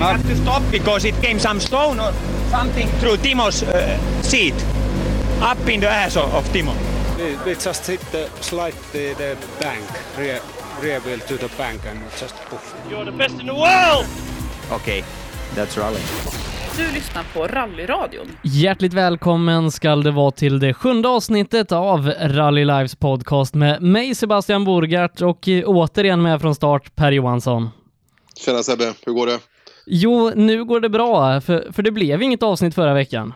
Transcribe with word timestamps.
We 0.00 0.06
had 0.06 0.22
to 0.22 0.36
stop 0.36 0.62
because 0.70 1.04
it 1.04 1.14
came 1.20 1.38
some 1.38 1.60
stone 1.60 2.00
or 2.00 2.12
something 2.50 2.88
through 3.00 3.18
Timo's 3.18 3.62
uh, 3.62 3.98
seat, 4.22 4.54
up 5.42 5.68
in 5.68 5.80
the 5.80 5.90
ass 5.90 6.16
of, 6.16 6.34
of 6.34 6.52
Timo. 6.52 6.72
We, 7.18 7.36
we 7.44 7.54
just 7.54 7.86
hit 7.86 8.00
the 8.12 8.28
slide 8.40 8.74
the, 8.92 9.14
the 9.14 9.36
bank, 9.60 9.84
rear, 10.18 10.40
rear 10.82 11.00
wheel 11.00 11.18
to 11.18 11.36
the 11.36 11.50
bank 11.58 11.80
and 11.86 12.00
just 12.20 12.34
poof. 12.48 12.74
You're 12.90 13.04
the 13.04 13.12
best 13.12 13.40
in 13.40 13.46
the 13.46 13.54
world! 13.54 14.06
Okay, 14.72 15.04
that's 15.54 15.78
rally. 15.78 16.00
Du 16.76 16.94
lyssnar 16.94 17.24
på 17.34 17.46
Rallyradion. 17.46 18.26
Hjärtligt 18.42 18.94
välkommen 18.94 19.70
skall 19.70 20.02
det 20.02 20.10
vara 20.10 20.30
till 20.30 20.58
det 20.58 20.74
sjunde 20.74 21.08
avsnittet 21.08 21.72
av 21.72 22.12
Rally 22.20 22.64
Lives 22.64 22.96
podcast 22.96 23.54
med 23.54 23.82
mig 23.82 24.14
Sebastian 24.14 24.64
Borgart 24.64 25.20
och 25.20 25.48
återigen 25.64 26.22
med 26.22 26.40
från 26.40 26.54
start 26.54 26.96
Per 26.96 27.12
Johansson. 27.12 27.70
Tjena 28.36 28.62
Sebbe, 28.62 28.94
hur 29.06 29.12
går 29.12 29.26
det? 29.26 29.38
Jo, 29.92 30.30
nu 30.34 30.64
går 30.64 30.80
det 30.80 30.88
bra, 30.88 31.40
för, 31.40 31.72
för 31.72 31.82
det 31.82 31.90
blev 31.90 32.22
inget 32.22 32.42
avsnitt 32.42 32.74
förra 32.74 32.94
veckan. 32.94 33.34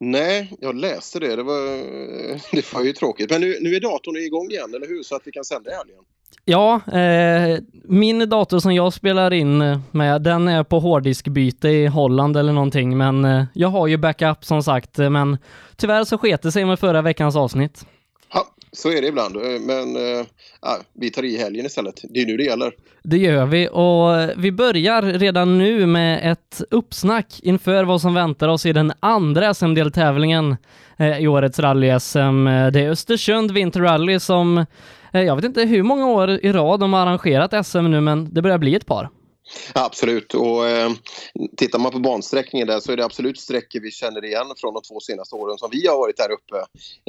Nej, 0.00 0.52
jag 0.60 0.76
läste 0.76 1.18
det. 1.18 1.36
Det 1.36 1.42
var, 1.42 1.66
det 2.56 2.74
var 2.74 2.82
ju 2.82 2.92
tråkigt. 2.92 3.30
Men 3.30 3.40
nu, 3.40 3.58
nu 3.60 3.74
är 3.74 3.80
datorn 3.80 4.16
igång 4.16 4.50
igen, 4.50 4.74
eller 4.74 4.88
hur? 4.88 5.02
Så 5.02 5.16
att 5.16 5.22
vi 5.24 5.32
kan 5.32 5.44
sända 5.44 5.70
i 5.70 5.74
helgen. 5.74 6.04
Ja, 6.44 6.80
eh, 6.92 7.58
min 7.84 8.28
dator 8.28 8.58
som 8.58 8.74
jag 8.74 8.92
spelar 8.92 9.32
in 9.32 9.82
med, 9.90 10.22
den 10.22 10.48
är 10.48 10.64
på 10.64 10.80
hårddiskbyte 10.80 11.68
i 11.68 11.86
Holland 11.86 12.36
eller 12.36 12.52
någonting, 12.52 12.96
men 12.96 13.24
eh, 13.24 13.44
jag 13.54 13.68
har 13.68 13.86
ju 13.86 13.96
backup 13.96 14.44
som 14.44 14.62
sagt, 14.62 14.98
eh, 14.98 15.10
men 15.10 15.38
tyvärr 15.76 16.04
så 16.04 16.18
sket 16.18 16.42
det 16.42 16.52
sig 16.52 16.64
med 16.64 16.78
förra 16.78 17.02
veckans 17.02 17.36
avsnitt. 17.36 17.86
Så 18.78 18.92
är 18.92 19.00
det 19.02 19.08
ibland, 19.08 19.36
eh, 19.36 19.60
men 19.60 19.96
äh, 19.96 20.26
vi 20.92 21.10
tar 21.10 21.24
i 21.24 21.36
helgen 21.36 21.66
istället. 21.66 22.00
Det 22.10 22.20
är 22.20 22.26
nu 22.26 22.36
det 22.36 22.44
gäller. 22.44 22.72
Det 23.02 23.16
gör 23.16 23.46
vi 23.46 23.68
och 23.68 24.42
vi 24.44 24.52
börjar 24.52 25.02
redan 25.02 25.58
nu 25.58 25.86
med 25.86 26.32
ett 26.32 26.62
uppsnack 26.70 27.40
inför 27.42 27.84
vad 27.84 28.00
som 28.00 28.14
väntar 28.14 28.48
oss 28.48 28.66
i 28.66 28.72
den 28.72 28.92
andra 29.00 29.54
SM-deltävlingen 29.54 30.56
eh, 30.96 31.18
i 31.18 31.28
årets 31.28 31.58
rally-SM. 31.58 32.70
Det 32.70 32.80
är 32.80 32.90
Östersund 32.90 33.50
Winter 33.50 33.80
Rally 33.80 34.20
som 34.20 34.66
jag 35.12 35.36
vet 35.36 35.44
inte 35.44 35.62
hur 35.62 35.82
många 35.82 36.06
år 36.06 36.30
i 36.30 36.52
rad 36.52 36.80
de 36.80 36.92
har 36.92 37.00
arrangerat 37.00 37.66
SM 37.66 37.90
nu, 37.90 38.00
men 38.00 38.34
det 38.34 38.42
börjar 38.42 38.58
bli 38.58 38.74
ett 38.74 38.86
par. 38.86 39.08
Absolut, 39.74 40.34
och 40.34 40.68
eh, 40.68 40.92
tittar 41.56 41.78
man 41.78 41.92
på 41.92 41.98
bansträckningen 41.98 42.68
där 42.68 42.80
så 42.80 42.92
är 42.92 42.96
det 42.96 43.04
absolut 43.04 43.40
sträckor 43.40 43.80
vi 43.80 43.90
känner 43.90 44.24
igen 44.24 44.46
från 44.56 44.74
de 44.74 44.82
två 44.82 45.00
senaste 45.00 45.34
åren 45.34 45.58
som 45.58 45.68
vi 45.72 45.86
har 45.86 45.96
varit 45.96 46.16
där 46.16 46.30
uppe. 46.30 46.56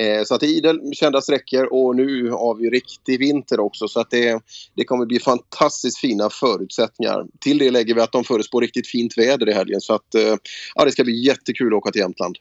Eh, 0.03 0.23
så 0.23 0.35
att 0.35 0.39
det 0.39 0.47
är 0.47 0.57
idel 0.57 0.79
kända 0.93 1.21
sträckor 1.21 1.73
och 1.73 1.95
nu 1.95 2.29
har 2.29 2.55
vi 2.55 2.69
riktig 2.69 3.19
vinter 3.19 3.59
också 3.59 3.87
så 3.87 3.99
att 3.99 4.11
det, 4.11 4.41
det 4.75 4.83
kommer 4.83 5.05
bli 5.05 5.19
fantastiskt 5.19 5.99
fina 5.99 6.29
förutsättningar. 6.29 7.25
Till 7.39 7.57
det 7.57 7.71
lägger 7.71 7.95
vi 7.95 8.01
att 8.01 8.11
de 8.11 8.23
förutspår 8.23 8.61
riktigt 8.61 8.87
fint 8.87 9.17
väder 9.17 9.49
i 9.49 9.53
helgen 9.53 9.81
så 9.81 9.93
att 9.93 10.15
eh, 10.15 10.35
ja, 10.75 10.85
det 10.85 10.91
ska 10.91 11.03
bli 11.03 11.25
jättekul 11.25 11.73
att 11.73 11.77
åka 11.77 11.91
till 11.91 12.01
Jämtland. 12.01 12.37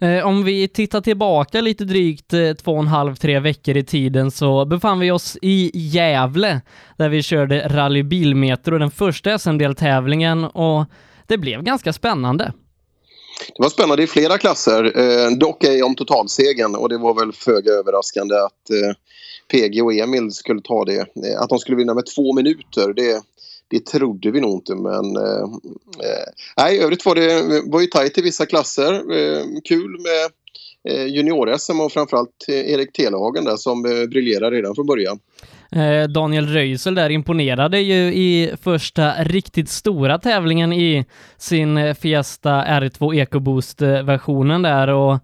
Eh, 0.00 0.26
om 0.26 0.44
vi 0.44 0.68
tittar 0.68 1.00
tillbaka 1.00 1.60
lite 1.60 1.84
drygt 1.84 2.32
eh, 2.32 2.52
två 2.52 2.72
och 2.72 2.78
en 2.78 2.86
halv, 2.86 3.14
tre 3.14 3.40
veckor 3.40 3.76
i 3.76 3.84
tiden 3.84 4.30
så 4.30 4.64
befann 4.64 4.98
vi 4.98 5.10
oss 5.10 5.38
i 5.42 5.70
Gävle 5.74 6.60
där 6.96 7.08
vi 7.08 7.22
körde 7.22 7.68
Rally 7.68 8.02
Bilmetro, 8.02 8.78
den 8.78 8.90
första 8.90 9.38
SM-deltävlingen 9.38 10.44
och 10.44 10.84
det 11.26 11.38
blev 11.38 11.62
ganska 11.62 11.92
spännande. 11.92 12.52
Det 13.56 13.62
var 13.62 13.68
spännande 13.68 14.02
i 14.02 14.06
flera 14.06 14.38
klasser, 14.38 14.84
eh, 14.84 15.30
dock 15.30 15.64
ej 15.64 15.82
om 15.82 15.94
totalsegen 15.94 16.74
och 16.74 16.88
det 16.88 16.98
var 16.98 17.14
väl 17.14 17.32
föga 17.32 17.72
överraskande 17.72 18.34
att 18.34 18.70
eh, 18.70 18.96
PG 19.50 19.82
och 19.82 19.94
Emil 19.94 20.32
skulle 20.32 20.60
ta 20.60 20.84
det. 20.84 21.00
Eh, 21.00 21.40
att 21.40 21.48
de 21.48 21.58
skulle 21.58 21.76
vinna 21.76 21.94
med 21.94 22.06
två 22.06 22.34
minuter, 22.34 22.92
det, 22.92 23.22
det 23.68 23.86
trodde 23.86 24.30
vi 24.30 24.40
nog 24.40 24.52
inte 24.54 24.74
men 24.74 25.16
eh, 25.16 25.42
eh, 26.06 26.26
nej, 26.56 26.76
i 26.76 26.80
övrigt 26.80 27.06
var 27.06 27.14
det 27.14 27.62
var 27.70 27.80
ju 27.80 27.86
tajt 27.86 28.18
i 28.18 28.22
vissa 28.22 28.46
klasser. 28.46 28.92
Eh, 28.92 29.44
kul 29.64 29.90
med 29.90 30.30
eh, 30.88 31.06
junior-SM 31.06 31.80
och 31.80 31.92
framförallt 31.92 32.44
eh, 32.48 32.72
Erik 32.72 32.92
Telehagen 32.92 33.44
där 33.44 33.56
som 33.56 33.84
eh, 33.84 34.08
briljerar 34.08 34.50
redan 34.50 34.74
från 34.74 34.86
början. 34.86 35.18
Eh, 35.72 36.08
Daniel 36.08 36.46
Röisel 36.46 36.94
där 36.94 37.10
imponerade 37.10 37.80
ju 37.80 38.14
i 38.14 38.50
första 38.62 39.12
riktigt 39.12 39.68
stora 39.68 40.18
tävlingen 40.18 40.72
i 40.72 41.04
sin 41.36 41.76
eh, 41.76 41.94
Fiesta 41.94 42.50
R2 42.50 43.14
EcoBoost-versionen 43.14 44.62
där 44.62 44.88
och 44.88 45.18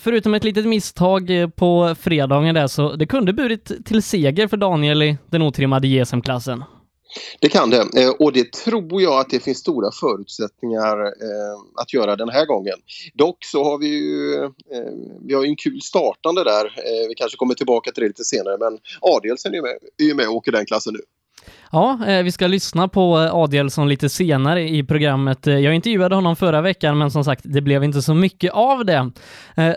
Förutom 0.00 0.34
ett 0.34 0.44
litet 0.44 0.66
misstag 0.66 1.30
på 1.56 1.94
fredagen 2.00 2.54
där 2.54 2.66
så 2.66 2.96
det 2.96 3.06
kunde 3.06 3.32
burit 3.32 3.84
till 3.84 4.02
seger 4.02 4.48
för 4.48 4.56
Daniel 4.56 5.02
i 5.02 5.18
den 5.30 5.42
otrimmade 5.42 5.88
JSM-klassen. 5.88 6.64
Det 7.40 7.48
kan 7.48 7.70
det 7.70 8.02
eh, 8.02 8.10
och 8.18 8.32
det 8.32 8.52
tror 8.52 9.02
jag 9.02 9.20
att 9.20 9.30
det 9.30 9.40
finns 9.40 9.58
stora 9.58 9.90
förutsättningar 10.00 11.02
eh, 11.06 11.60
att 11.74 11.94
göra 11.94 12.16
den 12.16 12.28
här 12.28 12.46
gången. 12.46 12.78
Dock 13.14 13.44
så 13.44 13.64
har 13.64 13.78
vi 13.78 13.86
ju 13.86 14.44
eh, 14.44 14.50
vi 15.26 15.34
har 15.34 15.44
en 15.44 15.56
kul 15.56 15.80
startande 15.82 16.44
där. 16.44 16.72
Vi 17.08 17.14
kanske 17.14 17.36
kommer 17.36 17.54
tillbaka 17.54 17.92
till 17.92 18.02
det 18.02 18.08
lite 18.08 18.24
senare 18.24 18.58
men 18.58 18.78
Adielsen 19.00 19.54
är 19.54 19.62
med, 19.62 19.78
är 20.10 20.14
med 20.14 20.28
och 20.28 20.34
åker 20.34 20.52
den 20.52 20.66
klassen 20.66 20.92
nu. 20.92 21.00
Ja, 21.72 21.98
eh, 22.06 22.22
vi 22.22 22.32
ska 22.32 22.46
lyssna 22.46 22.88
på 22.88 23.20
eh, 23.20 23.34
Adielsson 23.34 23.88
lite 23.88 24.08
senare 24.08 24.68
i 24.68 24.84
programmet. 24.84 25.46
Eh, 25.46 25.58
jag 25.58 25.74
intervjuade 25.74 26.14
honom 26.14 26.36
förra 26.36 26.60
veckan, 26.60 26.98
men 26.98 27.10
som 27.10 27.24
sagt, 27.24 27.40
det 27.44 27.60
blev 27.60 27.84
inte 27.84 28.02
så 28.02 28.14
mycket 28.14 28.52
av 28.52 28.84
det. 28.84 29.10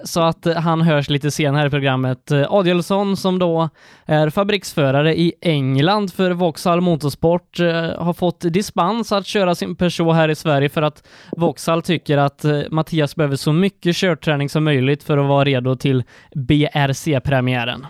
Så 0.03 0.21
att 0.21 0.47
han 0.55 0.81
hörs 0.81 1.09
lite 1.09 1.31
senare 1.31 1.67
i 1.67 1.69
programmet. 1.69 2.31
Adielsson 2.31 3.17
som 3.17 3.39
då 3.39 3.69
är 4.05 4.29
fabriksförare 4.29 5.19
i 5.19 5.33
England 5.41 6.13
för 6.13 6.31
Vauxhall 6.31 6.81
Motorsport 6.81 7.59
har 7.97 8.13
fått 8.13 8.41
dispens 8.41 9.11
att 9.11 9.25
köra 9.25 9.55
sin 9.55 9.75
Peugeot 9.75 10.15
här 10.15 10.29
i 10.29 10.35
Sverige 10.35 10.69
för 10.69 10.81
att 10.81 11.03
Vauxhall 11.31 11.81
tycker 11.81 12.17
att 12.17 12.45
Mattias 12.71 13.15
behöver 13.15 13.35
så 13.35 13.53
mycket 13.53 13.95
körträning 13.95 14.49
som 14.49 14.63
möjligt 14.63 15.03
för 15.03 15.17
att 15.17 15.27
vara 15.27 15.43
redo 15.43 15.75
till 15.75 16.03
BRC-premiären. 16.35 17.85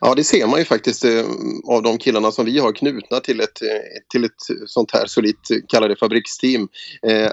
Ja, 0.00 0.14
det 0.14 0.24
ser 0.24 0.46
man 0.46 0.58
ju 0.58 0.64
faktiskt 0.64 1.04
eh, 1.04 1.24
av 1.68 1.82
de 1.82 1.98
killarna 1.98 2.32
som 2.32 2.44
vi 2.44 2.58
har 2.58 2.72
knutna 2.72 3.20
till 3.20 3.40
ett, 3.40 3.62
eh, 3.62 3.68
till 4.12 4.24
ett 4.24 4.66
sånt 4.66 4.90
här 4.90 5.06
solitt, 5.06 5.50
eh, 5.50 5.56
kallar 5.68 5.88
det 5.88 5.96
fabriksteam. 5.96 6.68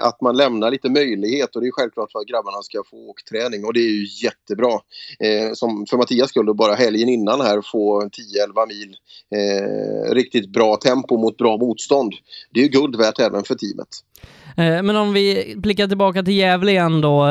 Att 0.00 0.20
man 0.20 0.36
lämnar 0.36 0.70
lite 0.70 0.90
möjlighet 0.90 1.56
och 1.56 1.62
det 1.62 1.68
är 1.68 1.72
självklart 1.72 2.12
för 2.12 2.18
att 2.18 2.26
grabbarna 2.26 2.62
ska 2.62 2.82
få 2.90 3.10
åkträning 3.10 3.64
och 3.64 3.72
det 3.72 3.80
är 3.80 3.90
ju 3.90 4.06
jättebra. 4.24 4.78
Som 5.54 5.86
för 5.86 5.96
Mattias 5.96 6.30
skulle 6.30 6.54
bara 6.54 6.74
helgen 6.74 7.08
innan 7.08 7.40
här 7.40 7.62
få 7.72 8.00
10-11 8.02 8.66
mil 8.68 8.96
riktigt 10.14 10.52
bra 10.52 10.76
tempo 10.76 11.18
mot 11.18 11.36
bra 11.36 11.56
motstånd. 11.56 12.12
Det 12.50 12.60
är 12.60 12.64
ju 12.64 12.70
guld 12.70 12.96
värt 12.96 13.18
även 13.18 13.44
för 13.44 13.54
teamet. 13.54 13.88
Men 14.56 14.96
om 14.96 15.12
vi 15.12 15.54
blickar 15.56 15.86
tillbaka 15.86 16.22
till 16.22 16.34
Gävle 16.34 16.70
igen 16.70 17.00
då 17.00 17.26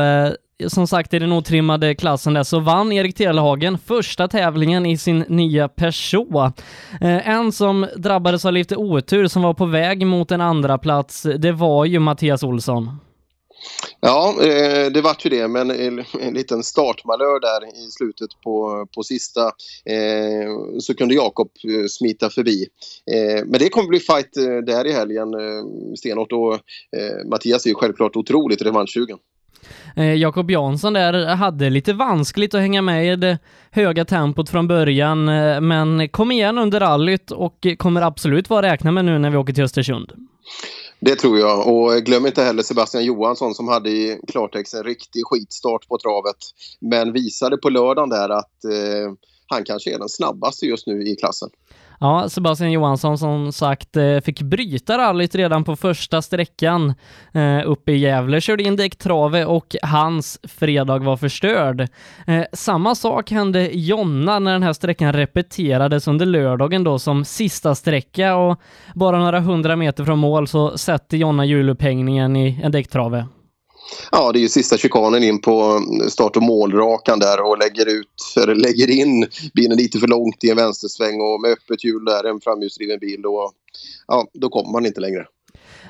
som 0.68 0.88
sagt 0.88 1.14
i 1.14 1.20
den 1.20 1.32
otrimmade 1.32 1.96
klassen 1.96 2.34
där 2.34 2.44
så 2.44 2.60
vann 2.60 2.92
Erik 2.92 3.16
Telehagen 3.16 3.78
första 3.78 4.28
tävlingen 4.28 4.86
i 4.86 4.98
sin 4.98 5.20
nya 5.20 5.68
Peugeot. 5.68 6.62
Eh, 7.02 7.30
en 7.30 7.52
som 7.52 7.88
drabbades 7.96 8.46
av 8.46 8.54
lite 8.54 8.76
otur 8.76 9.28
som 9.28 9.42
var 9.42 9.54
på 9.54 9.66
väg 9.66 10.08
mot 10.08 10.32
en 10.32 10.42
andra 10.42 10.78
plats 10.78 11.28
det 11.38 11.52
var 11.52 11.86
ju 11.86 12.00
Mattias 12.00 12.44
Olsson. 12.44 12.90
Ja, 14.00 14.36
eh, 14.44 14.92
det 14.92 15.02
vart 15.02 15.26
ju 15.26 15.30
det, 15.30 15.48
men 15.48 15.72
en, 15.72 16.04
en 16.20 16.34
liten 16.34 16.64
startmalör 16.64 17.40
där 17.40 17.86
i 17.86 17.92
slutet 17.92 18.30
på, 18.44 18.88
på 18.96 19.04
sista 19.04 19.46
eh, 19.86 20.80
så 20.80 20.96
kunde 20.96 21.16
Jakob 21.16 21.50
eh, 21.64 21.86
smita 21.88 22.30
förbi. 22.30 22.68
Eh, 23.12 23.46
men 23.46 23.60
det 23.60 23.70
kommer 23.70 23.88
bli 23.88 24.00
fight 24.00 24.38
eh, 24.38 24.58
där 24.58 24.88
i 24.88 24.92
helgen 24.92 25.34
eh, 25.34 25.94
stenhårt 25.98 26.32
och 26.32 26.54
eh, 26.54 27.30
Mattias 27.30 27.66
är 27.66 27.70
ju 27.70 27.76
självklart 27.76 28.16
otroligt 28.16 28.62
revanschsugen. 28.62 29.18
Eh, 29.96 30.14
Jakob 30.14 30.52
Jansson 30.52 30.94
där 30.94 31.36
hade 31.36 31.70
lite 31.70 31.94
vanskligt 31.94 32.54
att 32.54 32.62
hänga 32.62 32.82
med 32.82 33.14
i 33.14 33.16
det 33.16 33.40
höga 33.72 34.06
tempot 34.06 34.50
från 34.50 34.68
början, 34.68 35.30
eh, 35.30 35.62
men 35.62 36.10
kom 36.10 36.32
igen 36.32 36.58
under 36.58 36.80
rallyt 36.80 37.32
och 37.32 37.68
kommer 37.78 38.02
absolut 38.02 38.50
vara 38.50 38.66
att 38.68 38.74
räkna 38.74 38.92
med 38.92 39.06
nu 39.06 39.20
när 39.20 39.30
vi 39.30 39.38
åker 39.38 39.54
till 39.54 39.64
Östersund. 39.64 40.12
Det 41.00 41.16
tror 41.16 41.40
jag 41.40 41.68
och 41.68 42.02
glöm 42.02 42.26
inte 42.26 42.44
heller 42.44 42.64
Sebastian 42.64 43.06
Johansson 43.06 43.56
som 43.56 43.68
hade 43.68 43.90
i 43.90 44.22
klartext 44.28 44.74
en 44.74 44.84
riktig 44.84 45.22
skitstart 45.26 45.88
på 45.88 45.98
travet. 45.98 46.36
Men 46.80 47.14
visade 47.14 47.58
på 47.58 47.70
lördagen 47.70 48.10
där 48.10 48.30
att 48.30 48.66
eh, 48.66 49.14
han 49.48 49.64
kanske 49.64 49.94
är 49.94 50.00
den 50.00 50.10
snabbaste 50.10 50.66
just 50.66 50.88
nu 50.88 51.04
i 51.04 51.16
klassen. 51.16 51.50
Ja, 52.02 52.30
Sebastian 52.30 52.72
Johansson 52.72 53.18
som 53.18 53.52
sagt 53.52 53.98
eh, 53.98 54.20
fick 54.20 54.42
bryta 54.42 54.98
rallyt 54.98 55.36
redan 55.36 55.64
på 55.64 55.76
första 55.76 56.22
sträckan 56.22 56.94
eh, 57.34 57.62
uppe 57.66 57.92
i 57.92 57.98
Gävle, 57.98 58.42
körde 58.42 58.64
in 58.64 58.76
däcktrave 58.76 59.46
och 59.46 59.76
hans 59.82 60.40
fredag 60.44 60.98
var 60.98 61.18
förstörd. 61.18 61.88
Eh, 62.28 62.44
samma 62.54 62.96
sak 62.96 63.32
hände 63.32 63.70
Jonna 63.74 64.40
när 64.40 64.54
den 64.54 64.64
här 64.64 64.74
sträckan 64.74 65.14
repeterades 65.14 66.08
under 66.08 66.26
lördagen 66.26 66.84
då 66.84 67.00
som 67.00 67.26
sista 67.26 67.76
sträcka 67.76 68.36
och 68.36 68.60
bara 68.96 69.20
några 69.20 69.40
hundra 69.40 69.76
meter 69.76 70.06
från 70.06 70.20
mål 70.20 70.48
så 70.48 70.78
sätter 70.78 71.18
Jonna 71.18 71.46
hjulupphängningen 71.46 72.36
i 72.36 72.60
en 72.64 72.72
däcktrave. 72.72 73.26
Ja, 74.12 74.32
det 74.32 74.40
är 74.40 74.42
ju 74.42 74.50
sista 74.50 74.78
chikanen 74.78 75.24
in 75.24 75.42
på 75.42 75.82
start 76.10 76.36
och 76.36 76.44
målrakan 76.44 77.20
där 77.20 77.42
och 77.42 77.58
lägger 77.58 77.86
ut, 77.86 78.08
eller 78.38 78.56
lägger 78.56 78.90
in 78.90 79.28
bilen 79.54 79.78
lite 79.78 80.00
för 80.00 80.08
långt 80.08 80.44
i 80.44 80.50
en 80.50 80.58
vänstersväng 80.58 81.22
och 81.22 81.42
med 81.42 81.52
öppet 81.52 81.84
hjul 81.84 82.06
där, 82.06 82.24
en 82.24 82.42
framhjulsdriven 82.42 83.00
bil 83.00 83.26
och 83.26 83.54
ja, 84.08 84.28
då 84.34 84.50
kommer 84.50 84.72
man 84.72 84.86
inte 84.86 85.02
längre. 85.02 85.26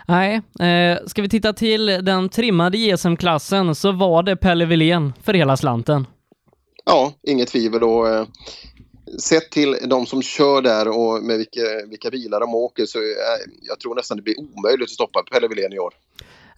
Nej, 0.08 0.42
eh, 0.60 0.98
ska 1.08 1.22
vi 1.22 1.30
titta 1.30 1.54
till 1.54 1.86
den 1.86 2.30
trimmade 2.30 2.78
JSM-klassen 2.78 3.76
så 3.76 3.92
var 3.92 4.24
det 4.24 4.36
Pelle 4.36 4.66
Wilén 4.66 5.14
för 5.24 5.34
hela 5.34 5.58
slanten. 5.58 6.08
Ja, 6.86 7.14
inget 7.28 7.48
tvivel. 7.48 7.84
Och, 7.84 8.10
eh, 8.10 8.26
sett 9.18 9.52
till 9.52 9.78
de 9.84 10.06
som 10.06 10.22
kör 10.22 10.62
där 10.62 10.88
och 10.88 11.24
med 11.24 11.38
vilka, 11.38 11.62
vilka 11.90 12.10
bilar 12.10 12.40
de 12.40 12.56
åker 12.56 12.86
så 12.86 13.00
eh, 13.00 13.06
jag 13.62 13.80
tror 13.80 13.96
nästan 13.96 14.18
det 14.18 14.24
blir 14.24 14.40
omöjligt 14.40 14.84
att 14.84 14.90
stoppa 14.90 15.24
Pelle 15.32 15.48
Wilén 15.48 15.74
i 15.74 15.80
år. 15.80 15.94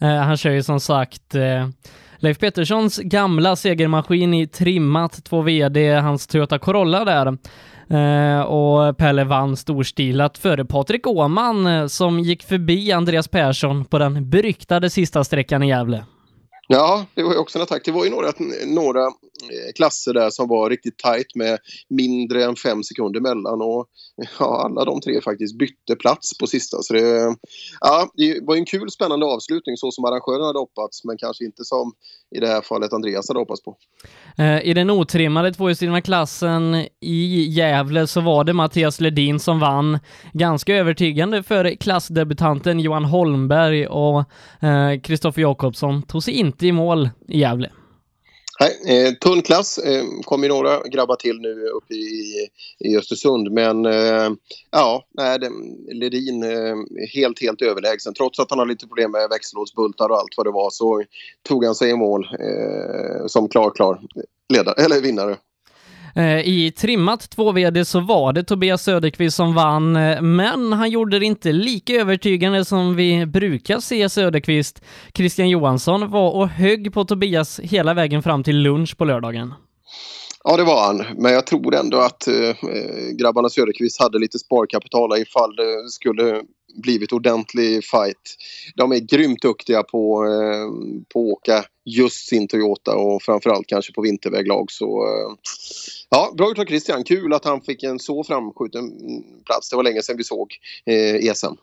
Eh, 0.01 0.15
han 0.15 0.37
kör 0.37 0.51
ju 0.51 0.63
som 0.63 0.79
sagt 0.79 1.35
eh, 1.35 1.67
Leif 2.17 2.39
Petterssons 2.39 2.97
gamla 2.97 3.55
segermaskin 3.55 4.33
i 4.33 4.47
trimmat 4.47 5.23
2 5.23 5.41
VD, 5.41 5.93
hans 5.93 6.27
Toyota 6.27 6.59
Corolla 6.59 7.05
där. 7.05 7.37
Eh, 7.89 8.41
och 8.41 8.97
Pelle 8.97 9.23
vann 9.23 9.57
storstilat 9.57 10.37
före 10.37 10.65
Patrik 10.65 11.07
Åman 11.07 11.67
eh, 11.67 11.87
som 11.87 12.19
gick 12.19 12.43
förbi 12.43 12.91
Andreas 12.91 13.27
Persson 13.27 13.85
på 13.85 13.99
den 13.99 14.29
beryktade 14.29 14.89
sista 14.89 15.23
sträckan 15.23 15.63
i 15.63 15.67
Gävle. 15.67 16.05
Ja, 16.67 17.05
det 17.13 17.23
var 17.23 17.33
ju 17.33 17.37
också 17.37 17.57
en 17.57 17.63
attack. 17.63 17.81
Det 17.85 17.91
var 17.91 18.05
ju 18.05 18.11
några, 18.11 18.31
några 18.65 19.11
Eh, 19.41 19.73
klasser 19.75 20.13
där 20.13 20.29
som 20.29 20.47
var 20.47 20.69
riktigt 20.69 20.97
tajt 20.97 21.35
med 21.35 21.59
mindre 21.89 22.43
än 22.43 22.55
fem 22.55 22.83
sekunder 22.83 23.19
mellan 23.19 23.61
och 23.61 23.87
ja, 24.39 24.63
alla 24.65 24.85
de 24.85 25.01
tre 25.01 25.21
faktiskt 25.21 25.57
bytte 25.57 25.95
plats 25.95 26.37
på 26.37 26.47
sista. 26.47 26.77
Så 26.81 26.93
det, 26.93 27.35
ja, 27.79 28.09
det 28.15 28.39
var 28.41 28.55
en 28.55 28.65
kul 28.65 28.91
spännande 28.91 29.25
avslutning 29.25 29.77
så 29.77 29.91
som 29.91 30.05
arrangören 30.05 30.45
hade 30.45 30.59
hoppats 30.59 31.03
men 31.03 31.17
kanske 31.17 31.45
inte 31.45 31.63
som 31.63 31.93
i 32.35 32.39
det 32.39 32.47
här 32.47 32.61
fallet 32.61 32.93
Andreas 32.93 33.27
hade 33.27 33.39
hoppats 33.39 33.63
på. 33.63 33.77
Eh, 34.37 34.61
I 34.61 34.73
den 34.73 34.89
otrimmade 34.89 35.53
tvåhjulsdrivna 35.53 36.01
klassen 36.01 36.85
i 37.01 37.47
Gävle 37.49 38.07
så 38.07 38.21
var 38.21 38.43
det 38.43 38.53
Mattias 38.53 39.01
Ledin 39.01 39.39
som 39.39 39.59
vann 39.59 39.99
ganska 40.33 40.75
övertygande 40.75 41.43
för 41.43 41.75
klassdebutanten 41.75 42.79
Johan 42.79 43.05
Holmberg 43.05 43.87
och 43.87 44.19
eh, 44.63 44.99
Kristoffer 45.03 45.41
eh, 45.41 45.43
Jakobsson 45.43 46.03
tog 46.03 46.23
sig 46.23 46.33
inte 46.33 46.67
i 46.67 46.71
mål 46.71 47.09
i 47.27 47.39
Gävle. 47.39 47.69
Nej, 48.61 49.05
eh, 49.05 49.13
tunn 49.13 49.41
klass. 49.41 49.77
Eh, 49.77 50.03
kommer 50.23 50.49
några 50.49 50.79
grabbar 50.79 51.15
till 51.15 51.39
nu 51.39 51.67
uppe 51.67 51.93
i, 51.93 52.47
i 52.79 52.97
Östersund. 52.97 53.51
Men 53.51 53.85
eh, 53.85 54.29
ja, 54.71 55.05
nej, 55.11 55.39
det, 55.39 55.49
Ledin 55.93 56.43
eh, 56.43 56.75
helt, 57.13 57.41
helt 57.41 57.61
överlägsen. 57.61 58.13
Trots 58.13 58.39
att 58.39 58.49
han 58.49 58.59
har 58.59 58.65
lite 58.65 58.87
problem 58.87 59.11
med 59.11 59.29
växellådsbultar 59.29 60.09
och 60.09 60.17
allt 60.17 60.37
vad 60.37 60.45
det 60.45 60.51
var 60.51 60.69
så 60.69 61.03
tog 61.47 61.65
han 61.65 61.75
sig 61.75 61.89
i 61.89 61.95
mål 61.95 62.23
eh, 62.23 63.27
som 63.27 63.49
klar, 63.49 63.69
klar 63.69 64.01
ledare, 64.53 64.83
eller 64.83 65.01
vinnare. 65.01 65.37
Eh, 66.15 66.39
I 66.39 66.71
trimmat 66.71 67.29
2VD 67.35 67.83
så 67.83 67.99
var 67.99 68.33
det 68.33 68.43
Tobias 68.43 68.83
Söderqvist 68.83 69.35
som 69.35 69.53
vann, 69.53 69.95
eh, 69.95 70.21
men 70.21 70.73
han 70.73 70.89
gjorde 70.89 71.19
det 71.19 71.25
inte 71.25 71.51
lika 71.51 71.93
övertygande 71.93 72.65
som 72.65 72.95
vi 72.95 73.25
brukar 73.25 73.79
se 73.79 74.09
Söderqvist. 74.09 74.81
Christian 75.13 75.49
Johansson 75.49 76.09
var 76.09 76.31
och 76.31 76.47
högg 76.47 76.93
på 76.93 77.05
Tobias 77.05 77.59
hela 77.59 77.93
vägen 77.93 78.23
fram 78.23 78.43
till 78.43 78.57
lunch 78.57 78.97
på 78.97 79.05
lördagen. 79.05 79.53
Ja, 80.43 80.57
det 80.57 80.63
var 80.63 80.85
han. 80.85 81.05
Men 81.17 81.33
jag 81.33 81.47
tror 81.47 81.75
ändå 81.75 81.97
att 81.97 82.27
eh, 82.27 82.49
eh 82.49 83.15
grabbarna 83.19 83.49
Söderqvist 83.49 84.01
hade 84.01 84.19
lite 84.19 84.39
sparkapital 84.39 85.21
ifall 85.21 85.55
det 85.55 85.89
skulle 85.89 86.41
blivit 86.75 87.13
ordentlig 87.13 87.85
fight. 87.85 88.35
De 88.75 88.91
är 88.91 88.99
grymt 88.99 89.41
duktiga 89.41 89.83
på, 89.83 90.25
eh, 90.25 90.69
på 91.13 91.19
att 91.19 91.37
åka 91.37 91.65
just 91.85 92.27
sin 92.27 92.47
Toyota 92.47 92.95
och 92.95 93.23
framförallt 93.23 93.67
kanske 93.67 93.93
på 93.93 94.01
vinterväglag. 94.01 94.71
Så 94.71 94.85
eh, 94.85 95.35
ja, 96.09 96.33
bra 96.37 96.47
gjort 96.47 96.59
av 96.59 96.65
Christian. 96.65 97.03
Kul 97.03 97.33
att 97.33 97.45
han 97.45 97.61
fick 97.61 97.83
en 97.83 97.99
så 97.99 98.23
framskjuten 98.23 98.91
plats. 99.45 99.69
Det 99.69 99.75
var 99.75 99.83
länge 99.83 100.01
sedan 100.01 100.17
vi 100.17 100.23
såg 100.23 100.55
eh, 100.85 101.15
ESM. 101.15 101.55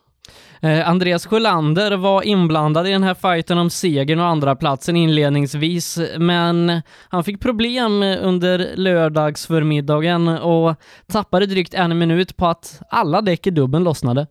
Eh, 0.61 0.89
Andreas 0.89 1.27
Sjölander 1.27 1.97
var 1.97 2.23
inblandad 2.23 2.89
i 2.89 2.91
den 2.91 3.03
här 3.03 3.15
fighten 3.15 3.59
om 3.59 3.71
segern 3.71 4.21
och 4.21 4.27
andra 4.27 4.57
platsen 4.57 4.97
inledningsvis, 4.97 5.99
men 6.19 6.83
han 7.09 7.25
fick 7.25 7.41
problem 7.41 8.03
under 8.03 8.77
lördagsförmiddagen 8.77 10.29
och 10.29 10.75
tappade 11.07 11.47
drygt 11.47 11.75
en 11.75 11.99
minut 11.99 12.37
på 12.37 12.47
att 12.47 12.83
alla 12.91 13.21
däck 13.21 13.47
i 13.47 13.51
dubben 13.51 13.85
lossnade. 13.85 14.27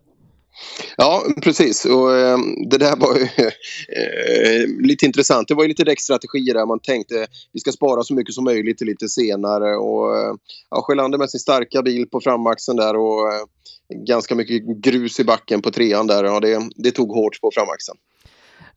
Ja, 0.96 1.24
precis. 1.42 1.84
Och, 1.84 2.16
äh, 2.16 2.38
det 2.70 2.78
där 2.78 2.96
var 2.96 3.14
ju 3.16 3.22
äh, 3.22 4.68
lite 4.86 5.06
intressant. 5.06 5.48
Det 5.48 5.54
var 5.54 5.62
ju 5.62 5.68
lite 5.68 5.84
däckstrategier 5.84 6.54
där 6.54 6.66
man 6.66 6.80
tänkte 6.80 7.26
vi 7.52 7.60
ska 7.60 7.72
spara 7.72 8.02
så 8.02 8.14
mycket 8.14 8.34
som 8.34 8.44
möjligt 8.44 8.78
till 8.78 8.86
lite 8.86 9.08
senare. 9.08 9.76
Och, 9.76 10.16
äh, 10.16 10.34
ja, 10.70 10.82
Sjölander 10.82 11.18
med 11.18 11.30
sin 11.30 11.40
starka 11.40 11.82
bil 11.82 12.08
på 12.08 12.20
framaxeln 12.20 12.76
där 12.76 12.96
och 12.96 13.32
eh, 13.32 13.44
ganska 14.06 14.34
mycket 14.34 14.62
grus 14.82 15.20
i 15.20 15.24
backen 15.24 15.62
på 15.62 15.70
trean 15.70 16.06
där. 16.06 16.24
Ja, 16.24 16.40
det, 16.40 16.70
det 16.76 16.90
tog 16.90 17.10
hårt 17.10 17.40
på 17.40 17.50
framaxeln. 17.54 17.98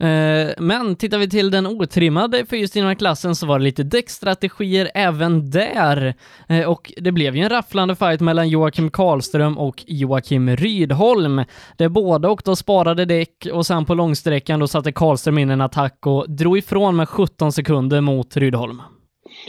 Eh, 0.01 0.49
men 0.57 0.95
tittar 0.95 1.17
vi 1.17 1.29
till 1.29 1.51
den 1.51 1.67
otrimmade 1.67 2.45
fyrhjulsdrivna 2.45 2.95
klassen 2.95 3.35
så 3.35 3.45
var 3.47 3.59
det 3.59 3.65
lite 3.65 3.83
däckstrategier 3.83 4.91
även 4.95 5.49
där. 5.49 6.15
Eh, 6.47 6.69
och 6.69 6.93
det 6.97 7.11
blev 7.11 7.35
ju 7.35 7.43
en 7.43 7.49
rafflande 7.49 7.95
fight 7.95 8.21
mellan 8.21 8.49
Joakim 8.49 8.91
Karlström 8.91 9.57
och 9.57 9.83
Joakim 9.87 10.55
Rydholm. 10.55 11.43
Där 11.77 11.89
båda 11.89 12.29
och 12.29 12.47
och 12.47 12.57
sparade 12.57 13.05
däck 13.05 13.47
och 13.53 13.65
sen 13.65 13.85
på 13.85 13.93
långsträckan 13.93 14.59
då 14.59 14.67
satte 14.67 14.91
Karlström 14.91 15.37
in 15.37 15.49
en 15.49 15.61
attack 15.61 16.05
och 16.05 16.29
drog 16.29 16.57
ifrån 16.57 16.95
med 16.95 17.09
17 17.09 17.51
sekunder 17.51 18.01
mot 18.01 18.37
Rydholm. 18.37 18.81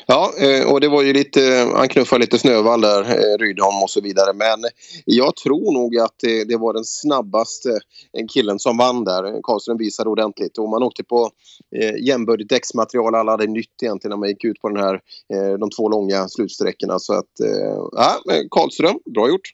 Ja, 0.07 0.33
eh, 0.39 0.73
och 0.73 0.81
det 0.81 0.89
var 0.89 1.03
ju 1.03 1.13
lite, 1.13 1.73
han 1.75 1.89
knuffade 1.89 2.21
lite 2.21 2.39
snövall 2.39 2.81
där, 2.81 3.01
eh, 3.01 3.39
Rydholm 3.39 3.83
och 3.83 3.91
så 3.91 4.01
vidare. 4.01 4.33
Men 4.33 4.71
jag 5.05 5.37
tror 5.37 5.73
nog 5.73 5.99
att 5.99 6.17
det 6.47 6.57
var 6.57 6.73
den 6.73 6.85
snabbaste 6.85 7.71
eh, 8.19 8.27
killen 8.35 8.59
som 8.59 8.77
vann 8.77 9.05
där. 9.05 9.43
Karlström 9.43 9.77
visade 9.77 10.11
ordentligt 10.11 10.59
och 10.59 10.69
man 10.69 10.83
åkte 10.83 11.05
på 11.05 11.31
jämbördigt 12.01 12.51
däcksmaterial. 12.51 13.15
Alla 13.15 13.33
hade 13.33 13.47
nytt 13.47 13.83
egentligen 13.83 14.11
när 14.11 14.17
man 14.17 14.29
gick 14.29 14.45
ut 14.45 14.61
på 14.61 14.69
den 14.69 14.85
här, 14.85 15.01
de 15.59 15.71
två 15.71 15.89
långa 15.89 16.29
slutsträckorna. 16.29 16.99
Så 16.99 17.13
att, 17.13 17.31
ja, 17.93 18.21
Karlström, 18.51 18.99
bra 19.15 19.29
gjort. 19.29 19.51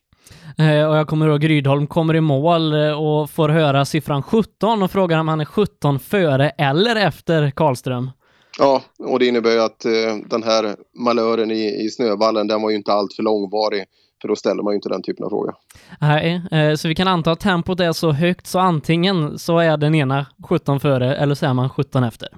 Och 0.59 0.97
jag 0.97 1.09
kommer 1.09 1.29
ihåg 1.29 1.49
Rydholm 1.49 1.87
kommer 1.87 2.17
i 2.17 2.21
mål 2.21 2.75
och 2.75 3.31
får 3.31 3.49
höra 3.49 3.85
siffran 3.85 4.23
17 4.23 4.83
och 4.83 4.91
frågar 4.91 5.19
om 5.19 5.29
han 5.29 5.41
är 5.41 5.45
17 5.45 5.99
före 5.99 6.51
eller 6.51 6.97
efter 6.97 7.51
Karlström. 7.51 8.11
Ja, 8.59 8.83
och 8.99 9.19
det 9.19 9.27
innebär 9.27 9.51
ju 9.51 9.61
att 9.61 9.85
eh, 9.85 10.17
den 10.27 10.43
här 10.43 10.77
malören 10.95 11.51
i, 11.51 11.85
i 11.85 11.91
snövallen, 11.91 12.47
den 12.47 12.63
var 12.63 12.71
ju 12.71 12.77
inte 12.77 12.93
alltför 12.93 13.23
långvarig. 13.23 13.85
För 14.21 14.29
då 14.29 14.37
ställer 14.37 14.63
man 14.63 14.73
ju 14.73 14.75
inte 14.75 14.89
den 14.89 15.03
typen 15.03 15.25
av 15.25 15.31
fråga. 15.31 15.55
Nej, 16.01 16.43
eh, 16.51 16.75
så 16.75 16.89
vi 16.89 16.95
kan 16.95 17.09
anta 17.09 17.33
att 17.33 17.41
tempot 17.41 17.81
är 17.81 17.93
så 17.93 18.13
högt 18.13 18.47
så 18.47 18.59
antingen 18.59 19.39
så 19.39 19.59
är 19.59 19.77
den 19.77 19.95
ena 19.95 20.27
17 20.49 20.81
före 20.81 21.17
eller 21.17 21.35
så 21.35 21.47
är 21.47 21.55
man 21.55 21.71
17 21.71 22.05
efter. 22.05 22.29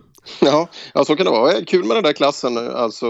Ja, 0.40 0.68
ja 0.94 1.04
så 1.04 1.16
kan 1.16 1.26
det 1.26 1.32
vara. 1.32 1.52
Kul 1.66 1.85
med 1.85 1.96
den 1.96 2.04
där 2.04 2.12
klassen. 2.12 2.58
Alltså, 2.58 3.06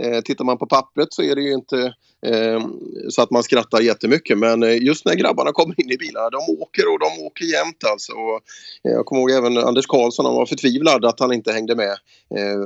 eh, 0.00 0.20
tittar 0.20 0.44
man 0.44 0.58
på 0.58 0.66
pappret 0.66 1.08
så 1.10 1.22
är 1.22 1.34
det 1.34 1.42
ju 1.42 1.52
inte 1.52 1.94
eh, 2.26 2.60
så 3.08 3.22
att 3.22 3.30
man 3.30 3.42
skrattar 3.42 3.80
jättemycket. 3.80 4.38
Men 4.38 4.62
eh, 4.62 4.82
just 4.82 5.04
när 5.04 5.14
grabbarna 5.14 5.52
kommer 5.52 5.80
in 5.80 5.90
i 5.90 5.96
bilarna, 5.96 6.30
de 6.30 6.62
åker 6.62 6.92
och 6.92 6.98
de 6.98 7.26
åker 7.26 7.44
jämt 7.44 7.84
alltså. 7.92 8.12
Och, 8.12 8.40
eh, 8.88 8.92
jag 8.92 9.06
kommer 9.06 9.20
ihåg 9.20 9.30
även 9.30 9.58
Anders 9.58 9.86
Karlsson, 9.86 10.26
han 10.26 10.34
var 10.34 10.46
förtvivlad 10.46 11.04
att 11.04 11.20
han 11.20 11.32
inte 11.32 11.52
hängde 11.52 11.74
med. 11.74 11.96
Eh, 12.36 12.60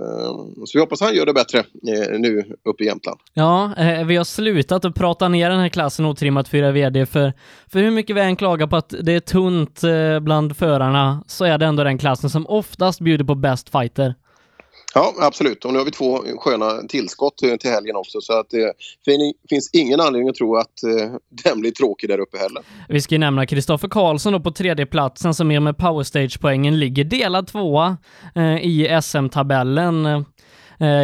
så 0.66 0.70
vi 0.75 0.80
hoppas 0.80 1.00
han 1.00 1.14
gör 1.14 1.26
det 1.26 1.32
bättre 1.32 1.58
eh, 1.58 2.18
nu 2.18 2.44
uppe 2.64 2.85
i 2.85 2.87
Jämtland. 2.87 3.20
Ja, 3.35 3.75
eh, 3.76 4.06
vi 4.06 4.16
har 4.16 4.25
slutat 4.25 4.85
att 4.85 4.94
prata 4.94 5.28
ner 5.28 5.50
den 5.50 5.61
här 5.61 5.68
klassen 5.68 6.04
otrimmat 6.04 6.49
4 6.49 6.73
VD 6.73 7.06
för, 7.06 7.32
för 7.73 7.80
hur 7.80 7.90
mycket 7.90 8.16
vi 8.16 8.20
än 8.20 8.37
klagar 8.37 8.66
på 8.66 8.76
att 8.76 8.94
det 9.00 9.12
är 9.12 9.20
tunt 9.20 9.85
eh, 9.85 10.20
bland 10.20 10.56
förarna 10.56 11.25
så 11.26 11.44
är 11.44 11.58
det 11.58 11.66
ändå 11.66 11.85
den 11.85 11.99
klassen 11.99 12.30
som 12.30 12.47
oftast 12.47 13.00
bjuder 13.00 13.25
på 13.25 13.35
bäst 13.35 13.68
fighter. 13.68 14.14
Ja, 14.99 15.14
absolut. 15.21 15.64
Och 15.64 15.73
nu 15.73 15.78
har 15.78 15.85
vi 15.85 15.90
två 15.90 16.19
sköna 16.38 16.83
tillskott 16.88 17.43
eh, 17.43 17.57
till 17.57 17.71
helgen 17.71 17.97
också. 17.97 18.21
Så 18.21 18.33
att 18.33 18.55
eh, 18.55 18.61
det 19.05 19.33
finns 19.49 19.71
ingen 19.73 20.00
anledning 20.00 20.28
att 20.28 20.35
tro 20.35 20.57
att 20.57 20.83
eh, 20.83 21.11
den 21.45 21.61
blir 21.61 21.71
tråkig 21.71 22.09
där 22.09 22.19
uppe 22.19 22.38
heller. 22.38 22.62
Vi 22.88 23.00
ska 23.00 23.14
ju 23.14 23.19
nämna 23.19 23.47
Kristoffer 23.47 23.88
Karlsson 23.88 24.33
då 24.33 24.40
på 24.40 24.50
tredje 24.50 24.87
platsen 24.87 25.35
som 25.35 25.50
är 25.50 25.61
med 25.61 25.76
powerstage-poängen 25.76 26.78
ligger 26.78 27.05
delad 27.05 27.47
tvåa 27.47 27.97
i 28.62 28.88
SM-tabellen. 29.02 30.25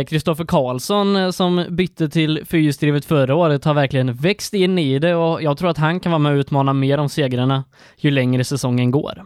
Kristoffer 0.08 0.44
Karlsson 0.44 1.32
som 1.32 1.66
bytte 1.70 2.08
till 2.08 2.42
fyrhjulsdrivet 2.46 3.04
förra 3.04 3.34
året 3.34 3.64
har 3.64 3.74
verkligen 3.74 4.14
växt 4.14 4.54
in 4.54 4.78
i 4.78 4.98
det 4.98 5.14
och 5.14 5.42
jag 5.42 5.58
tror 5.58 5.70
att 5.70 5.78
han 5.78 6.00
kan 6.00 6.12
vara 6.12 6.18
med 6.18 6.32
och 6.32 6.38
utmana 6.38 6.72
mer 6.72 6.98
om 6.98 7.08
segrarna 7.08 7.64
ju 7.96 8.10
längre 8.10 8.44
säsongen 8.44 8.90
går. 8.90 9.24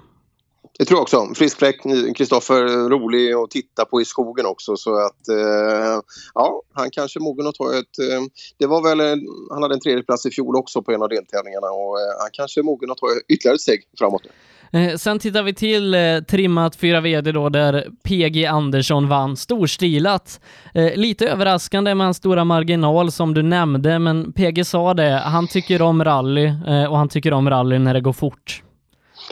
Det 0.78 0.84
tror 0.84 0.96
jag 0.96 1.02
också. 1.02 1.34
Frisk 1.34 1.58
fläkt, 1.58 1.82
Kristoffer, 2.16 2.88
rolig 2.88 3.32
att 3.32 3.50
titta 3.50 3.84
på 3.84 4.00
i 4.00 4.04
skogen 4.04 4.46
också. 4.46 4.76
Så 4.76 5.06
att 5.06 5.28
eh, 5.28 6.00
ja, 6.34 6.62
han 6.72 6.90
kanske 6.90 7.18
är 7.18 7.22
mogen 7.22 7.46
att 7.46 7.54
ta 7.54 7.78
ett... 7.78 7.98
Eh, 7.98 8.22
det 8.58 8.66
var 8.66 8.82
väl, 8.82 9.00
eh, 9.00 9.24
han 9.50 9.62
hade 9.62 9.74
en 9.74 9.80
tredje 9.80 10.02
plats 10.02 10.26
i 10.26 10.30
fjol 10.30 10.56
också 10.56 10.82
på 10.82 10.92
en 10.92 11.02
av 11.02 11.08
deltävlingarna 11.08 11.66
och 11.66 12.00
eh, 12.00 12.20
han 12.20 12.30
kanske 12.32 12.60
är 12.60 12.62
mogen 12.62 12.90
att 12.90 12.98
ta 12.98 13.06
ytterligare 13.28 13.54
ett 13.54 13.60
steg 13.60 13.80
framåt 13.98 14.22
nu. 14.24 14.30
Eh, 14.72 14.96
sen 14.96 15.18
tittar 15.18 15.42
vi 15.42 15.54
till 15.54 15.94
eh, 15.94 16.00
trimmat 16.28 16.76
4 16.76 17.00
VD 17.00 17.32
då 17.32 17.48
där 17.48 17.86
PG 18.02 18.46
Andersson 18.46 19.08
vann 19.08 19.36
storstilat. 19.36 20.40
Eh, 20.74 20.94
lite 20.94 21.28
överraskande 21.28 21.94
med 21.94 22.06
hans 22.06 22.16
stora 22.16 22.44
marginal 22.44 23.12
som 23.12 23.34
du 23.34 23.42
nämnde, 23.42 23.98
men 23.98 24.32
PG 24.32 24.66
sa 24.66 24.94
det, 24.94 25.22
han 25.24 25.48
tycker 25.48 25.82
om 25.82 26.04
rally 26.04 26.44
eh, 26.44 26.84
och 26.84 26.98
han 26.98 27.08
tycker 27.08 27.32
om 27.32 27.50
rally 27.50 27.78
när 27.78 27.94
det 27.94 28.00
går 28.00 28.12
fort. 28.12 28.62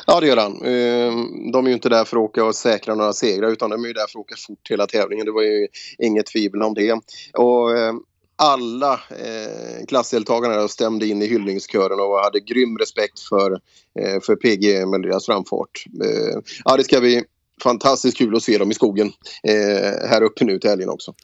Ja, 0.06 0.20
det 0.20 0.26
gör 0.26 0.36
han. 0.36 0.62
Ehm, 0.64 1.52
de 1.52 1.64
är 1.64 1.68
ju 1.68 1.74
inte 1.74 1.88
där 1.88 2.04
för 2.04 2.16
att 2.16 2.22
åka 2.22 2.44
och 2.44 2.54
säkra 2.54 2.94
några 2.94 3.12
segrar 3.12 3.48
utan 3.50 3.70
de 3.70 3.84
är 3.84 3.88
ju 3.88 3.92
där 3.92 4.06
för 4.12 4.18
att 4.18 4.24
åka 4.24 4.34
fort 4.46 4.70
hela 4.70 4.86
tävlingen. 4.86 5.26
Det 5.26 5.32
var 5.32 5.42
ju 5.42 5.68
inget 5.98 6.26
tvivel 6.26 6.62
om 6.62 6.74
det. 6.74 7.00
Och 7.34 7.78
ehm, 7.78 8.00
alla 8.36 8.92
eh, 8.92 9.86
klassdeltagarna 9.88 10.68
stämde 10.68 11.06
in 11.06 11.22
i 11.22 11.26
hyllningskören 11.26 12.00
och 12.00 12.18
hade 12.18 12.40
grym 12.40 12.78
respekt 12.78 13.20
för, 13.20 13.52
eh, 14.00 14.20
för 14.26 14.36
PG 14.36 14.86
med 14.86 15.02
deras 15.02 15.26
framfart. 15.26 15.84
Eh, 16.04 16.40
ja, 16.64 16.76
det 16.76 16.84
ska 16.84 17.00
bli 17.00 17.24
fantastiskt 17.62 18.18
kul 18.18 18.36
att 18.36 18.42
se 18.42 18.58
dem 18.58 18.70
i 18.70 18.74
skogen 18.74 19.12
eh, 19.42 20.08
här 20.08 20.22
uppe 20.22 20.44
nu 20.44 20.58
till 20.58 20.70
helgen 20.70 20.88
också. 20.88 21.14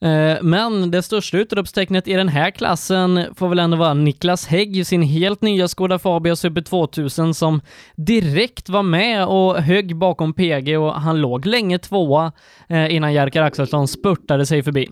Eh, 0.00 0.42
men 0.42 0.90
det 0.90 1.02
största 1.02 1.38
utropstecknet 1.38 2.08
i 2.08 2.12
den 2.12 2.28
här 2.28 2.50
klassen 2.50 3.24
får 3.36 3.48
väl 3.48 3.58
ändå 3.58 3.76
vara 3.76 3.94
Niklas 3.94 4.46
Hägg 4.46 4.76
i 4.76 4.84
sin 4.84 5.02
helt 5.02 5.42
nya 5.42 5.68
Skoda 5.68 5.98
Fabia 5.98 6.36
Super 6.36 6.60
2000 6.60 7.34
som 7.34 7.60
direkt 7.96 8.68
var 8.68 8.82
med 8.82 9.26
och 9.26 9.56
högg 9.56 9.96
bakom 9.96 10.34
PG 10.34 10.78
och 10.78 10.94
han 10.94 11.20
låg 11.20 11.46
länge 11.46 11.78
tvåa 11.78 12.32
eh, 12.68 12.94
innan 12.94 13.12
Jerker 13.12 13.42
Axelsson 13.42 13.88
spurtade 13.88 14.46
sig 14.46 14.62
förbi. 14.62 14.88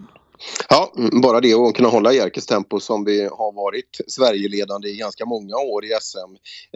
Ja, 0.68 0.92
bara 1.22 1.40
det 1.40 1.54
att 1.54 1.74
kunna 1.74 1.88
hålla 1.88 2.12
Jerkes 2.12 2.46
tempo 2.46 2.80
som 2.80 3.04
vi 3.04 3.22
har 3.22 3.52
varit 3.52 4.00
Sverigeledande 4.06 4.88
i 4.88 4.96
ganska 4.96 5.24
många 5.26 5.56
år 5.56 5.84
i 5.84 5.88
SM. 6.00 6.18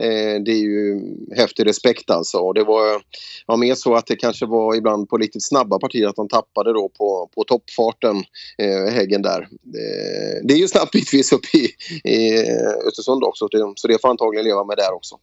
Eh, 0.03 0.43
det 0.45 0.53
är 0.53 0.63
ju 0.63 1.01
häftig 1.37 1.67
respekt 1.67 2.11
alltså. 2.11 2.39
Och 2.39 2.55
det 2.55 2.65
var 2.65 3.03
ja, 3.47 3.57
mer 3.57 3.75
så 3.75 3.95
att 3.95 4.07
det 4.07 4.17
kanske 4.17 4.47
var 4.47 4.75
ibland 4.75 5.09
på 5.09 5.17
riktigt 5.17 5.45
snabba 5.45 5.79
partier 5.79 6.09
att 6.09 6.17
de 6.17 6.29
tappade 6.29 6.73
då 6.73 6.89
på, 6.89 7.31
på 7.35 7.45
toppfarten, 7.45 8.17
eh, 8.59 8.93
Häggen 8.93 9.23
där. 9.23 9.41
Eh, 9.41 10.45
det 10.45 10.55
är 10.55 10.59
ju 10.59 10.69
snabbt 10.69 10.93
bitvis 10.93 11.33
upp 11.33 11.55
i, 11.55 11.69
i 12.11 12.47
Östersund 12.89 13.25
också, 13.25 13.49
så 13.77 13.89
det 13.89 14.01
får 14.01 14.09
antagligen 14.09 14.45
leva 14.45 14.65
med 14.65 14.77
där 14.77 14.95
också. 14.95 15.17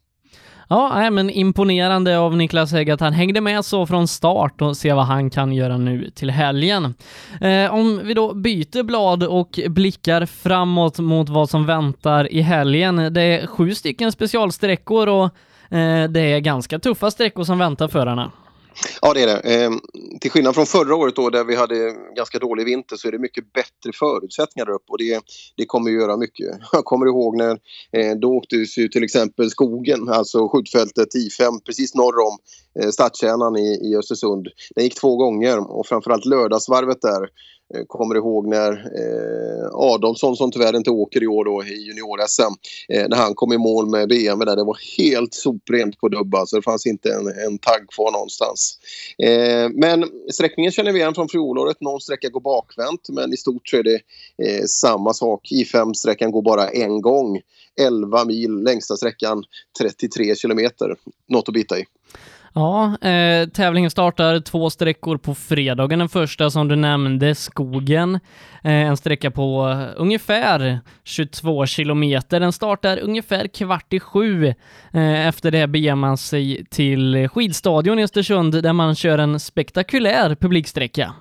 Ja, 0.67 0.91
nej, 0.95 1.11
men 1.11 1.29
imponerande 1.29 2.19
av 2.19 2.37
Niklas 2.37 2.71
Hägg 2.71 2.89
att 2.89 2.99
han 2.99 3.13
hängde 3.13 3.41
med 3.41 3.65
så 3.65 3.85
från 3.85 4.07
start 4.07 4.61
och 4.61 4.77
se 4.77 4.93
vad 4.93 5.05
han 5.05 5.29
kan 5.29 5.53
göra 5.53 5.77
nu 5.77 6.09
till 6.09 6.29
helgen. 6.29 6.93
Eh, 7.41 7.73
om 7.73 8.01
vi 8.03 8.13
då 8.13 8.33
byter 8.33 8.83
blad 8.83 9.23
och 9.23 9.59
blickar 9.67 10.25
framåt 10.25 10.99
mot 10.99 11.29
vad 11.29 11.49
som 11.49 11.65
väntar 11.65 12.33
i 12.33 12.41
helgen. 12.41 13.13
Det 13.13 13.21
är 13.21 13.47
sju 13.47 13.75
stycken 13.75 14.11
specialsträckor 14.11 15.07
och 15.07 15.25
eh, 15.77 16.09
det 16.09 16.19
är 16.19 16.39
ganska 16.39 16.79
tuffa 16.79 17.11
sträckor 17.11 17.43
som 17.43 17.57
väntar 17.57 17.87
förarna. 17.87 18.31
Ja, 19.01 19.13
det 19.13 19.21
är 19.21 19.27
det. 19.27 19.63
Eh, 19.63 19.71
till 20.21 20.31
skillnad 20.31 20.55
från 20.55 20.65
förra 20.65 20.95
året 20.95 21.15
då 21.15 21.29
där 21.29 21.43
vi 21.43 21.55
hade 21.55 21.95
ganska 22.15 22.39
dålig 22.39 22.65
vinter 22.65 22.95
så 22.95 23.07
är 23.07 23.11
det 23.11 23.19
mycket 23.19 23.53
bättre 23.53 23.91
förutsättningar 23.99 24.65
där 24.65 24.73
uppe 24.73 24.91
och 24.91 24.97
det, 24.97 25.21
det 25.57 25.65
kommer 25.65 25.91
att 25.91 26.01
göra 26.01 26.17
mycket. 26.17 26.47
Jag 26.71 26.85
kommer 26.85 27.05
ihåg 27.05 27.37
när 27.37 27.51
eh, 27.97 28.15
då 28.21 28.31
åktes 28.31 28.77
ju 28.77 28.87
till 28.87 29.03
exempel 29.03 29.49
skogen, 29.49 30.09
alltså 30.09 30.47
skjutfältet 30.47 31.09
I5 31.15 31.59
precis 31.65 31.95
norr 31.95 32.19
om 32.19 32.37
eh, 32.79 32.89
stadskärnan 32.89 33.57
i, 33.57 33.91
i 33.91 33.95
Östersund. 33.97 34.47
Den 34.75 34.83
gick 34.83 34.95
två 34.95 35.15
gånger 35.15 35.71
och 35.71 35.87
framförallt 35.87 36.25
lördagsvarvet 36.25 37.01
där 37.01 37.29
Eh, 37.73 37.83
kommer 37.87 38.15
ihåg 38.15 38.47
när 38.47 38.71
eh, 38.71 39.69
Adolfsson 39.73 40.35
som 40.35 40.51
tyvärr 40.51 40.75
inte 40.75 40.89
åker 40.89 41.23
i 41.23 41.27
år 41.27 41.45
då 41.45 41.63
i 41.63 41.87
junior-SM 41.87 42.53
eh, 42.89 43.07
när 43.09 43.17
han 43.17 43.35
kom 43.35 43.53
i 43.53 43.57
mål 43.57 43.89
med 43.89 44.09
BMW 44.09 44.45
där 44.45 44.55
det 44.55 44.63
var 44.63 44.77
helt 44.97 45.33
soprent 45.33 45.99
på 45.99 46.09
dubb 46.09 46.35
alltså 46.35 46.55
det 46.55 46.61
fanns 46.61 46.85
inte 46.85 47.13
en, 47.13 47.27
en 47.27 47.57
tagg 47.57 47.89
kvar 47.95 48.11
någonstans. 48.11 48.79
Eh, 49.17 49.69
men 49.73 50.05
sträckningen 50.31 50.71
känner 50.71 50.91
vi 50.91 50.99
igen 50.99 51.15
från 51.15 51.29
fjolåret. 51.29 51.81
Någon 51.81 52.01
sträcka 52.01 52.29
går 52.29 52.41
bakvänt 52.41 53.09
men 53.09 53.33
i 53.33 53.37
stort 53.37 53.67
så 53.67 53.77
är 53.77 53.83
det 53.83 53.99
eh, 54.37 54.63
samma 54.67 55.13
sak. 55.13 55.49
I5-sträckan 55.51 56.31
går 56.31 56.41
bara 56.41 56.69
en 56.69 57.01
gång. 57.01 57.41
11 57.81 58.25
mil, 58.25 58.63
längsta 58.63 58.97
sträckan 58.97 59.43
33 59.79 60.35
kilometer. 60.35 60.95
Något 61.29 61.49
att 61.49 61.53
bita 61.53 61.79
i. 61.79 61.85
Ja, 62.55 62.97
eh, 63.01 63.47
tävlingen 63.49 63.89
startar 63.89 64.39
två 64.39 64.69
sträckor 64.69 65.17
på 65.17 65.35
fredagen. 65.35 65.99
Den 65.99 66.09
första 66.09 66.49
som 66.49 66.67
du 66.67 66.75
nämnde, 66.75 67.35
skogen. 67.35 68.15
Eh, 68.63 68.71
en 68.71 68.97
sträcka 68.97 69.31
på 69.31 69.63
ungefär 69.95 70.79
22 71.03 71.65
kilometer. 71.65 72.39
Den 72.39 72.51
startar 72.51 72.99
ungefär 72.99 73.47
kvart 73.47 73.93
i 73.93 73.99
sju. 73.99 74.47
Eh, 74.93 75.27
efter 75.27 75.51
det 75.51 75.67
beger 75.67 75.95
man 75.95 76.17
sig 76.17 76.65
till 76.69 77.29
skidstadion 77.29 77.99
i 77.99 78.03
Östersund 78.03 78.63
där 78.63 78.73
man 78.73 78.95
kör 78.95 79.17
en 79.17 79.39
spektakulär 79.39 80.35
publiksträcka. 80.35 81.13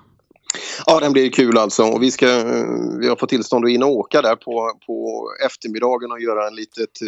Ja, 0.85 0.99
den 0.99 1.13
blir 1.13 1.29
kul 1.29 1.57
alltså. 1.57 1.83
Och 1.83 2.03
vi, 2.03 2.11
ska, 2.11 2.27
vi 2.99 3.07
har 3.07 3.15
fått 3.15 3.29
tillstånd 3.29 3.65
att 3.65 3.71
in 3.71 3.83
och 3.83 3.89
åka 3.89 4.21
där 4.21 4.35
på, 4.35 4.71
på 4.87 5.27
eftermiddagen 5.45 6.11
och 6.11 6.19
göra 6.19 6.47
en 6.47 6.55
litet, 6.55 7.01
eh, 7.01 7.07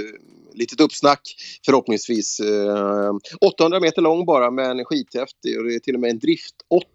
litet 0.53 0.79
uppsnack 0.79 1.21
förhoppningsvis. 1.65 2.39
Eh, 2.39 3.13
800 3.41 3.79
meter 3.79 4.01
lång 4.01 4.25
bara 4.25 4.51
men 4.51 4.85
skithäftig 4.85 5.59
och 5.59 5.65
det 5.65 5.75
är 5.75 5.79
till 5.79 5.95
och 5.95 6.01
med 6.01 6.09
en 6.09 6.19
drift 6.19 6.55
8 6.69 6.85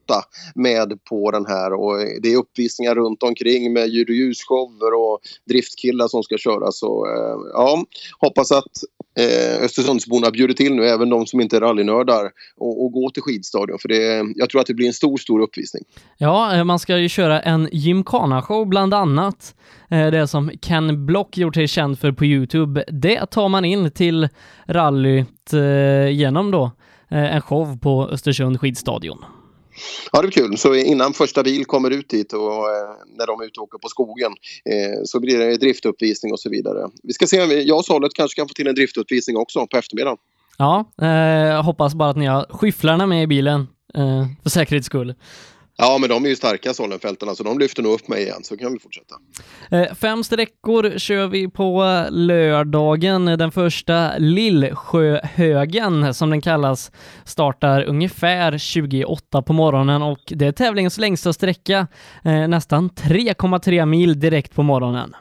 med 0.54 1.04
på 1.04 1.30
den 1.30 1.46
här 1.46 1.72
och 1.72 1.98
det 2.22 2.32
är 2.32 2.36
uppvisningar 2.36 2.94
runt 2.94 3.22
omkring 3.22 3.72
med 3.72 3.88
ljud 3.88 4.08
och 4.08 4.14
ljusshower 4.14 4.92
och 4.94 5.20
driftkillar 5.48 6.08
som 6.08 6.22
ska 6.22 6.38
köra 6.38 6.72
så 6.72 7.06
eh, 7.06 7.36
ja, 7.52 7.84
hoppas 8.20 8.52
att 8.52 8.72
eh, 9.18 9.64
Östersundsborna 9.64 10.30
bjuder 10.30 10.54
till 10.54 10.74
nu, 10.74 10.86
även 10.86 11.10
de 11.10 11.26
som 11.26 11.40
inte 11.40 11.56
är 11.56 11.60
rallynördar 11.60 12.30
och, 12.56 12.84
och 12.84 12.92
gå 12.92 13.10
till 13.10 13.22
skidstadion 13.22 13.78
för 13.78 13.88
det, 13.88 14.32
jag 14.36 14.50
tror 14.50 14.60
att 14.60 14.66
det 14.66 14.74
blir 14.74 14.86
en 14.86 14.92
stor, 14.92 15.16
stor 15.16 15.40
uppvisning. 15.40 15.84
Ja, 16.18 16.56
eh, 16.56 16.64
man 16.64 16.78
ska 16.78 16.98
ju 16.98 17.08
köra 17.08 17.40
en 17.40 17.68
gymkhana-show 17.72 18.68
bland 18.68 18.94
annat. 18.94 19.54
Eh, 19.90 20.10
Det 20.10 20.26
som 20.28 20.50
Ken 20.60 21.06
Block 21.06 21.38
gjort 21.38 21.54
sig 21.54 21.68
känd 21.68 21.98
för 21.98 22.12
på 22.12 22.24
Youtube. 22.24 22.84
Det 22.88 23.26
tar 23.26 23.48
man 23.48 23.64
in 23.64 23.90
till 23.90 24.28
rallyt 24.66 25.52
eh, 25.52 26.08
genom 26.08 26.50
då 26.50 26.72
eh, 27.10 27.34
en 27.34 27.40
show 27.40 27.78
på 27.78 28.08
Östersund 28.08 28.60
skidstadion. 28.60 29.24
Ja, 30.12 30.22
det 30.22 30.28
blir 30.28 30.42
kul. 30.42 30.58
Så 30.58 30.74
innan 30.74 31.12
första 31.12 31.42
bil 31.42 31.64
kommer 31.64 31.90
ut 31.90 32.08
dit 32.08 32.32
och 32.32 32.40
eh, 32.40 32.90
när 33.18 33.26
de 33.26 33.40
är 33.40 33.44
ute 33.44 33.60
och 33.60 33.64
åker 33.64 33.78
på 33.78 33.88
skogen 33.88 34.32
eh, 34.64 35.00
så 35.04 35.20
blir 35.20 35.38
det 35.38 35.56
driftuppvisning 35.56 36.32
och 36.32 36.40
så 36.40 36.50
vidare. 36.50 36.88
Vi 37.02 37.12
ska 37.12 37.26
se 37.26 37.42
om 37.42 37.50
jag 37.50 37.78
och 37.78 37.84
Sollet 37.84 38.14
kanske 38.14 38.40
kan 38.40 38.48
få 38.48 38.54
till 38.54 38.66
en 38.66 38.74
driftuppvisning 38.74 39.36
också 39.36 39.66
på 39.66 39.76
eftermiddagen. 39.76 40.18
Ja, 40.58 40.84
eh, 41.02 41.62
hoppas 41.64 41.94
bara 41.94 42.10
att 42.10 42.16
ni 42.16 42.26
har 42.26 42.46
skyfflarna 42.50 43.06
med 43.06 43.22
i 43.22 43.26
bilen 43.26 43.68
eh, 43.94 44.26
för 44.42 44.50
säkerhets 44.50 44.86
skull. 44.86 45.14
Ja, 45.82 45.98
men 45.98 46.08
de 46.08 46.24
är 46.24 46.28
ju 46.28 46.36
starka 46.36 46.74
Sollenfältarna 46.74 47.34
så 47.34 47.42
de 47.42 47.58
lyfter 47.58 47.82
nog 47.82 47.92
upp 47.92 48.08
mig 48.08 48.22
igen 48.22 48.44
så 48.44 48.56
kan 48.56 48.72
vi 48.72 48.78
fortsätta. 48.78 49.14
Eh, 49.70 49.94
Fem 49.94 50.24
sträckor 50.24 50.98
kör 50.98 51.26
vi 51.26 51.48
på 51.48 51.82
lördagen. 52.10 53.24
Den 53.24 53.52
första 53.52 54.18
Lillsjöhögen, 54.18 56.14
som 56.14 56.30
den 56.30 56.40
kallas, 56.40 56.92
startar 57.24 57.84
ungefär 57.84 58.58
28 58.58 59.42
på 59.42 59.52
morgonen 59.52 60.02
och 60.02 60.18
det 60.26 60.46
är 60.46 60.52
tävlingens 60.52 60.98
längsta 60.98 61.32
sträcka, 61.32 61.86
eh, 62.24 62.48
nästan 62.48 62.90
3,3 62.90 63.86
mil 63.86 64.20
direkt 64.20 64.54
på 64.54 64.62
morgonen. 64.62 65.14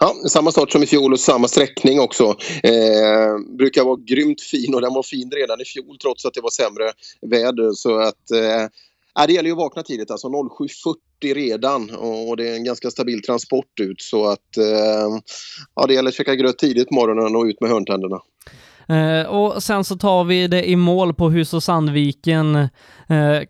Ja, 0.00 0.14
samma 0.28 0.50
start 0.52 0.72
som 0.72 0.82
i 0.82 0.86
fjol 0.86 1.12
och 1.12 1.20
samma 1.20 1.48
sträckning 1.48 2.00
också. 2.00 2.24
Eh, 2.62 3.56
brukar 3.58 3.84
vara 3.84 3.96
grymt 3.96 4.40
fin 4.40 4.74
och 4.74 4.80
den 4.80 4.94
var 4.94 5.02
fin 5.02 5.30
redan 5.30 5.60
i 5.60 5.64
fjol 5.64 5.98
trots 5.98 6.24
att 6.24 6.34
det 6.34 6.40
var 6.40 6.50
sämre 6.50 6.92
väder. 7.20 7.72
Så 7.72 7.98
att, 7.98 8.30
eh, 8.30 8.66
ja, 9.14 9.26
det 9.26 9.32
gäller 9.32 9.48
ju 9.48 9.52
att 9.52 9.58
vakna 9.58 9.82
tidigt, 9.82 10.10
alltså 10.10 10.28
07.40 10.28 11.34
redan 11.34 11.90
och 12.28 12.36
det 12.36 12.48
är 12.48 12.54
en 12.54 12.64
ganska 12.64 12.90
stabil 12.90 13.22
transport 13.22 13.80
ut. 13.80 14.02
Så 14.02 14.26
att 14.26 14.56
eh, 14.56 15.20
ja, 15.74 15.86
det 15.86 15.94
gäller 15.94 16.08
att 16.08 16.14
käka 16.14 16.34
gröt 16.34 16.58
tidigt 16.58 16.88
på 16.88 16.94
morgonen 16.94 17.36
och 17.36 17.44
ut 17.44 17.60
med 17.60 17.70
hörntänderna. 17.70 18.20
Eh, 18.88 19.26
och 19.26 19.62
sen 19.62 19.84
så 19.84 19.96
tar 19.96 20.24
vi 20.24 20.46
det 20.48 20.68
i 20.68 20.76
mål 20.76 21.14
på 21.14 21.30
Hus 21.30 21.54
och 21.54 21.62
Sandviken 21.62 22.54
eh, 22.54 22.68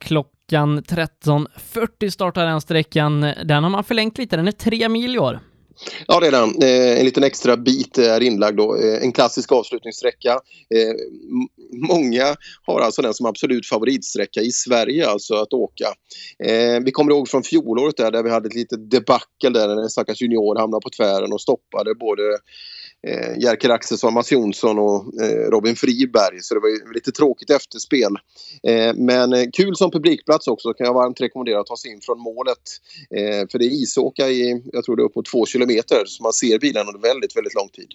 klockan 0.01 0.81
13.40 0.81 2.11
startar 2.11 2.47
den 2.47 2.61
sträckan. 2.61 3.21
Den 3.21 3.63
har 3.63 3.71
man 3.71 3.85
förlängt 3.85 4.19
lite, 4.19 4.37
den 4.37 4.49
är 4.49 4.53
tre 4.53 4.89
mil 4.89 5.15
i 5.15 5.19
år. 5.19 5.41
Ja, 6.07 6.21
det 6.21 6.27
är 6.27 6.33
den. 6.33 6.63
Eh, 6.63 6.99
en 6.99 7.05
liten 7.05 7.25
extra 7.25 7.57
bit 7.57 7.99
är 7.99 8.21
inlagd 8.21 8.57
då. 8.57 8.77
Eh, 8.77 9.03
en 9.03 9.13
klassisk 9.13 9.53
avslutningssträcka. 9.53 10.33
Eh, 10.75 10.95
många 11.89 12.37
har 12.67 12.81
alltså 12.81 13.03
den 13.03 13.15
som 13.15 13.27
absolut 13.27 13.67
favoritsträcka 13.67 14.41
i 14.41 14.53
Sverige 14.53 15.09
alltså 15.09 15.35
att 15.35 15.53
åka. 15.53 15.87
Eh, 16.45 16.81
vi 16.85 16.91
kommer 16.91 17.13
ihåg 17.13 17.29
från 17.29 17.43
fjolåret 17.43 17.97
där, 17.97 18.11
där 18.11 18.23
vi 18.23 18.31
hade 18.31 18.47
ett 18.47 18.55
litet 18.55 18.91
debacle 18.91 19.51
där 19.51 19.83
en 19.83 19.91
stackars 19.91 20.23
junior 20.23 20.59
hamnade 20.59 20.83
på 20.83 20.91
tvären 20.91 21.33
och 21.33 21.41
stoppade 21.41 21.95
både 21.95 22.23
eh, 23.09 23.39
Jerker 23.39 23.71
Axelsson, 23.71 24.15
Mats 24.15 24.33
Jonsson 24.33 24.79
och 24.79 25.23
eh, 25.23 25.51
Robin 25.51 25.77
Friberg. 25.77 26.41
Så 26.41 26.55
det 26.55 26.61
var 26.61 26.69
ju 26.69 26.93
lite 26.95 27.13
tråkigt 27.13 27.51
efterspel. 27.51 28.17
Eh, 28.63 28.95
men 28.95 29.33
eh, 29.33 29.45
kul 29.53 29.77
som 29.77 29.91
publikplats 29.91 30.49
också 30.49 30.73
kan 30.73 30.87
jag 30.87 30.95
varmt 30.95 31.21
rekommendera 31.21 31.61
att 31.61 31.67
ta 31.67 31.77
sig 31.77 31.91
in 31.91 32.01
från 32.01 32.19
målet. 32.19 32.65
Eh, 33.17 33.49
för 33.51 33.59
det 33.59 33.65
är 33.65 33.83
isåka 33.83 34.29
i, 34.29 34.63
jag 34.73 34.85
tror 34.85 34.97
det 34.97 35.03
är 35.03 35.05
uppåt 35.05 35.27
två 35.27 35.47
kilometer 35.47 36.03
så 36.07 36.23
man 36.23 36.33
ser 36.33 36.59
bilen 36.59 36.87
under 36.87 37.01
väldigt, 37.01 37.37
väldigt 37.37 37.55
lång 37.55 37.69
tid. 37.69 37.89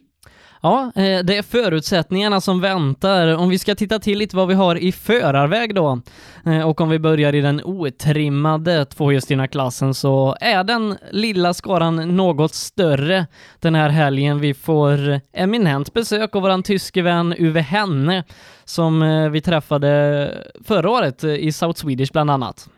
Ja, 0.62 0.92
eh, 0.96 1.20
det 1.24 1.38
är 1.38 1.42
förutsättningarna 1.42 2.42
som 2.42 2.62
väntar. 2.62 3.36
Om 3.36 3.50
vi 3.50 3.60
ska 3.60 3.76
titta 3.76 4.00
till 4.00 4.18
lite 4.18 4.36
vad 4.36 4.48
vi 4.48 4.54
har 4.54 4.76
i 4.76 4.92
förarväg 4.92 5.76
då, 5.76 6.02
eh, 6.46 6.70
och 6.70 6.82
om 6.82 6.90
vi 6.90 7.00
börjar 7.00 7.36
i 7.36 7.42
den 7.42 7.62
otrimmade 7.64 8.86
tvåhjulsdrivna 8.86 9.48
klassen 9.48 9.94
så 9.94 10.36
är 10.42 10.64
den 10.64 10.98
lilla 11.12 11.54
skaran 11.54 12.16
något 12.18 12.54
större 12.54 13.28
den 13.60 13.76
här 13.76 13.90
helgen. 13.90 14.40
Vi 14.40 14.54
får 14.54 14.97
för 14.98 15.22
eminent 15.34 15.94
besök 15.94 16.36
av 16.36 16.42
våran 16.42 16.64
tyske 16.64 17.02
vän 17.02 17.36
Uwe 17.38 17.62
Henne 17.62 18.24
som 18.66 19.02
eh, 19.02 19.30
vi 19.30 19.42
träffade 19.42 19.90
eh, 19.90 20.64
förra 20.68 20.90
året 20.90 21.24
eh, 21.24 21.36
i 21.36 21.52
South 21.52 21.82
Swedish 21.82 22.12
bland 22.12 22.32
annat. 22.32 22.70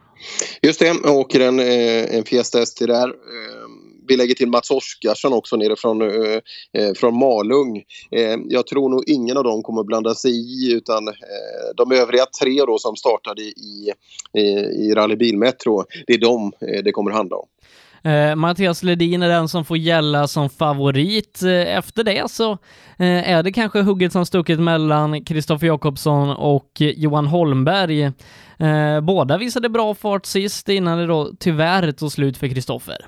Just 0.61 0.79
det, 0.79 0.85
jag 1.03 1.15
åker 1.17 1.39
en, 1.39 1.59
en 2.17 2.23
Fiesta 2.23 2.61
ST 2.61 2.85
där. 2.85 3.07
Ehm, 3.07 3.89
vi 4.07 4.17
lägger 4.17 4.35
till 4.35 4.47
Mats 4.47 4.71
Oskarsson 4.71 5.33
också 5.33 5.55
nere 5.55 5.75
från, 5.75 6.01
eh, 6.01 6.93
från 6.95 7.19
Malung. 7.19 7.77
Eh, 8.11 8.37
Jag 8.49 8.67
tror 8.67 8.89
nog 8.89 9.03
ingen 9.07 9.37
av 9.37 9.43
dem 9.43 9.63
kommer 9.63 9.83
blanda 9.83 10.15
sig 10.15 10.31
i 10.31 10.73
utan 10.73 11.07
eh, 11.07 11.13
de 11.75 11.91
övriga 11.91 12.25
tre 12.41 12.65
då 12.67 12.77
som 12.77 12.95
startade 12.95 13.41
i, 13.41 13.93
i, 14.33 14.39
i 14.87 14.93
Rally 14.95 15.15
Bilmetro, 15.15 15.83
det 16.07 16.13
är 16.13 16.17
dem 16.17 16.51
eh, 16.61 16.83
det 16.83 16.91
kommer 16.91 17.11
handla 17.11 17.35
om. 17.35 17.47
Eh, 18.03 18.35
Mattias 18.35 18.83
Ledin 18.83 19.23
är 19.23 19.29
den 19.29 19.47
som 19.47 19.65
får 19.65 19.77
gälla 19.77 20.27
som 20.27 20.49
favorit. 20.49 21.43
Eh, 21.43 21.77
efter 21.77 22.03
det 22.03 22.31
så 22.31 22.51
eh, 22.97 23.29
är 23.29 23.43
det 23.43 23.51
kanske 23.51 23.81
hugget 23.81 24.11
som 24.11 24.25
stucket 24.25 24.59
mellan 24.59 25.25
Kristoffer 25.25 25.67
Jakobsson 25.67 26.29
och 26.29 26.71
Johan 26.77 27.27
Holmberg. 27.27 28.03
Eh, 28.59 29.01
båda 29.01 29.37
visade 29.37 29.69
bra 29.69 29.95
fart 29.95 30.25
sist 30.25 30.69
innan 30.69 30.97
det 30.97 31.07
då 31.07 31.31
tyvärr 31.39 31.91
tog 31.91 32.11
slut 32.11 32.37
för 32.37 32.47
Kristoffer. 32.47 33.05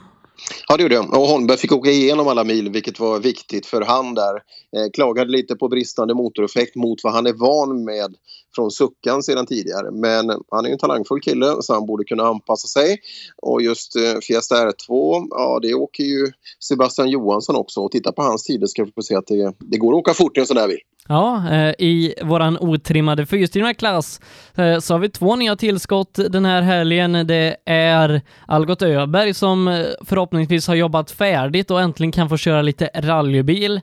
Ja, 0.67 0.77
det 0.77 0.83
gjorde 0.83 0.95
jag. 0.95 1.17
Och 1.17 1.27
Holmberg 1.27 1.57
fick 1.57 1.71
åka 1.71 1.89
igenom 1.89 2.27
alla 2.27 2.43
mil, 2.43 2.69
vilket 2.69 3.00
var 3.00 3.19
viktigt 3.19 3.65
för 3.65 3.81
han 3.81 4.13
där. 4.15 4.36
Eh, 4.36 4.91
klagade 4.93 5.31
lite 5.31 5.55
på 5.55 5.67
bristande 5.67 6.13
motoreffekt 6.13 6.75
mot 6.75 7.03
vad 7.03 7.13
han 7.13 7.27
är 7.27 7.33
van 7.33 7.83
med 7.83 8.15
från 8.55 8.72
Suckan 8.72 9.24
sedan 9.24 9.46
tidigare. 9.46 9.91
Men 9.91 10.29
han 10.51 10.65
är 10.65 10.70
ju 10.70 10.74
en 10.74 10.79
talangfull 10.79 11.22
kille 11.22 11.55
så 11.62 11.74
han 11.74 11.86
borde 11.86 12.03
kunna 12.03 12.24
anpassa 12.24 12.67
sig. 12.67 13.00
Och 13.41 13.62
just 13.62 13.96
eh, 13.96 14.20
Fiesta 14.22 14.55
R2, 14.55 15.27
ja 15.29 15.60
det 15.62 15.74
åker 15.74 16.03
ju 16.03 16.31
Sebastian 16.60 17.10
Johansson 17.10 17.55
också. 17.55 17.79
Och 17.79 17.91
titta 17.91 18.12
på 18.12 18.22
hans 18.22 18.43
tider 18.43 18.67
ska 18.67 18.84
vi 18.84 18.91
få 18.91 19.01
se 19.01 19.15
att 19.15 19.27
det, 19.27 19.53
det 19.60 19.77
går 19.77 19.93
att 19.93 20.00
åka 20.00 20.13
fort 20.13 20.38
i 20.38 20.39
en 20.39 20.48
sån 20.48 20.58
där 20.58 20.67
bil. 20.67 20.79
Ja, 21.12 21.50
eh, 21.51 21.74
i 21.80 22.13
våran 22.22 22.58
otrimmade 22.58 23.25
fyrstrimma 23.25 23.74
klass 23.74 24.22
eh, 24.56 24.80
så 24.80 24.94
har 24.94 25.00
vi 25.00 25.10
två 25.10 25.36
nya 25.36 25.56
tillskott 25.56 26.20
den 26.30 26.46
här 26.46 26.62
helgen. 26.62 27.27
Det 27.27 27.56
är 27.65 28.22
Algot 28.48 28.82
Öberg 28.82 29.34
som 29.34 29.68
eh, 29.68 29.86
förhoppningsvis 30.06 30.68
har 30.68 30.75
jobbat 30.75 31.12
färdigt 31.12 31.72
och 31.72 31.82
äntligen 31.82 32.12
kan 32.12 32.30
få 32.30 32.38
köra 32.38 32.62
lite 32.62 32.89
rallybil. 32.96 33.82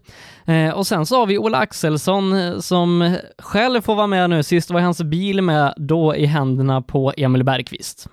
Och 0.74 0.86
sen 0.86 1.06
så 1.06 1.18
har 1.18 1.26
vi 1.26 1.38
Ola 1.38 1.58
Axelsson 1.58 2.62
som 2.62 3.16
själv 3.38 3.80
får 3.80 3.94
vara 3.94 4.06
med 4.06 4.30
nu. 4.30 4.42
Sist 4.42 4.70
var 4.70 4.80
hans 4.80 5.02
bil 5.02 5.42
med, 5.42 5.74
då 5.76 6.16
i 6.16 6.26
händerna 6.26 6.82
på 6.82 7.12
Emil 7.16 7.44
Bergqvist. 7.44 8.08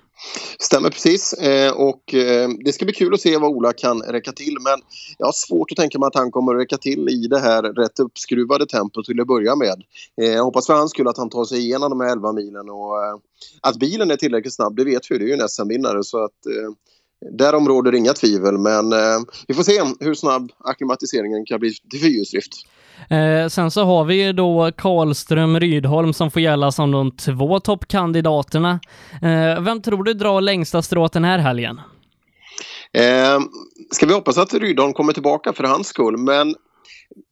Stämmer 0.59 0.89
precis. 0.89 1.33
Eh, 1.33 1.73
och 1.73 2.13
eh, 2.13 2.49
det 2.65 2.73
ska 2.73 2.85
bli 2.85 2.93
kul 2.93 3.13
att 3.13 3.21
se 3.21 3.37
vad 3.37 3.49
Ola 3.49 3.73
kan 3.73 4.01
räcka 4.01 4.31
till. 4.31 4.57
Men 4.63 4.79
jag 5.17 5.25
har 5.25 5.33
svårt 5.33 5.71
att 5.71 5.77
tänka 5.77 5.99
mig 5.99 6.07
att 6.07 6.15
han 6.15 6.31
kommer 6.31 6.55
att 6.55 6.61
räcka 6.61 6.77
till 6.77 7.09
i 7.09 7.27
det 7.27 7.39
här 7.39 7.63
rätt 7.63 7.99
uppskruvade 7.99 8.65
tempot 8.65 9.05
till 9.05 9.21
att 9.21 9.27
börja 9.27 9.55
med. 9.55 9.83
Eh, 10.21 10.31
jag 10.31 10.43
hoppas 10.43 10.67
för 10.67 10.73
hans 10.73 10.91
skull 10.91 11.07
att 11.07 11.17
han 11.17 11.29
tar 11.29 11.45
sig 11.45 11.59
igenom 11.59 11.89
de 11.89 12.01
här 12.01 12.11
11 12.11 12.33
milen 12.33 12.69
och 12.69 13.05
eh, 13.05 13.15
att 13.61 13.79
bilen 13.79 14.11
är 14.11 14.15
tillräckligt 14.15 14.53
snabb, 14.53 14.75
det 14.75 14.83
vet 14.83 15.11
vi. 15.11 15.17
Det 15.17 15.23
är 15.23 15.27
ju 15.27 15.33
en 15.33 15.49
SM-vinnare 15.49 16.03
så 16.03 16.23
att 16.23 16.45
eh, 16.45 16.71
därom 17.31 17.67
råder 17.67 17.95
inga 17.95 18.13
tvivel. 18.13 18.57
Men 18.57 18.93
eh, 18.93 19.19
vi 19.47 19.53
får 19.53 19.63
se 19.63 19.81
hur 19.99 20.13
snabb 20.13 20.51
akklimatiseringen 20.57 21.45
kan 21.45 21.59
bli 21.59 21.73
till 21.89 21.99
fyrhjulsdrift. 21.99 22.53
Eh, 23.09 23.47
sen 23.47 23.71
så 23.71 23.83
har 23.83 24.05
vi 24.05 24.23
ju 24.23 24.33
då 24.33 24.71
Karlström 24.77 25.59
Rydholm 25.59 26.13
som 26.13 26.31
får 26.31 26.41
gälla 26.41 26.71
som 26.71 26.91
de 26.91 27.11
två 27.11 27.59
toppkandidaterna. 27.59 28.79
Eh, 29.21 29.61
vem 29.61 29.81
tror 29.81 30.03
du 30.03 30.13
drar 30.13 30.41
längsta 30.41 30.81
strået 30.81 31.13
den 31.13 31.23
här 31.23 31.39
helgen? 31.39 31.81
Eh, 32.93 33.39
ska 33.91 34.05
vi 34.05 34.13
hoppas 34.13 34.37
att 34.37 34.53
Rydholm 34.53 34.93
kommer 34.93 35.13
tillbaka 35.13 35.53
för 35.53 35.63
hans 35.63 35.87
skull. 35.87 36.17
Men 36.17 36.55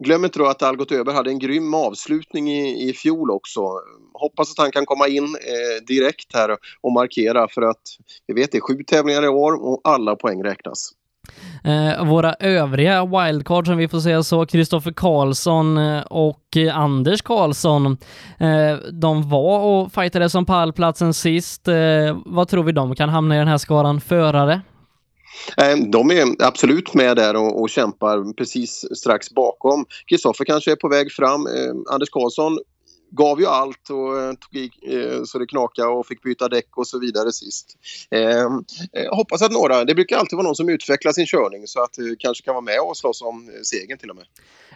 glöm 0.04 0.26
inte 0.26 0.40
då 0.40 0.46
att 0.46 0.64
Algot 0.64 0.92
Öberg 0.92 1.16
hade 1.16 1.30
en 1.30 1.40
grym 1.40 1.74
avslutning 1.74 2.52
i, 2.52 2.90
i 2.90 2.94
fjol 2.94 3.32
också. 3.32 3.62
Hoppas 4.14 4.52
att 4.52 4.58
han 4.58 4.72
kan 4.72 4.86
komma 4.86 5.08
in 5.08 5.24
eh, 5.24 5.86
direkt 5.88 6.34
här 6.34 6.58
och 6.82 6.92
markera 6.92 7.48
för 7.48 7.62
att 7.62 7.82
vi 8.28 8.34
vet 8.34 8.52
det 8.52 8.58
är 8.58 8.62
sju 8.62 8.84
tävlingar 8.88 9.24
i 9.24 9.28
år 9.28 9.54
och 9.66 9.82
alla 9.84 10.16
poäng 10.16 10.44
räknas. 10.44 10.92
Eh, 11.64 12.06
våra 12.06 12.34
övriga 12.34 13.06
wildcard 13.06 13.68
som 13.68 13.78
vi 13.78 13.88
får 13.88 14.00
säga 14.00 14.24
så, 14.24 14.46
Kristoffer 14.46 14.92
Karlsson 14.92 15.78
eh, 15.78 16.02
och 16.02 16.58
Anders 16.74 17.22
Karlsson, 17.22 17.98
eh, 18.40 18.78
de 18.92 19.30
var 19.30 19.60
och 19.60 19.92
fightade 19.94 20.30
som 20.30 20.46
pallplatsen 20.46 21.14
sist. 21.14 21.68
Eh, 21.68 22.18
vad 22.26 22.48
tror 22.48 22.64
vi 22.64 22.72
de 22.72 22.96
kan 22.96 23.10
hamna 23.10 23.36
i 23.36 23.40
den 23.40 23.48
här 23.48 23.58
skaran 23.58 24.02
förare? 24.02 24.62
Eh, 25.58 25.78
de 25.88 26.12
är 26.12 26.46
absolut 26.46 26.94
med 26.94 27.16
där 27.18 27.36
och, 27.36 27.62
och 27.62 27.70
kämpar 27.70 28.34
precis 28.34 28.86
strax 28.96 29.30
bakom. 29.30 29.86
Kristoffer 30.10 30.46
kanske 30.46 30.72
är 30.72 30.76
på 30.76 30.90
väg 30.90 31.12
fram. 31.12 31.48
Eh, 31.48 31.94
Anders 31.94 32.10
Karlsson 32.10 32.58
gav 33.16 33.40
ju 33.40 33.46
allt 33.46 33.90
och 33.90 34.22
eh, 34.22 34.34
tog 34.34 34.62
i 34.62 34.72
eh, 34.84 35.24
så 35.24 35.40
det 35.40 35.46
knakade 35.46 35.88
och 35.88 36.08
fick 36.08 36.22
byta 36.22 36.50
däck 36.50 36.78
och 36.78 36.88
så 36.88 37.00
vidare 37.00 37.32
sist. 37.32 37.78
Ehm, 38.12 38.64
eh, 38.94 39.16
hoppas 39.16 39.42
att 39.42 39.52
några, 39.52 39.86
det 39.86 39.96
brukar 39.96 40.18
alltid 40.18 40.38
vara 40.38 40.48
någon 40.48 40.56
som 40.56 40.70
utvecklar 40.70 41.12
sin 41.12 41.26
körning 41.26 41.68
så 41.68 41.84
att 41.84 41.94
du 41.94 42.16
kanske 42.20 42.44
kan 42.44 42.54
vara 42.54 42.62
med 42.62 42.80
och 42.80 42.98
slåss 42.98 43.22
om 43.22 43.50
eh, 43.50 43.62
segern 43.64 43.98
till 43.98 44.10
och 44.10 44.16
med. 44.16 44.26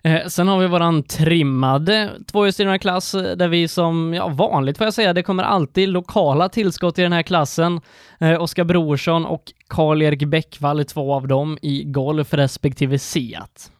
Eh, 0.03 0.27
sen 0.27 0.47
har 0.47 0.59
vi 0.59 0.67
våran 0.67 1.03
trimmade 1.03 2.11
tvåhjulsdrivna 2.31 2.79
klass 2.79 3.13
eh, 3.13 3.35
där 3.35 3.47
vi 3.47 3.67
som, 3.67 4.13
ja 4.13 4.27
vanligt 4.27 4.77
får 4.77 4.87
jag 4.87 4.93
säga, 4.93 5.13
det 5.13 5.23
kommer 5.23 5.43
alltid 5.43 5.89
lokala 5.89 6.49
tillskott 6.49 6.99
i 6.99 7.01
den 7.01 7.13
här 7.13 7.23
klassen. 7.23 7.81
Eh, 8.19 8.41
Oskar 8.41 8.63
Brorsson 8.63 9.25
och 9.25 9.43
Karl-Erik 9.67 10.23
Bäckvall 10.23 10.79
är 10.79 10.83
två 10.83 11.13
av 11.13 11.27
dem 11.27 11.57
i 11.61 11.83
Golf 11.83 12.33
respektive 12.33 12.99
Seat. 12.99 13.71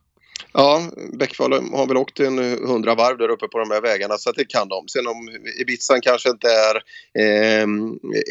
Ja, 0.60 0.82
Bäckvall 1.13 1.54
har 1.54 1.88
väl 1.88 1.98
åkt 1.98 2.20
en 2.20 2.38
hundra 2.67 2.96
varv 2.96 3.17
där 3.17 3.30
uppe 3.30 3.48
på 3.48 3.60
de 3.60 3.72
här 3.72 3.82
vägarna 3.82 4.17
så 4.17 4.30
att 4.30 4.36
det 4.36 4.46
kan 4.46 4.67
de. 4.67 4.88
Sen 4.88 5.08
om 5.08 5.30
Ibizan 5.62 6.02
kanske 6.02 6.30
inte 6.30 6.48
är 6.48 6.76
eh, 7.20 7.63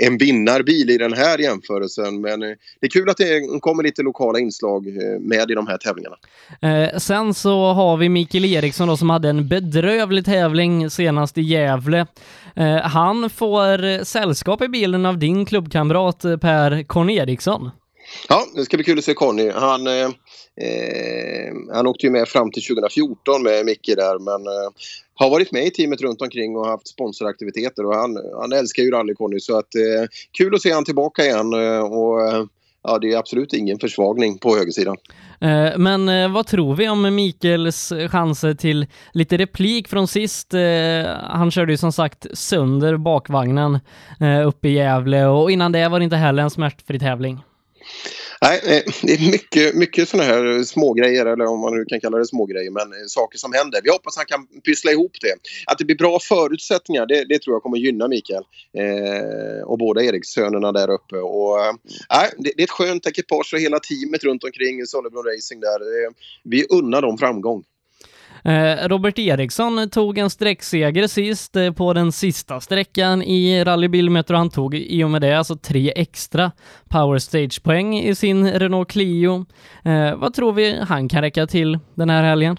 en 0.06 0.18
vinnarbil 0.18 0.90
i 0.90 0.98
den 0.98 1.12
här 1.12 1.38
jämförelsen 1.38 2.20
men 2.20 2.42
eh, 2.42 2.48
det 2.80 2.86
är 2.86 2.90
kul 2.90 3.10
att 3.10 3.16
det 3.16 3.60
kommer 3.60 3.82
lite 3.82 4.02
lokala 4.02 4.38
inslag 4.38 4.86
eh, 4.86 5.20
med 5.20 5.50
i 5.50 5.54
de 5.54 5.66
här 5.66 5.78
tävlingarna. 5.78 6.16
Eh, 6.62 6.98
sen 6.98 7.34
så 7.34 7.72
har 7.72 7.96
vi 7.96 8.08
Mikael 8.08 8.44
Eriksson 8.44 8.88
då 8.88 8.96
som 8.96 9.10
hade 9.10 9.28
en 9.28 9.48
bedrövlig 9.48 10.24
tävling 10.24 10.90
senast 10.90 11.38
i 11.38 11.42
Gävle. 11.42 12.06
Eh, 12.56 12.76
han 12.76 13.30
får 13.30 13.84
eh, 13.84 14.02
sällskap 14.02 14.62
i 14.62 14.68
bilen 14.68 15.06
av 15.06 15.18
din 15.18 15.46
klubbkamrat 15.46 16.24
eh, 16.24 16.36
Per 16.36 16.82
Korn 16.82 17.10
Eriksson. 17.10 17.70
Ja, 18.28 18.46
det 18.54 18.64
ska 18.64 18.76
bli 18.76 18.84
kul 18.84 18.98
att 18.98 19.04
se 19.04 19.14
Conny. 19.14 19.50
Han, 19.50 19.86
eh, 19.86 20.04
eh 20.56 21.52
han 21.74 21.86
åkte 21.86 22.06
ju 22.06 22.12
med 22.12 22.28
fram 22.28 22.50
till 22.50 22.62
2014 22.62 23.42
med 23.42 23.64
Micke 23.64 23.92
där 23.96 24.18
men 24.18 24.46
eh, 24.46 24.70
har 25.14 25.30
varit 25.30 25.52
med 25.52 25.66
i 25.66 25.70
teamet 25.70 26.00
runt 26.00 26.22
omkring 26.22 26.56
och 26.56 26.66
haft 26.66 26.88
sponsoraktiviteter 26.88 27.86
och 27.86 27.94
han, 27.94 28.18
han 28.40 28.52
älskar 28.52 28.82
ju 28.82 28.90
rally 28.90 29.14
Conny 29.14 29.40
så 29.40 29.58
att 29.58 29.74
eh, 29.74 30.08
kul 30.38 30.54
att 30.54 30.62
se 30.62 30.72
han 30.72 30.84
tillbaka 30.84 31.24
igen 31.24 31.52
eh, 31.52 31.80
och 31.80 32.28
eh, 32.28 32.44
ja, 32.82 32.98
det 32.98 33.12
är 33.12 33.18
absolut 33.18 33.52
ingen 33.52 33.78
försvagning 33.78 34.38
på 34.38 34.56
högersidan. 34.56 34.96
Eh, 35.40 35.78
Men 35.78 36.08
eh, 36.08 36.32
vad 36.32 36.46
tror 36.46 36.74
vi 36.74 36.88
om 36.88 37.14
Mikaels 37.14 37.92
chanser 38.10 38.54
till 38.54 38.86
lite 39.12 39.36
replik 39.36 39.88
från 39.88 40.08
sist? 40.08 40.54
Eh, 40.54 40.60
Han 41.22 41.50
körde 41.50 41.72
ju 41.72 41.76
som 41.76 41.92
sagt 41.92 42.26
sönder 42.32 42.96
bakvagnen 42.96 43.78
eh, 44.20 44.48
uppe 44.48 44.68
i 44.68 44.72
Gävle 44.72 45.26
och 45.26 45.50
innan 45.50 45.72
det 45.72 45.88
var 45.88 45.98
det 45.98 46.04
inte 46.04 46.16
heller 46.16 46.42
en 46.42 46.50
smärtfri 46.50 46.98
tävling. 46.98 47.40
Nej, 48.42 48.60
eh, 48.64 48.92
det 49.02 49.12
är 49.12 49.30
mycket, 49.30 49.74
mycket 49.74 50.08
sådana 50.08 50.28
här 50.28 50.62
smågrejer, 50.62 51.26
eller 51.26 51.46
om 51.46 51.60
man 51.60 51.76
nu 51.76 51.84
kan 51.84 52.00
kalla 52.00 52.18
det 52.18 52.26
smågrejer, 52.26 52.70
men 52.70 52.92
eh, 52.92 53.06
saker 53.06 53.38
som 53.38 53.52
händer. 53.52 53.80
Vi 53.84 53.90
hoppas 53.90 54.16
han 54.16 54.26
kan 54.26 54.46
pyssla 54.46 54.90
ihop 54.90 55.12
det. 55.20 55.34
Att 55.72 55.78
det 55.78 55.84
blir 55.84 55.96
bra 55.96 56.18
förutsättningar, 56.18 57.06
det, 57.06 57.24
det 57.24 57.38
tror 57.38 57.54
jag 57.54 57.62
kommer 57.62 57.78
gynna 57.78 58.08
Mikael. 58.08 58.44
Eh, 58.78 59.62
och 59.64 59.78
båda 59.78 60.02
Erikssönerna 60.02 60.72
där 60.72 60.90
uppe. 60.90 61.16
Och, 61.16 61.64
eh, 61.64 61.72
det, 62.38 62.52
det 62.56 62.62
är 62.62 62.64
ett 62.64 62.70
skönt 62.70 63.06
ekipage 63.06 63.54
och 63.54 63.60
hela 63.60 63.78
teamet 63.78 64.24
runt 64.24 64.44
omkring 64.44 64.86
Sollebrunn 64.86 65.24
Racing 65.24 65.60
där. 65.60 65.80
Eh, 65.80 66.10
vi 66.42 66.66
unnar 66.70 67.02
dem 67.02 67.18
framgång. 67.18 67.64
Eh, 68.46 68.88
Robert 68.88 69.18
Eriksson 69.18 69.90
tog 69.90 70.18
en 70.18 70.30
sträckseger 70.30 71.06
sist 71.06 71.56
eh, 71.56 71.72
på 71.72 71.92
den 71.92 72.12
sista 72.12 72.60
sträckan 72.60 73.22
i 73.22 73.64
Rally 73.64 74.08
och 74.08 74.36
Han 74.36 74.50
tog 74.50 74.74
i 74.74 75.04
och 75.04 75.10
med 75.10 75.20
det 75.20 75.38
alltså 75.38 75.56
tre 75.56 75.92
extra 75.96 76.52
Power 76.90 77.18
Stage-poäng 77.18 77.98
i 77.98 78.14
sin 78.14 78.50
Renault 78.50 78.90
Clio. 78.90 79.46
Eh, 79.84 80.16
vad 80.16 80.34
tror 80.34 80.52
vi 80.52 80.78
han 80.80 81.08
kan 81.08 81.22
räcka 81.22 81.46
till 81.46 81.78
den 81.94 82.10
här 82.10 82.22
helgen? 82.22 82.56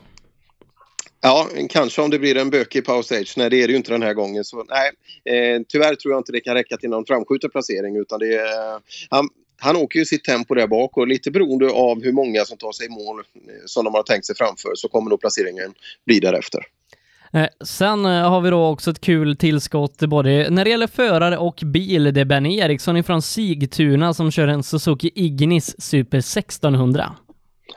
Ja, 1.22 1.48
kanske 1.70 2.02
om 2.02 2.10
det 2.10 2.20
blir 2.20 2.38
en 2.38 2.50
bökig 2.50 2.86
power 2.86 3.02
stage. 3.02 3.34
Nej, 3.38 3.50
det 3.50 3.64
är 3.64 3.68
det 3.68 3.72
ju 3.72 3.78
inte 3.78 3.92
den 3.92 4.04
här 4.04 4.14
gången. 4.14 4.44
Så, 4.44 4.64
nej, 4.64 4.92
eh, 5.36 5.62
tyvärr 5.68 5.96
tror 5.96 6.14
jag 6.14 6.20
inte 6.20 6.32
det 6.32 6.40
kan 6.40 6.54
räcka 6.54 6.78
till 6.78 6.90
någon 6.90 7.06
framskjuten 7.06 7.50
placering. 7.50 7.96
Utan 7.96 8.20
det 8.20 8.36
är, 8.36 8.80
han, 9.10 9.30
han 9.60 9.76
åker 9.76 10.00
ju 10.00 10.06
sitt 10.06 10.24
tempo 10.24 10.54
där 10.54 10.68
bak 10.68 10.98
och 10.98 11.08
lite 11.08 11.32
beroende 11.32 11.70
av 11.70 12.04
hur 12.04 12.12
många 12.12 12.46
som 12.46 12.58
tar 12.58 12.72
sig 12.72 12.86
i 12.86 12.90
mål 12.90 13.20
eh, 13.20 13.54
som 13.66 13.86
de 13.86 13.94
har 13.94 14.04
tänkt 14.04 14.26
sig 14.26 14.36
framför 14.36 14.72
så 14.76 14.88
kommer 14.88 15.10
nog 15.10 15.20
placeringen 15.22 15.74
bli 16.06 16.20
därefter. 16.20 16.64
Eh, 17.34 17.48
Sen 17.66 18.06
eh, 18.06 18.30
har 18.30 18.42
vi 18.42 18.50
då 18.50 18.66
också 18.66 18.92
ett 18.92 19.02
kul 19.02 19.38
tillskott 19.38 20.00
både 20.00 20.50
när 20.50 20.64
det 20.64 20.70
gäller 20.70 20.88
förare 20.88 21.38
och 21.38 21.62
bil. 21.66 22.14
Det 22.14 22.22
är 22.22 22.26
Benny 22.26 22.58
Eriksson 22.58 22.98
ifrån 22.98 23.22
Sigtuna 23.22 24.14
som 24.14 24.32
kör 24.32 24.48
en 24.48 24.64
Suzuki 24.64 25.12
Ignis 25.16 25.82
Super 25.82 26.18
1600. 26.18 27.16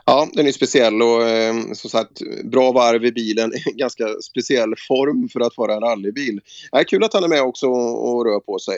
Ja, 0.05 0.29
den 0.33 0.47
är 0.47 0.53
speciell 0.53 1.03
och 1.03 1.29
eh, 1.29 1.55
som 1.73 1.91
sagt 1.91 2.21
bra 2.45 2.73
varv 2.73 3.05
i 3.05 3.13
bilen. 3.13 3.53
Ganska 3.75 4.05
speciell 4.23 4.75
form 4.89 5.29
för 5.29 5.41
att 5.41 5.57
vara 5.57 5.75
en 5.75 5.81
rallybil. 5.81 6.41
Ja, 6.73 6.85
kul 6.85 7.05
att 7.05 7.15
han 7.15 7.25
är 7.25 7.29
med 7.29 7.43
också 7.43 7.67
och 7.67 8.25
rör 8.25 8.41
på 8.41 8.59
sig. 8.59 8.77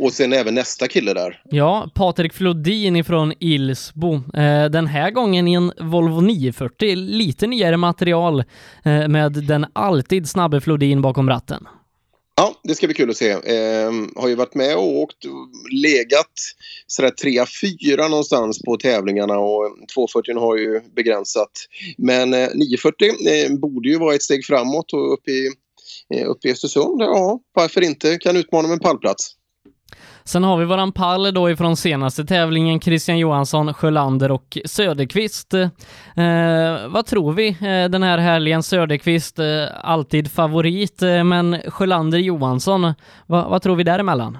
Och 0.00 0.12
sen 0.12 0.32
även 0.32 0.54
nästa 0.54 0.88
kille 0.88 1.14
där. 1.14 1.42
Ja, 1.44 1.90
Patrik 1.94 2.32
Flodin 2.32 2.96
ifrån 2.96 3.32
Ilsbo. 3.40 4.14
Eh, 4.14 4.64
den 4.64 4.86
här 4.86 5.10
gången 5.10 5.48
i 5.48 5.52
en 5.52 5.72
Volvo 5.80 6.20
940, 6.20 6.94
lite 6.96 7.46
nyare 7.46 7.76
material 7.76 8.44
eh, 8.84 9.08
med 9.08 9.32
den 9.32 9.66
alltid 9.72 10.28
snabbe 10.28 10.60
Flodin 10.60 11.02
bakom 11.02 11.28
ratten. 11.28 11.66
Ja, 12.40 12.54
det 12.62 12.74
ska 12.74 12.86
bli 12.86 12.94
kul 12.94 13.10
att 13.10 13.16
se. 13.16 13.30
Eh, 13.30 13.92
har 14.16 14.28
ju 14.28 14.34
varit 14.34 14.54
med 14.54 14.76
och 14.76 14.98
åkt 14.98 15.24
legat 15.72 16.32
sådär 16.86 17.12
3-4 17.24 18.08
någonstans 18.08 18.62
på 18.62 18.76
tävlingarna 18.76 19.38
och 19.38 19.76
240 19.94 20.38
har 20.38 20.56
ju 20.56 20.80
begränsat. 20.96 21.50
Men 21.98 22.34
eh, 22.34 22.48
940 22.54 23.08
eh, 23.28 23.58
borde 23.58 23.88
ju 23.88 23.98
vara 23.98 24.14
ett 24.14 24.22
steg 24.22 24.44
framåt 24.44 24.92
och 24.92 25.12
uppe 25.12 25.30
i, 25.30 25.50
eh, 26.14 26.30
upp 26.30 26.44
i 26.44 26.52
Östersund, 26.52 27.02
ja 27.02 27.40
varför 27.54 27.80
inte, 27.80 28.18
kan 28.18 28.36
utmana 28.36 28.68
med 28.68 28.74
en 28.74 28.80
pallplats. 28.80 29.36
Sen 30.24 30.44
har 30.44 30.56
vi 30.56 30.64
våran 30.64 30.92
pall 30.92 31.34
då 31.34 31.50
ifrån 31.50 31.76
senaste 31.76 32.24
tävlingen, 32.24 32.80
Christian 32.80 33.18
Johansson, 33.18 33.74
Sjölander 33.74 34.30
och 34.30 34.58
Söderqvist. 34.64 35.54
Eh, 35.54 35.68
vad 36.88 37.06
tror 37.06 37.32
vi 37.32 37.48
eh, 37.48 37.90
den 37.90 38.02
här 38.02 38.18
helgen? 38.18 38.62
Söderqvist 38.62 39.38
eh, 39.38 39.44
alltid 39.82 40.30
favorit, 40.30 41.02
eh, 41.02 41.24
men 41.24 41.60
Sjölander 41.66 42.18
Johansson, 42.18 42.94
vad, 43.26 43.50
vad 43.50 43.62
tror 43.62 43.76
vi 43.76 43.84
däremellan? 43.84 44.38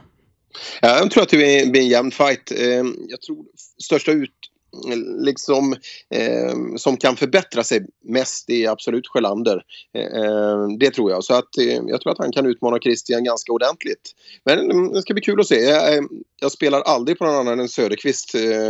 Ja, 0.80 0.98
jag 0.98 1.10
tror 1.10 1.22
att 1.22 1.28
det 1.28 1.70
blir 1.70 1.80
en 1.80 1.88
jämn 1.88 2.10
fight. 2.10 2.52
Eh, 2.52 2.84
jag 3.08 3.20
tror 3.20 3.44
största 3.82 4.12
ut, 4.12 4.30
liksom, 5.18 5.72
eh, 6.14 6.76
som 6.76 6.96
kan 6.96 7.16
förbättra 7.16 7.64
sig 7.64 7.86
mest 8.04 8.50
är 8.50 8.68
absolut 8.68 9.08
Sjölander. 9.08 9.62
Eh, 9.94 10.22
eh, 10.22 10.68
det 10.78 10.90
tror 10.90 11.10
jag. 11.10 11.24
Så 11.24 11.34
att, 11.34 11.58
eh, 11.58 11.80
jag 11.86 12.00
tror 12.00 12.12
att 12.12 12.18
han 12.18 12.32
kan 12.32 12.46
utmana 12.46 12.78
Christian 12.78 13.24
ganska 13.24 13.52
ordentligt. 13.52 14.10
Men 14.44 14.70
mm, 14.70 14.92
det 14.92 15.02
ska 15.02 15.14
bli 15.14 15.22
kul 15.22 15.40
att 15.40 15.46
se. 15.46 15.70
Eh, 15.70 16.02
jag, 16.40 16.52
spelar 16.52 16.80
aldrig 16.80 17.18
på 17.18 17.24
någon 17.24 17.34
annan 17.34 17.60
än 17.60 17.68
Söderqvist 17.68 18.34
eh, 18.34 18.68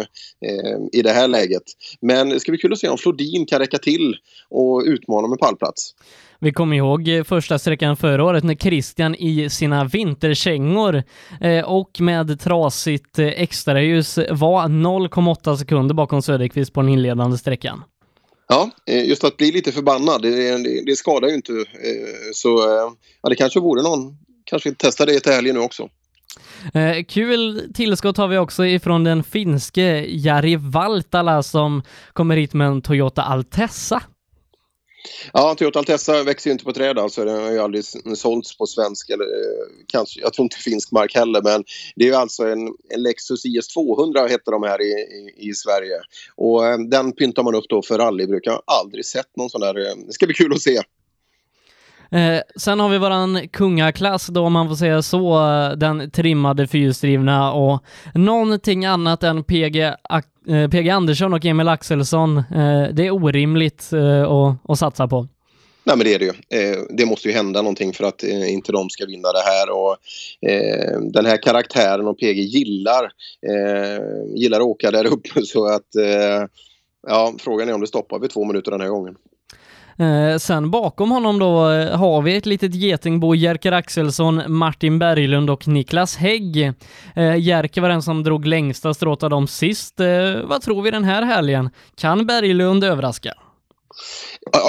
eh, 0.51 0.79
i 0.93 1.03
det 1.03 1.13
här 1.13 1.29
läget. 1.29 1.63
Men 2.01 2.29
det 2.29 2.41
ska 2.41 2.53
bli 2.53 2.59
kul 2.59 2.73
att 2.73 2.79
se 2.79 2.89
om 2.89 2.99
Flodin 2.99 3.47
kan 3.47 3.59
räcka 3.59 3.79
till 3.79 4.17
och 4.51 4.83
utmana 4.87 5.29
med 5.29 5.39
pallplats. 5.39 5.95
Vi 6.41 6.53
kommer 6.53 6.77
ihåg 6.77 7.09
första 7.27 7.59
sträckan 7.59 7.97
förra 7.97 8.25
året 8.25 8.45
när 8.45 8.55
Christian 8.55 9.15
i 9.15 9.51
sina 9.51 9.85
vinterkängor 9.85 11.03
eh, 11.41 11.65
och 11.65 12.01
med 12.01 12.41
trasigt 12.41 13.19
eh, 13.19 13.27
extraljus 13.27 14.19
var 14.31 14.63
0,8 14.63 15.57
sekunder 15.57 15.95
bakom 15.95 16.23
Söderqvist 16.23 16.73
på 16.73 16.81
den 16.81 16.91
inledande 16.91 17.39
sträckan. 17.39 17.83
Ja, 18.49 18.71
just 18.87 19.25
att 19.25 19.37
bli 19.37 19.53
lite 19.53 19.73
förbannad, 19.73 20.23
det, 20.23 20.59
det, 20.59 20.85
det 20.87 20.97
skadar 20.97 21.29
ju 21.29 21.35
inte. 21.35 21.53
Så 22.33 22.49
ja, 23.23 23.29
det 23.29 23.37
kanske 23.37 23.61
vore 23.61 23.83
någon, 23.83 24.17
kanske 24.45 24.75
testa 24.75 25.07
det 25.07 25.21
till 25.21 25.33
helgen 25.33 25.55
nu 25.55 25.61
också. 25.61 25.89
Eh, 26.75 27.05
kul 27.05 27.73
tillskott 27.75 28.17
har 28.17 28.29
vi 28.29 28.39
också 28.39 28.67
ifrån 28.67 29.05
den 29.05 29.23
finske 29.23 30.07
Jari 30.09 30.57
Valtala 30.57 31.43
som 31.43 31.83
kommer 32.13 32.37
hit 32.37 32.55
med 32.55 32.67
en 32.67 32.83
Toyota 32.83 33.23
Altessa. 33.23 34.03
Ja, 35.33 35.55
Toyota 35.55 35.79
Altessa 35.79 36.23
växer 36.23 36.51
ju 36.51 36.53
inte 36.53 36.65
på 36.65 36.73
träd 36.73 36.99
alltså. 36.99 37.25
Den 37.25 37.43
har 37.43 37.51
ju 37.51 37.59
aldrig 37.59 37.85
sålts 38.15 38.59
på 38.59 38.67
svensk 38.67 39.11
eller 39.11 39.25
eh, 39.25 39.67
kanske, 39.87 40.21
jag 40.21 40.33
tror 40.33 40.45
inte 40.45 40.57
finsk 40.57 40.93
mark 40.93 41.15
heller. 41.15 41.43
Men 41.43 41.65
det 41.97 42.05
är 42.05 42.09
ju 42.09 42.15
alltså 42.15 42.43
en, 42.43 42.69
en 42.89 43.03
Lexus 43.03 43.45
IS 43.45 43.69
200 43.69 44.27
heter 44.27 44.53
de 44.53 44.63
här 44.63 44.83
i, 44.83 44.91
i, 44.91 45.49
i 45.49 45.55
Sverige. 45.55 46.01
Och 46.37 46.67
eh, 46.67 46.79
den 46.79 47.13
pyntar 47.13 47.43
man 47.43 47.55
upp 47.55 47.69
då 47.69 47.83
för 47.83 47.99
rally. 47.99 48.27
brukar 48.27 48.61
aldrig 48.65 49.07
sett 49.07 49.37
någon 49.37 49.51
sån 49.51 49.61
där. 49.61 49.79
Eh, 49.79 49.97
det 50.07 50.13
ska 50.13 50.27
bli 50.27 50.35
kul 50.35 50.53
att 50.53 50.63
se. 50.63 50.81
Eh, 52.13 52.41
sen 52.57 52.81
har 52.81 52.89
vi 52.89 52.99
våran 52.99 53.49
kungaklass 53.49 54.27
då, 54.27 54.41
om 54.41 54.53
man 54.53 54.69
får 54.69 54.77
säga 54.77 55.03
så, 55.03 55.51
eh, 55.51 55.71
den 55.77 56.11
trimmade 56.11 56.67
fyrhjulsdrivna 56.67 57.53
och 57.53 57.85
någonting 58.15 58.85
annat 58.85 59.23
än 59.23 59.45
PG, 59.45 59.77
eh, 60.49 60.69
PG 60.71 60.91
Andersson 60.91 61.35
och 61.35 61.45
Emil 61.45 61.69
Axelsson. 61.69 62.37
Eh, 62.37 62.89
det 62.93 63.07
är 63.07 63.11
orimligt 63.11 63.93
eh, 63.93 64.23
att, 64.23 64.57
att 64.69 64.79
satsa 64.79 65.09
på. 65.09 65.29
Nej 65.85 65.97
men 65.97 66.05
det 66.05 66.15
är 66.15 66.19
det 66.19 66.25
ju. 66.25 66.61
Eh, 66.61 66.79
det 66.91 67.07
måste 67.07 67.29
ju 67.29 67.35
hända 67.35 67.63
någonting 67.63 67.93
för 67.93 68.05
att 68.05 68.23
eh, 68.23 68.53
inte 68.53 68.73
de 68.73 68.91
ska 68.91 69.07
vinna 69.07 69.29
det 69.33 69.43
här. 69.45 69.71
Och, 69.71 69.97
eh, 70.51 71.01
den 71.01 71.27
här 71.27 71.43
karaktären 71.43 72.09
och 72.09 72.19
PG 72.19 72.39
gillar, 72.39 73.05
eh, 73.47 74.05
gillar 74.37 74.61
att 74.61 74.67
åka 74.67 74.91
där 74.91 75.07
uppe 75.07 75.43
så 75.43 75.67
att 75.67 75.97
eh, 75.97 76.47
ja, 77.07 77.35
frågan 77.39 77.69
är 77.69 77.73
om 77.73 77.81
det 77.81 77.87
stoppar 77.87 78.19
vid 78.19 78.31
två 78.31 78.45
minuter 78.45 78.71
den 78.71 78.81
här 78.81 78.89
gången. 78.89 79.17
Eh, 80.01 80.39
sen 80.39 80.71
bakom 80.71 81.11
honom 81.11 81.39
då 81.39 81.71
eh, 81.71 81.99
har 81.99 82.23
vi 82.23 82.37
ett 82.37 82.47
litet 82.47 82.75
getingbo, 82.75 83.35
Jerker 83.35 83.73
Axelsson, 83.73 84.43
Martin 84.49 84.99
Berglund 84.99 85.51
och 85.51 85.69
Niklas 85.69 86.17
Hägg. 86.17 86.73
Eh, 87.17 87.37
Jerker 87.37 87.81
var 87.81 87.89
den 87.89 88.03
som 88.03 88.23
drog 88.23 88.47
längsta 88.47 88.95
strået 88.95 89.23
av 89.23 89.31
dem 89.31 89.49
sist. 89.49 90.01
Eh, 90.01 90.43
vad 90.45 90.63
tror 90.63 90.83
vi 90.83 90.91
den 90.91 91.05
här 91.05 91.23
helgen? 91.23 91.71
Kan 91.97 92.27
Berglund 92.27 92.85
överraska? 92.85 93.35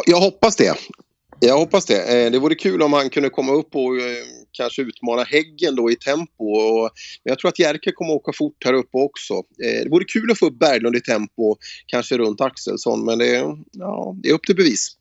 Jag 0.06 0.20
hoppas 0.20 0.56
det. 0.56 0.76
Jag 1.40 1.58
hoppas 1.58 1.86
det. 1.86 2.26
Eh, 2.26 2.32
det 2.32 2.40
vore 2.40 2.56
kul 2.56 2.82
om 2.82 2.94
han 2.94 3.10
kunde 3.10 3.30
komma 3.30 3.52
upp 3.52 3.76
och 3.76 3.98
eh, 3.98 4.24
kanske 4.52 4.82
utmana 4.82 5.24
Häggen 5.24 5.76
då 5.76 5.92
i 5.92 5.96
tempo. 5.96 6.82
Men 7.24 7.32
jag 7.32 7.40
tror 7.40 7.50
att 7.50 7.60
Jerker 7.60 7.92
kommer 7.92 8.14
åka 8.14 8.32
fort 8.34 8.66
här 8.66 8.74
uppe 8.74 8.98
också. 8.98 9.34
Det 9.58 9.90
vore 9.90 10.06
kul 10.06 10.32
att 10.32 10.40
få 10.40 10.46
upp 10.46 10.60
Berglund 10.60 10.96
i 10.96 11.02
tempo, 11.02 11.56
kanske 11.86 12.18
runt 12.18 12.42
Axelsson, 12.42 13.06
men 13.06 13.18
det, 13.18 13.56
ja, 13.72 14.16
det 14.24 14.30
är 14.30 14.34
upp 14.34 14.44
till 14.44 14.56
bevis. 14.56 14.98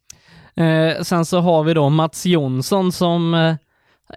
Eh, 0.57 1.03
sen 1.03 1.25
så 1.25 1.39
har 1.39 1.65
vi 1.65 1.75
då 1.75 1.89
Mats 1.89 2.27
Jonsson 2.27 2.93
som 2.93 3.35
eh, 3.35 3.55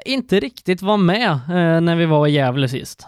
inte 0.06 0.40
riktigt 0.40 0.82
var 0.82 0.98
med 0.98 1.32
eh, 1.32 1.82
när 1.82 1.96
vi 1.96 2.06
var 2.06 2.28
i 2.28 2.32
Gävle 2.32 2.70
sist. 2.70 3.08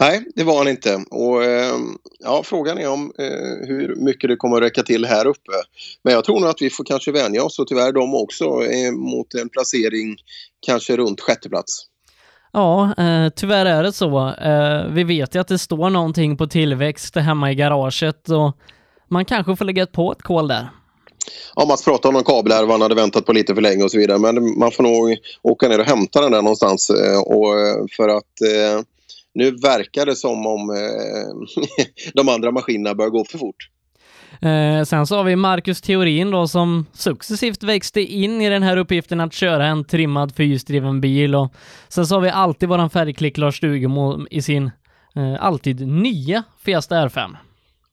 Nej, 0.00 0.24
det 0.34 0.44
var 0.44 0.58
han 0.58 0.68
inte. 0.68 1.04
Och 1.10 1.44
eh, 1.44 1.74
ja, 2.20 2.42
frågan 2.44 2.78
är 2.78 2.90
om 2.90 3.12
eh, 3.18 3.68
hur 3.68 3.94
mycket 3.96 4.30
det 4.30 4.36
kommer 4.36 4.56
att 4.56 4.62
räcka 4.62 4.82
till 4.82 5.04
här 5.04 5.26
uppe. 5.26 5.52
Men 6.04 6.14
jag 6.14 6.24
tror 6.24 6.40
nog 6.40 6.48
att 6.48 6.62
vi 6.62 6.70
får 6.70 6.84
kanske 6.84 7.12
vänja 7.12 7.44
oss 7.44 7.58
och 7.58 7.66
tyvärr 7.66 7.92
de 7.92 8.14
också 8.14 8.44
mot 8.92 9.34
en 9.34 9.48
placering 9.48 10.16
kanske 10.66 10.96
runt 10.96 11.20
sjätte 11.20 11.48
plats. 11.48 11.86
Ja, 12.52 12.94
eh, 12.98 13.28
tyvärr 13.36 13.66
är 13.66 13.82
det 13.82 13.92
så. 13.92 14.28
Eh, 14.28 14.86
vi 14.90 15.04
vet 15.04 15.34
ju 15.34 15.40
att 15.40 15.48
det 15.48 15.58
står 15.58 15.90
någonting 15.90 16.36
på 16.36 16.46
tillväxt 16.46 17.16
hemma 17.16 17.52
i 17.52 17.54
garaget 17.54 18.28
och 18.28 18.56
man 19.08 19.24
kanske 19.24 19.56
får 19.56 19.64
lägga 19.64 19.86
på 19.86 20.12
ett 20.12 20.22
kol 20.22 20.48
där. 20.48 20.68
Ja, 21.56 21.66
Mats 21.66 21.84
pratade 21.84 22.08
om 22.08 22.14
någon 22.14 22.24
kabelärva 22.24 22.72
han 22.72 22.82
hade 22.82 22.94
väntat 22.94 23.26
på 23.26 23.32
lite 23.32 23.54
för 23.54 23.62
länge 23.62 23.84
och 23.84 23.90
så 23.90 23.98
vidare. 23.98 24.18
Men 24.18 24.58
man 24.58 24.72
får 24.72 24.82
nog 24.82 25.16
åka 25.42 25.68
ner 25.68 25.78
och 25.78 25.86
hämta 25.86 26.20
den 26.20 26.32
där 26.32 26.42
någonstans. 26.42 26.90
Eh, 26.90 27.20
och 27.20 27.60
eh, 27.60 27.84
för 27.96 28.08
att 28.08 28.40
eh, 28.40 28.84
nu 29.34 29.50
verkar 29.50 30.06
det 30.06 30.16
som 30.16 30.46
om 30.46 30.70
eh, 30.70 31.84
de 32.14 32.28
andra 32.28 32.50
maskinerna 32.50 32.94
börjar 32.94 33.10
gå 33.10 33.24
för 33.24 33.38
fort. 33.38 33.68
Eh, 34.42 34.84
sen 34.84 35.06
så 35.06 35.16
har 35.16 35.24
vi 35.24 35.36
Marcus 35.36 35.80
Theorin 35.80 36.30
då 36.30 36.48
som 36.48 36.86
successivt 36.92 37.62
växte 37.62 38.00
in 38.00 38.40
i 38.40 38.48
den 38.48 38.62
här 38.62 38.76
uppgiften 38.76 39.20
att 39.20 39.32
köra 39.32 39.66
en 39.66 39.84
trimmad 39.84 40.34
fyrhjulsdriven 40.34 41.00
bil 41.00 41.34
och 41.34 41.52
sen 41.88 42.06
så 42.06 42.14
har 42.14 42.20
vi 42.20 42.30
alltid 42.30 42.68
våran 42.68 42.90
färgklick 42.90 43.38
Lars 43.38 43.56
Stugemo 43.56 44.26
i 44.30 44.42
sin 44.42 44.70
eh, 45.16 45.44
alltid 45.44 45.86
nya 45.86 46.42
Fiesta 46.64 47.08
R5. 47.08 47.36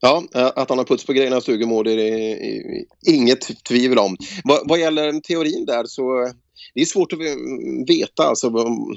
Ja, 0.01 0.23
eh, 0.35 0.51
att 0.55 0.69
han 0.69 0.77
har 0.77 0.85
puts 0.85 1.05
på 1.05 1.13
grejerna 1.13 1.41
Stugemo 1.41 1.83
det 1.83 1.91
är 1.91 1.97
det 1.97 2.85
inget 3.05 3.63
tvivel 3.63 3.99
om. 3.99 4.17
Vad, 4.43 4.59
vad 4.69 4.79
gäller 4.79 5.19
teorin 5.19 5.65
där 5.65 5.85
så 5.85 6.21
eh, 6.21 6.31
det 6.73 6.81
är 6.81 6.85
svårt 6.85 7.13
att 7.13 7.19
veta 7.87 8.23
alltså, 8.23 8.49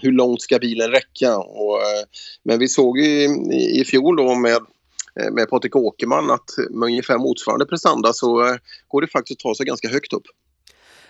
hur 0.03 0.13
långt 0.13 0.43
ska 0.43 0.59
bilen 0.59 0.91
räcka. 0.91 1.39
Och, 1.39 1.77
eh, 1.77 2.05
men 2.43 2.59
vi 2.59 2.69
såg 2.69 2.99
ju 2.99 3.05
i, 3.53 3.81
i 3.81 3.85
fjol 3.85 4.17
då 4.17 4.35
med 4.35 4.59
med 5.33 5.51
Patrik 5.51 5.77
Åkerman 5.77 6.31
att 6.31 6.51
med 6.71 6.87
ungefär 6.87 7.19
motsvarande 7.19 7.67
prestanda 7.67 8.13
så 8.13 8.59
går 8.89 9.01
det 9.01 9.09
faktiskt 9.09 9.39
att 9.39 9.43
ta 9.43 9.55
sig 9.55 9.67
ganska 9.67 9.89
högt 9.89 10.13
upp. 10.13 10.23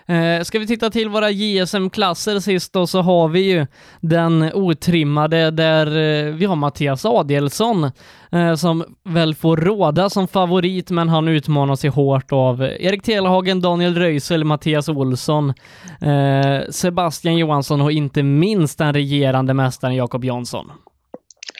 Eh, 0.07 0.43
ska 0.43 0.59
vi 0.59 0.67
titta 0.67 0.91
till 0.91 1.09
våra 1.09 1.31
JSM-klasser 1.31 2.41
sist 2.41 2.73
då 2.73 2.87
så 2.87 3.03
har 3.03 3.29
vi 3.29 3.41
ju 3.41 3.67
den 4.01 4.51
otrimmade 4.55 5.51
där 5.51 5.87
eh, 5.87 6.35
vi 6.35 6.45
har 6.45 6.57
Mattias 6.57 7.05
Adielsson 7.05 7.91
eh, 8.33 8.55
som 8.55 8.85
väl 9.05 9.35
får 9.35 9.57
råda 9.57 10.11
som 10.11 10.29
favorit 10.29 10.91
men 10.91 11.09
han 11.09 11.29
utmanar 11.29 11.77
sig 11.77 11.91
hårt 11.91 12.33
av 12.33 12.63
Erik 12.63 13.03
Telhagen, 13.03 13.61
Daniel 13.61 13.95
Röisel, 13.95 14.45
Mattias 14.45 14.89
Olsson, 14.89 15.55
eh, 16.01 16.71
Sebastian 16.71 17.37
Johansson 17.37 17.81
och 17.81 17.93
inte 17.93 18.23
minst 18.23 18.79
den 18.79 18.93
regerande 18.93 19.55
mästaren 19.55 19.95
Jakob 19.95 20.25
Jansson. 20.25 20.73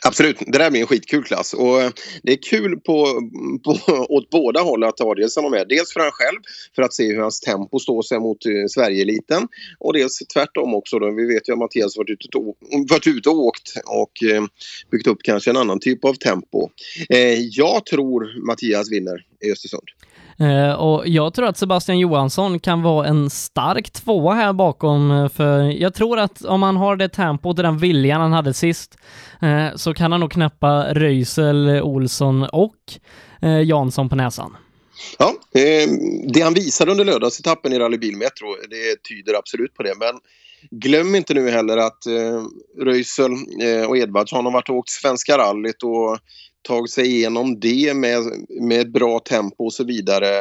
Absolut, 0.05 0.37
det 0.39 0.57
där 0.57 0.71
blir 0.71 0.81
en 0.81 0.87
skitkul 0.87 1.23
klass 1.23 1.53
och 1.53 1.81
eh, 1.81 1.91
det 2.23 2.31
är 2.31 2.37
kul 2.37 2.79
på, 2.79 3.21
på, 3.63 3.77
åt 4.09 4.29
båda 4.29 4.61
håll 4.61 4.83
att 4.83 5.01
Adielsson 5.01 5.43
var 5.43 5.51
med. 5.51 5.67
Dels 5.69 5.93
för 5.93 5.99
han 5.99 6.11
själv, 6.11 6.39
för 6.75 6.81
att 6.81 6.93
se 6.93 7.07
hur 7.07 7.21
hans 7.21 7.39
tempo 7.39 7.79
står 7.79 8.01
sig 8.01 8.19
mot 8.19 8.45
eh, 8.45 8.51
Sverigeeliten 8.69 9.47
och 9.79 9.93
dels 9.93 10.19
tvärtom 10.33 10.73
också. 10.73 10.99
Då. 10.99 11.11
Vi 11.11 11.33
vet 11.33 11.49
ju 11.49 11.53
att 11.53 11.59
Mattias 11.59 11.97
varit 11.97 12.09
ute 12.09 12.37
varit 12.89 13.07
ute 13.07 13.29
och 13.29 13.35
åkt 13.35 13.73
och 13.85 14.23
eh, 14.31 14.43
byggt 14.91 15.07
upp 15.07 15.19
kanske 15.23 15.49
en 15.49 15.57
annan 15.57 15.79
typ 15.79 16.05
av 16.05 16.13
tempo. 16.13 16.69
Eh, 17.09 17.39
jag 17.39 17.85
tror 17.85 18.45
Mattias 18.47 18.91
vinner 18.91 19.25
i 19.45 19.51
Östersund. 19.51 19.87
Eh, 20.39 20.73
och 20.73 21.07
jag 21.07 21.33
tror 21.33 21.47
att 21.47 21.57
Sebastian 21.57 21.99
Johansson 21.99 22.59
kan 22.59 22.81
vara 22.81 23.07
en 23.07 23.29
stark 23.29 23.91
tvåa 23.91 24.33
här 24.33 24.53
bakom, 24.53 25.11
eh, 25.11 25.29
för 25.29 25.61
jag 25.61 25.93
tror 25.93 26.19
att 26.19 26.45
om 26.45 26.63
han 26.63 26.77
har 26.77 26.95
det 26.95 27.09
tempot 27.09 27.57
och 27.57 27.63
den 27.63 27.77
viljan 27.77 28.21
han 28.21 28.33
hade 28.33 28.53
sist, 28.53 28.97
eh, 29.41 29.75
så 29.75 29.93
kan 29.93 30.11
han 30.11 30.21
nog 30.21 30.31
knäppa 30.31 30.93
Röisel, 30.93 31.81
Olsson 31.81 32.43
och 32.43 32.75
Jansson 33.65 34.09
på 34.09 34.15
näsan. 34.15 34.57
Ja, 35.19 35.33
det 36.33 36.41
han 36.41 36.53
visade 36.53 36.91
under 36.91 37.05
lördagsetappen 37.05 37.73
i 37.73 37.79
Rally 37.79 37.97
Bilmetro, 37.97 38.47
det 38.69 39.09
tyder 39.09 39.37
absolut 39.37 39.73
på 39.73 39.83
det. 39.83 39.93
Men 39.99 40.19
glöm 40.71 41.15
inte 41.15 41.33
nu 41.33 41.49
heller 41.49 41.77
att 41.77 42.05
eh, 42.05 42.41
Röisel 42.83 43.31
och 43.87 43.97
Edvardsson 43.97 44.45
har 44.45 44.51
varit 44.51 44.69
och 44.69 44.75
åkt 44.75 44.89
Svenska 44.89 45.37
rallyt 45.37 45.83
och 45.83 46.19
tagit 46.63 46.91
sig 46.91 47.05
igenom 47.07 47.59
det 47.59 47.93
med, 47.93 48.19
med 48.61 48.91
bra 48.91 49.19
tempo 49.19 49.65
och 49.65 49.73
så 49.73 49.83
vidare. 49.83 50.39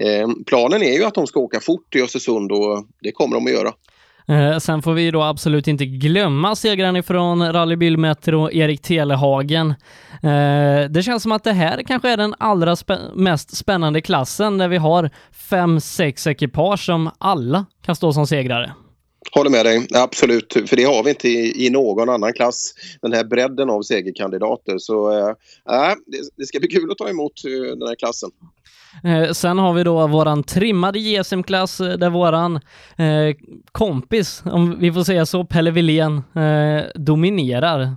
Eh, 0.00 0.28
planen 0.46 0.82
är 0.82 0.92
ju 0.92 1.04
att 1.04 1.14
de 1.14 1.26
ska 1.26 1.40
åka 1.40 1.60
fort 1.60 1.94
i 1.94 2.02
Östersund 2.02 2.52
och 2.52 2.86
det 3.00 3.12
kommer 3.12 3.36
de 3.36 3.46
att 3.46 3.52
göra. 3.52 3.72
Eh, 4.28 4.58
sen 4.58 4.82
får 4.82 4.92
vi 4.92 5.10
då 5.10 5.22
absolut 5.22 5.68
inte 5.68 5.86
glömma 5.86 6.56
segraren 6.56 6.96
ifrån 6.96 7.52
Rally 7.52 7.96
Metro, 7.96 8.50
Erik 8.50 8.82
Telehagen. 8.82 9.70
Eh, 10.22 10.90
det 10.90 11.02
känns 11.04 11.22
som 11.22 11.32
att 11.32 11.44
det 11.44 11.52
här 11.52 11.82
kanske 11.82 12.10
är 12.10 12.16
den 12.16 12.34
allra 12.38 12.76
spä 12.76 12.98
mest 13.14 13.56
spännande 13.56 14.00
klassen 14.00 14.58
där 14.58 14.68
vi 14.68 14.76
har 14.76 15.10
fem, 15.32 15.80
sex 15.80 16.26
ekipage 16.26 16.80
som 16.80 17.10
alla 17.18 17.66
kan 17.84 17.96
stå 17.96 18.12
som 18.12 18.26
segrare. 18.26 18.72
Håller 19.32 19.50
med 19.50 19.66
dig, 19.66 19.86
absolut. 19.94 20.52
För 20.52 20.76
det 20.76 20.84
har 20.84 21.02
vi 21.02 21.10
inte 21.10 21.28
i, 21.28 21.66
i 21.66 21.70
någon 21.70 22.08
annan 22.08 22.32
klass. 22.32 22.74
Den 23.02 23.12
här 23.12 23.24
bredden 23.24 23.70
av 23.70 23.82
segerkandidater. 23.82 24.78
Så 24.78 25.10
äh, 25.20 25.34
det, 26.06 26.18
det 26.36 26.46
ska 26.46 26.60
bli 26.60 26.68
kul 26.68 26.90
att 26.90 26.98
ta 26.98 27.08
emot 27.08 27.32
uh, 27.46 27.76
den 27.76 27.88
här 27.88 27.94
klassen. 27.94 28.30
Eh, 29.04 29.32
sen 29.32 29.58
har 29.58 29.72
vi 29.72 29.84
då 29.84 30.06
våran 30.06 30.44
trimmade 30.44 30.98
JSM-klass 30.98 31.80
eh, 31.80 31.98
där 31.98 32.10
våran 32.10 32.56
eh, 32.96 33.36
kompis, 33.72 34.42
om 34.44 34.78
vi 34.78 34.92
får 34.92 35.04
säga 35.04 35.26
så, 35.26 35.44
Pelle 35.44 35.70
Wilén, 35.70 36.16
eh, 36.16 36.84
dominerar. 36.94 37.96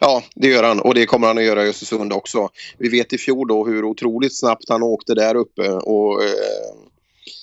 Ja, 0.00 0.22
det 0.34 0.48
gör 0.48 0.62
han 0.62 0.80
och 0.80 0.94
det 0.94 1.06
kommer 1.06 1.26
han 1.26 1.38
att 1.38 1.44
göra 1.44 1.64
i 1.64 1.68
Östersund 1.68 2.12
också. 2.12 2.48
Vi 2.78 2.88
vet 2.88 3.12
i 3.12 3.18
fjol 3.18 3.48
då 3.48 3.66
hur 3.66 3.84
otroligt 3.84 4.38
snabbt 4.38 4.68
han 4.68 4.82
åkte 4.82 5.14
där 5.14 5.34
uppe 5.34 5.70
och 5.70 6.22
eh, 6.22 6.28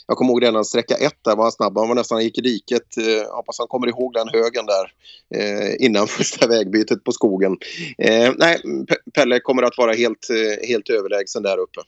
jag 0.08 0.17
kommer 0.17 0.32
ihåg 0.32 0.44
redan 0.44 0.65
sträcka 0.65 0.96
ett 0.96 1.17
där 1.22 1.36
var 1.36 1.44
han 1.44 1.52
snabb. 1.52 1.78
Han 1.78 1.88
var 1.88 1.96
nästan 1.96 2.24
gick 2.24 2.38
i 2.38 2.41
diket. 2.41 2.98
Eh, 2.98 3.36
hoppas 3.36 3.60
han 3.60 3.67
kommer 3.67 3.88
ihåg 3.88 4.13
den 4.13 4.28
högen 4.30 4.65
där 4.65 4.91
eh, 5.36 5.86
innan 5.86 6.08
första 6.17 6.48
vägbytet 6.48 7.04
på 7.04 7.12
skogen. 7.12 7.58
Eh, 7.98 8.32
nej, 8.38 8.58
Pelle 9.13 9.39
kommer 9.39 9.63
att 9.63 9.78
vara 9.78 9.94
helt, 9.94 10.30
eh, 10.30 10.67
helt 10.67 10.89
överlägsen 10.89 11.44
där 11.44 11.58
uppe. 11.58 11.82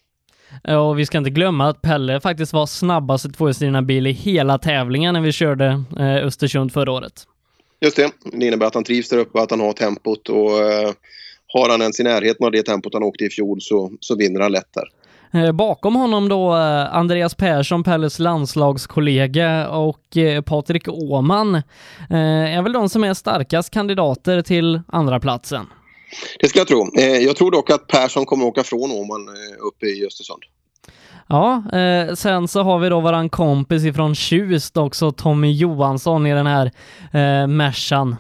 Och 0.78 1.00
vi 1.00 1.06
ska 1.06 1.18
inte 1.18 1.30
glömma 1.30 1.70
att 1.70 1.82
Pelle 1.82 2.20
faktiskt 2.20 2.54
var 2.54 2.66
snabbaste 2.66 3.30
tvåhjulsdrivna 3.30 3.82
bil 3.82 4.08
i 4.08 4.12
hela 4.12 4.58
tävlingen 4.58 5.14
när 5.14 5.22
vi 5.22 5.32
körde 5.32 5.84
eh, 6.00 6.26
Östersund 6.26 6.74
förra 6.74 6.92
året. 6.92 7.28
Just 7.82 7.96
det. 7.96 8.12
Det 8.32 8.46
innebär 8.46 8.66
att 8.66 8.74
han 8.74 8.84
trivs 8.84 9.10
där 9.10 9.18
uppe, 9.18 9.42
att 9.42 9.52
han 9.52 9.60
har 9.60 9.74
tempot 9.74 10.30
och 10.30 10.60
eh, 10.60 10.92
har 11.48 11.70
han 11.70 11.82
ens 11.82 12.00
i 12.00 12.04
närheten 12.04 12.46
av 12.46 12.52
det 12.52 12.64
tempot 12.64 12.94
han 12.94 13.04
åkte 13.04 13.24
i 13.24 13.30
fjol 13.30 13.62
så, 13.62 13.92
så 14.00 14.16
vinner 14.16 14.40
han 14.40 14.52
lätt 14.52 14.74
där. 14.74 14.90
Eh, 15.34 15.52
bakom 15.52 15.96
honom 15.96 16.30
då 16.30 16.56
eh, 16.56 16.96
Andreas 16.96 17.36
Persson, 17.36 17.84
Pelles 17.84 18.20
landslagskollega 18.20 19.70
och 19.70 20.18
eh, 20.18 20.42
Patrik 20.42 20.88
Åman 20.88 21.62
är 22.10 22.62
väl 22.62 22.74
de 22.74 22.90
som 22.90 23.04
är 23.04 23.14
starkast 23.14 23.70
kandidater 23.70 24.42
till 24.42 24.82
andra 24.88 25.20
platsen. 25.20 25.66
Det 26.40 26.48
ska 26.48 26.60
jag 26.60 26.68
tro. 26.68 26.88
Jag 27.22 27.36
tror 27.36 27.52
dock 27.52 27.70
att 27.70 27.88
Persson 27.88 28.26
kommer 28.26 28.46
åka 28.46 28.64
från 28.64 28.92
Åman 28.92 29.30
uppe 29.60 29.86
i 29.86 30.06
Östersund. 30.08 30.44
Ja, 31.28 31.64
eh, 31.74 32.16
sen 32.16 32.48
så 32.48 32.64
har 32.64 32.80
vi 32.80 32.90
då 32.90 33.00
våran 33.00 33.30
kompis 33.30 33.86
ifrån 33.86 34.16
Tjust 34.16 34.78
också, 34.78 35.12
Tommy 35.12 35.52
Johansson 35.52 36.28
i 36.28 36.34
den 36.34 36.48
här 36.48 36.66
eh, 37.14 37.48
Mercan. 37.48 38.16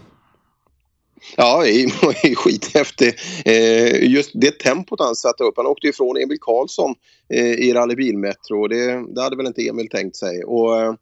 Ja, 1.38 1.65
är 1.65 2.36
skithäftig. 2.36 3.15
Eh, 3.45 4.12
just 4.12 4.31
det 4.33 4.59
tempot 4.59 4.99
han 4.99 5.15
satte 5.15 5.43
upp. 5.43 5.57
Han 5.57 5.65
åkte 5.65 5.88
ifrån 5.88 6.17
Emil 6.17 6.38
Karlsson 6.41 6.95
eh, 7.33 7.51
i 7.51 7.73
rallybilmetro. 7.73 8.67
Det, 8.67 9.13
det 9.15 9.21
hade 9.21 9.36
väl 9.36 9.47
inte 9.47 9.67
Emil 9.67 9.89
tänkt 9.89 10.15
sig. 10.15 10.43
Och, 10.43 10.81
eh, 10.81 10.93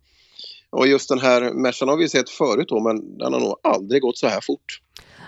och 0.70 0.88
just 0.88 1.10
den 1.10 1.20
här 1.20 1.54
Mercan 1.54 1.90
har 1.90 1.98
vi 1.98 2.10
sett 2.10 2.30
förut 2.30 2.68
då, 2.70 2.80
men 2.80 3.18
den 3.18 3.34
har 3.34 3.40
nog 3.40 3.60
aldrig 3.64 4.02
gått 4.02 4.18
så 4.18 4.28
här 4.28 4.42
fort. 4.42 4.82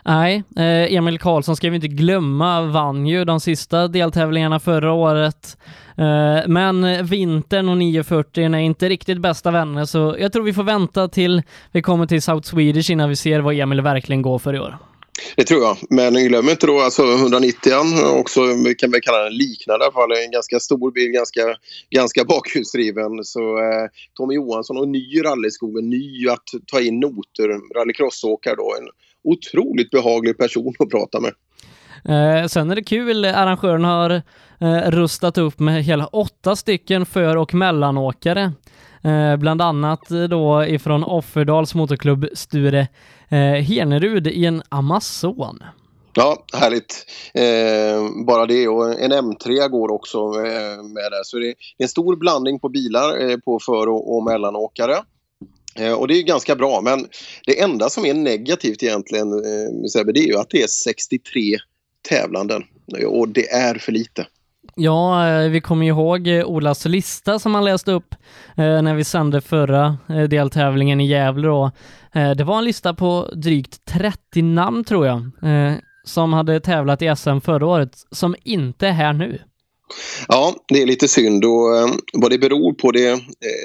Nej, 0.06 0.44
eh, 0.56 0.96
Emil 0.96 1.20
Karlsson 1.20 1.56
ska 1.56 1.70
vi 1.70 1.76
inte 1.76 1.88
glömma 1.88 2.62
vann 2.62 3.08
ju 3.08 3.26
de 3.26 3.40
sista 3.40 3.88
deltävlingarna 3.88 4.60
förra 4.60 4.94
året. 4.94 5.58
Eh, 5.98 6.48
men 6.48 7.06
vintern 7.06 7.70
och 7.70 7.78
940 7.78 8.44
är 8.44 8.60
inte 8.60 8.90
riktigt 8.90 9.18
bästa 9.18 9.52
vänner 9.52 9.86
så 9.86 10.16
jag 10.20 10.34
tror 10.34 10.44
vi 10.44 10.54
får 10.54 10.64
vänta 10.64 11.08
till 11.08 11.42
vi 11.72 11.82
kommer 11.82 12.06
till 12.06 12.22
South 12.22 12.50
Swedish 12.50 12.92
innan 12.92 13.10
vi 13.10 13.16
ser 13.16 13.40
vad 13.40 13.60
Emil 13.60 13.82
verkligen 13.82 14.22
går 14.22 14.40
för 14.40 14.54
i 14.56 14.60
år. 14.60 14.78
Det 15.36 15.44
tror 15.44 15.62
jag. 15.62 15.78
Men 15.90 16.14
glöm 16.14 16.50
inte 16.50 16.68
då 16.68 16.80
alltså 16.80 17.04
190 17.04 17.72
också, 18.20 18.42
vi 18.66 18.76
kan 18.76 18.92
väl 18.92 19.02
kalla 19.02 19.24
den 19.24 19.38
liknande 19.38 19.84
i 19.84 19.86
alla 19.86 19.94
fall. 19.94 20.12
En 20.12 20.32
ganska 20.32 20.60
stor 20.60 20.92
bil, 20.92 21.12
ganska, 21.12 21.42
ganska 21.90 22.24
bakhjulsdriven. 22.24 23.24
Så 23.24 23.40
eh, 23.40 23.90
Tommy 24.18 24.36
Johansson 24.36 24.78
och 24.78 24.88
ny 24.88 25.24
rallyskog, 25.24 25.84
ny 25.84 26.30
att 26.30 26.50
ta 26.68 26.82
in 26.82 27.00
noter, 27.00 27.76
rallycrossåkare 27.76 28.56
då. 28.56 28.76
En 28.80 28.88
otroligt 29.24 29.92
behaglig 29.92 30.38
person 30.38 30.74
att 30.80 30.90
prata 30.90 31.20
med. 31.20 31.34
Eh, 32.06 32.48
sen 32.48 32.72
är 32.72 32.76
det 32.76 32.84
kul, 32.84 33.26
arrangören 33.26 33.84
har 33.84 34.22
eh, 34.60 34.92
rustat 34.92 35.38
upp 35.38 35.60
med 35.60 35.84
hela 35.84 36.08
åtta 36.08 36.56
stycken 36.56 37.06
för 37.06 37.38
och 37.38 37.54
mellanåkare. 37.54 38.52
Eh, 39.04 39.36
bland 39.38 39.62
annat 39.62 40.10
då 40.30 40.66
ifrån 40.66 41.04
Offerdals 41.04 41.76
motorklubb 41.76 42.26
Sture 42.34 42.88
eh, 43.30 43.38
Henerud 43.38 44.28
i 44.28 44.46
en 44.46 44.64
Amazon. 44.70 45.64
Ja, 46.16 46.46
härligt. 46.54 47.06
Eh, 47.34 48.26
bara 48.26 48.46
det 48.46 48.68
och 48.68 49.00
en 49.00 49.14
M3 49.14 49.70
går 49.70 49.92
också 49.92 50.18
eh, 50.18 50.84
med 50.84 51.12
där. 51.12 51.24
Så 51.24 51.38
det 51.38 51.48
är 51.48 51.56
en 51.78 51.88
stor 51.88 52.16
blandning 52.16 52.60
på 52.60 52.70
bilar 52.70 53.30
eh, 53.30 53.38
på 53.38 53.60
för 53.60 53.90
och, 53.90 54.16
och 54.16 54.24
mellanåkare. 54.24 54.96
Eh, 55.76 55.94
och 55.94 56.08
det 56.08 56.18
är 56.18 56.24
ganska 56.24 56.56
bra 56.56 56.82
men 56.82 57.08
det 57.46 57.62
enda 57.62 57.90
som 57.90 58.06
är 58.06 58.14
negativt 58.14 58.84
egentligen 58.84 59.34
eh, 59.34 59.88
Sebbe, 59.94 60.12
det 60.12 60.20
är 60.20 60.28
ju 60.28 60.38
att 60.38 60.50
det 60.50 60.62
är 60.62 60.68
63 60.68 61.58
tävlanden 62.10 62.64
och 63.08 63.30
det 63.30 63.50
är 63.50 63.76
för 63.76 63.92
lite. 63.92 64.28
Ja, 64.76 65.30
eh, 65.30 65.50
vi 65.50 65.62
kommer 65.62 65.86
ihåg 65.86 66.28
Olas 66.46 66.86
lista 66.86 67.40
som 67.40 67.56
han 67.56 67.66
läste 67.66 67.92
upp 67.92 68.16
när 68.56 68.96
vi 68.96 69.04
sände 69.04 69.42
förra 69.42 69.98
deltävlingen 70.30 71.02
i 71.02 71.08
Gävle 71.08 71.48
då. 71.48 71.72
Det 72.38 72.44
var 72.44 72.58
en 72.58 72.66
lista 72.66 72.94
på 72.94 73.30
drygt 73.36 73.86
30 73.86 74.42
namn 74.42 74.84
tror 74.84 75.08
jag, 75.08 75.30
som 76.06 76.34
hade 76.34 76.60
tävlat 76.60 77.02
i 77.02 77.16
SM 77.16 77.40
förra 77.40 77.66
året, 77.66 77.92
som 78.12 78.36
inte 78.44 78.88
är 78.88 78.92
här 78.92 79.14
nu. 79.14 79.40
Ja, 80.28 80.56
det 80.68 80.82
är 80.82 80.86
lite 80.86 81.08
synd 81.08 81.46
och 81.46 81.78
eh, 81.78 81.88
vad 82.14 82.32
det 82.32 82.38
beror 82.38 82.74
på 82.74 82.92
det, 82.92 83.10
eh, 83.10 83.20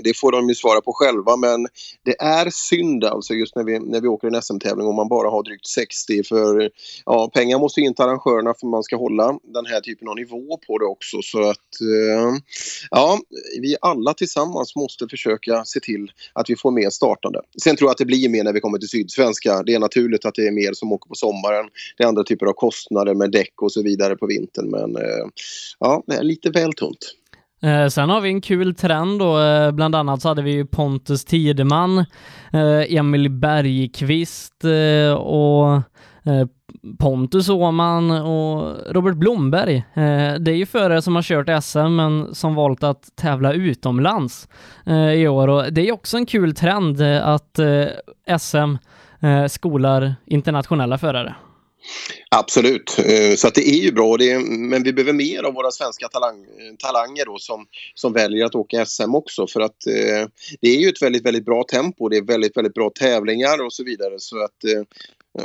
det 0.05 0.17
får 0.17 0.33
de 0.33 0.49
ju 0.49 0.55
svara 0.55 0.81
på 0.81 0.93
själva 0.93 1.37
men 1.37 1.67
det 2.05 2.17
är 2.21 2.51
synd 2.51 3.05
alltså 3.05 3.35
just 3.35 3.57
när 3.57 3.65
vi, 3.65 3.79
när 3.79 4.01
vi 4.01 4.09
åker 4.09 4.29
en 4.29 4.43
SM-tävling 4.43 4.87
om 4.87 4.97
man 4.97 5.09
bara 5.09 5.31
har 5.31 5.43
drygt 5.43 5.67
60 5.67 6.23
för 6.23 6.71
ja, 7.07 7.31
pengar 7.35 7.59
måste 7.59 7.81
in 7.81 7.95
till 7.95 8.05
arrangörerna 8.05 8.55
för 8.61 8.67
man 8.67 8.83
ska 8.83 8.97
hålla 8.97 9.39
den 9.55 9.67
här 9.67 9.81
typen 9.81 10.09
av 10.09 10.17
nivå 10.17 10.59
på 10.67 10.79
det 10.79 10.85
också 10.85 11.17
så 11.23 11.51
att 11.51 11.81
eh, 11.81 12.39
ja, 12.91 13.19
vi 13.61 13.77
alla 13.81 14.15
tillsammans 14.15 14.77
måste 14.77 15.09
försöka 15.11 15.65
se 15.65 15.81
till 15.81 16.13
att 16.33 16.51
vi 16.51 16.57
får 16.57 16.71
mer 16.71 16.91
startande. 16.91 17.41
Sen 17.63 17.77
tror 17.77 17.89
jag 17.89 17.93
att 17.93 17.99
det 17.99 18.05
blir 18.05 18.29
mer 18.29 18.45
när 18.45 18.53
vi 18.53 18.61
kommer 18.61 18.79
till 18.79 18.89
Sydsvenska. 18.89 19.63
Det 19.63 19.75
är 19.75 19.79
naturligt 19.79 20.25
att 20.25 20.35
det 20.35 20.47
är 20.47 20.53
mer 20.53 20.73
som 20.73 20.93
åker 20.93 21.09
på 21.09 21.15
sommaren. 21.15 21.67
Det 21.97 22.05
är 22.05 22.09
andra 22.09 22.25
typer 22.25 22.47
av 22.47 22.53
kostnader 22.53 23.15
med 23.15 23.31
däck 23.31 23.63
och 23.63 23.73
så 23.73 23.83
vidare 23.83 24.17
på 24.17 24.27
vintern 24.27 24.71
men 24.71 24.97
ja, 25.79 26.03
är 26.19 26.25
lite 26.25 26.51
väl 26.51 26.73
tunt. 26.73 27.15
Eh, 27.63 27.89
sen 27.89 28.11
har 28.11 28.21
vi 28.21 28.29
en 28.29 28.41
kul 28.41 28.75
trend 28.75 29.19
då, 29.19 29.41
eh, 29.41 29.71
bland 29.71 29.95
annat 29.95 30.23
så 30.23 30.29
hade 30.29 30.43
vi 30.43 30.65
Pontus 30.65 31.25
Tideman, 31.25 31.99
eh, 32.53 32.97
Emil 32.97 33.31
Bergqvist 33.31 34.65
eh, 34.65 35.13
och 35.13 35.75
eh, 36.25 36.47
Pontus 36.99 37.49
Åman 37.49 38.11
och 38.11 38.77
Robert 38.91 39.15
Blomberg. 39.17 39.77
Eh, 39.77 40.35
det 40.35 40.51
är 40.51 40.57
ju 40.57 40.67
förare 40.67 41.03
som 41.03 41.15
har 41.15 41.23
kört 41.23 41.65
SM 41.65 41.97
men 41.97 42.35
som 42.35 42.55
valt 42.55 42.83
att 42.83 43.17
tävla 43.17 43.53
utomlands 43.53 44.49
eh, 44.87 45.13
i 45.13 45.29
år 45.29 45.49
och 45.49 45.73
det 45.73 45.89
är 45.89 45.93
också 45.93 46.17
en 46.17 46.27
kul 46.27 46.55
trend 46.55 47.01
eh, 47.01 47.29
att 47.29 47.59
SM 48.39 48.77
skolar 49.49 50.15
internationella 50.27 50.99
förare. 50.99 51.35
Absolut, 52.31 52.99
eh, 52.99 53.37
så 53.37 53.49
att 53.49 53.55
det 53.55 53.69
är 53.69 53.83
ju 53.83 53.93
bra. 53.93 54.17
Det 54.17 54.39
men 54.39 54.83
vi 54.83 54.93
behöver 54.93 55.13
mer 55.13 55.43
av 55.43 55.55
våra 55.55 55.71
svenska 55.71 56.09
talang, 56.09 56.47
talanger 56.79 57.25
då, 57.25 57.39
som, 57.39 57.67
som 57.95 58.13
väljer 58.13 58.45
att 58.45 58.55
åka 58.55 58.87
SM 58.87 59.15
också. 59.15 59.47
För 59.47 59.61
att 59.61 59.87
eh, 59.87 60.29
det 60.61 60.69
är 60.69 60.81
ju 60.81 60.89
ett 60.89 61.03
väldigt, 61.03 61.27
väldigt 61.27 61.45
bra 61.45 61.65
tempo. 61.65 62.09
Det 62.09 62.17
är 62.17 62.23
väldigt, 62.23 62.57
väldigt 62.57 62.75
bra 62.75 62.91
tävlingar 62.91 63.65
och 63.65 63.73
så 63.73 63.85
vidare. 63.85 64.15
Så 64.19 64.45
att 64.45 64.65
eh, 64.65 64.83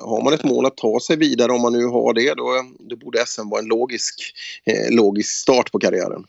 har 0.01 0.23
man 0.23 0.33
ett 0.33 0.43
mål 0.43 0.65
att 0.65 0.77
ta 0.77 0.99
sig 0.99 1.17
vidare, 1.17 1.51
om 1.51 1.61
man 1.61 1.73
nu 1.73 1.85
har 1.85 2.13
det, 2.13 2.33
då, 2.33 2.63
då 2.89 2.95
borde 2.95 3.25
SM 3.25 3.49
vara 3.49 3.61
en 3.61 3.67
logisk, 3.67 4.33
eh, 4.65 4.95
logisk 4.95 5.29
start 5.29 5.71
på 5.71 5.79
karriären. 5.79 6.23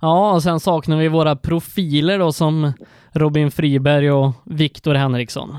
Ja, 0.00 0.34
och 0.34 0.42
sen 0.42 0.60
saknar 0.60 0.98
vi 0.98 1.08
våra 1.08 1.36
profiler 1.36 2.18
då 2.18 2.32
som 2.32 2.72
Robin 3.12 3.50
Friberg 3.50 4.10
och 4.10 4.32
Viktor 4.44 4.94
Henriksson. 4.94 5.56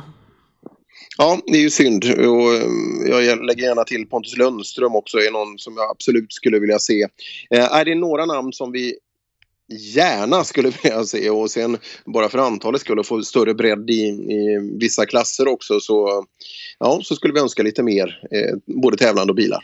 Ja, 1.22 1.40
det 1.46 1.58
är 1.58 1.62
ju 1.62 1.70
synd. 1.70 2.04
Och 2.04 2.54
ehm, 2.56 3.08
jag 3.08 3.46
lägger 3.46 3.64
gärna 3.64 3.84
till 3.84 4.08
Pontus 4.08 4.38
Lundström 4.38 4.96
också, 4.96 5.18
är 5.18 5.32
någon 5.32 5.58
som 5.58 5.74
jag 5.78 5.92
absolut 5.92 6.34
skulle 6.34 6.60
vilja 6.60 6.80
se. 6.80 7.08
Eh, 7.50 7.74
är 7.74 7.86
det 7.86 7.96
några 7.96 8.26
namn 8.26 8.54
som 8.54 8.72
vi 8.72 8.96
gärna 9.96 10.44
skulle 10.44 10.72
vilja 10.84 11.04
se 11.04 11.30
och 11.30 11.52
sen 11.52 11.78
bara 12.06 12.30
för 12.30 12.38
antalet 12.38 12.82
skulle 12.82 13.04
få 13.04 13.22
större 13.22 13.54
bredd 13.54 13.90
i, 13.90 14.02
i 14.04 14.60
vissa 14.80 15.06
klasser 15.06 15.48
också 15.48 15.80
så, 15.80 16.26
ja, 16.80 17.00
så 17.04 17.16
skulle 17.16 17.34
vi 17.34 17.40
önska 17.40 17.64
lite 17.64 17.84
mer, 17.84 18.22
eh, 18.32 18.58
både 18.82 18.98
tävlande 18.98 19.32
och 19.32 19.36
bilar. 19.36 19.64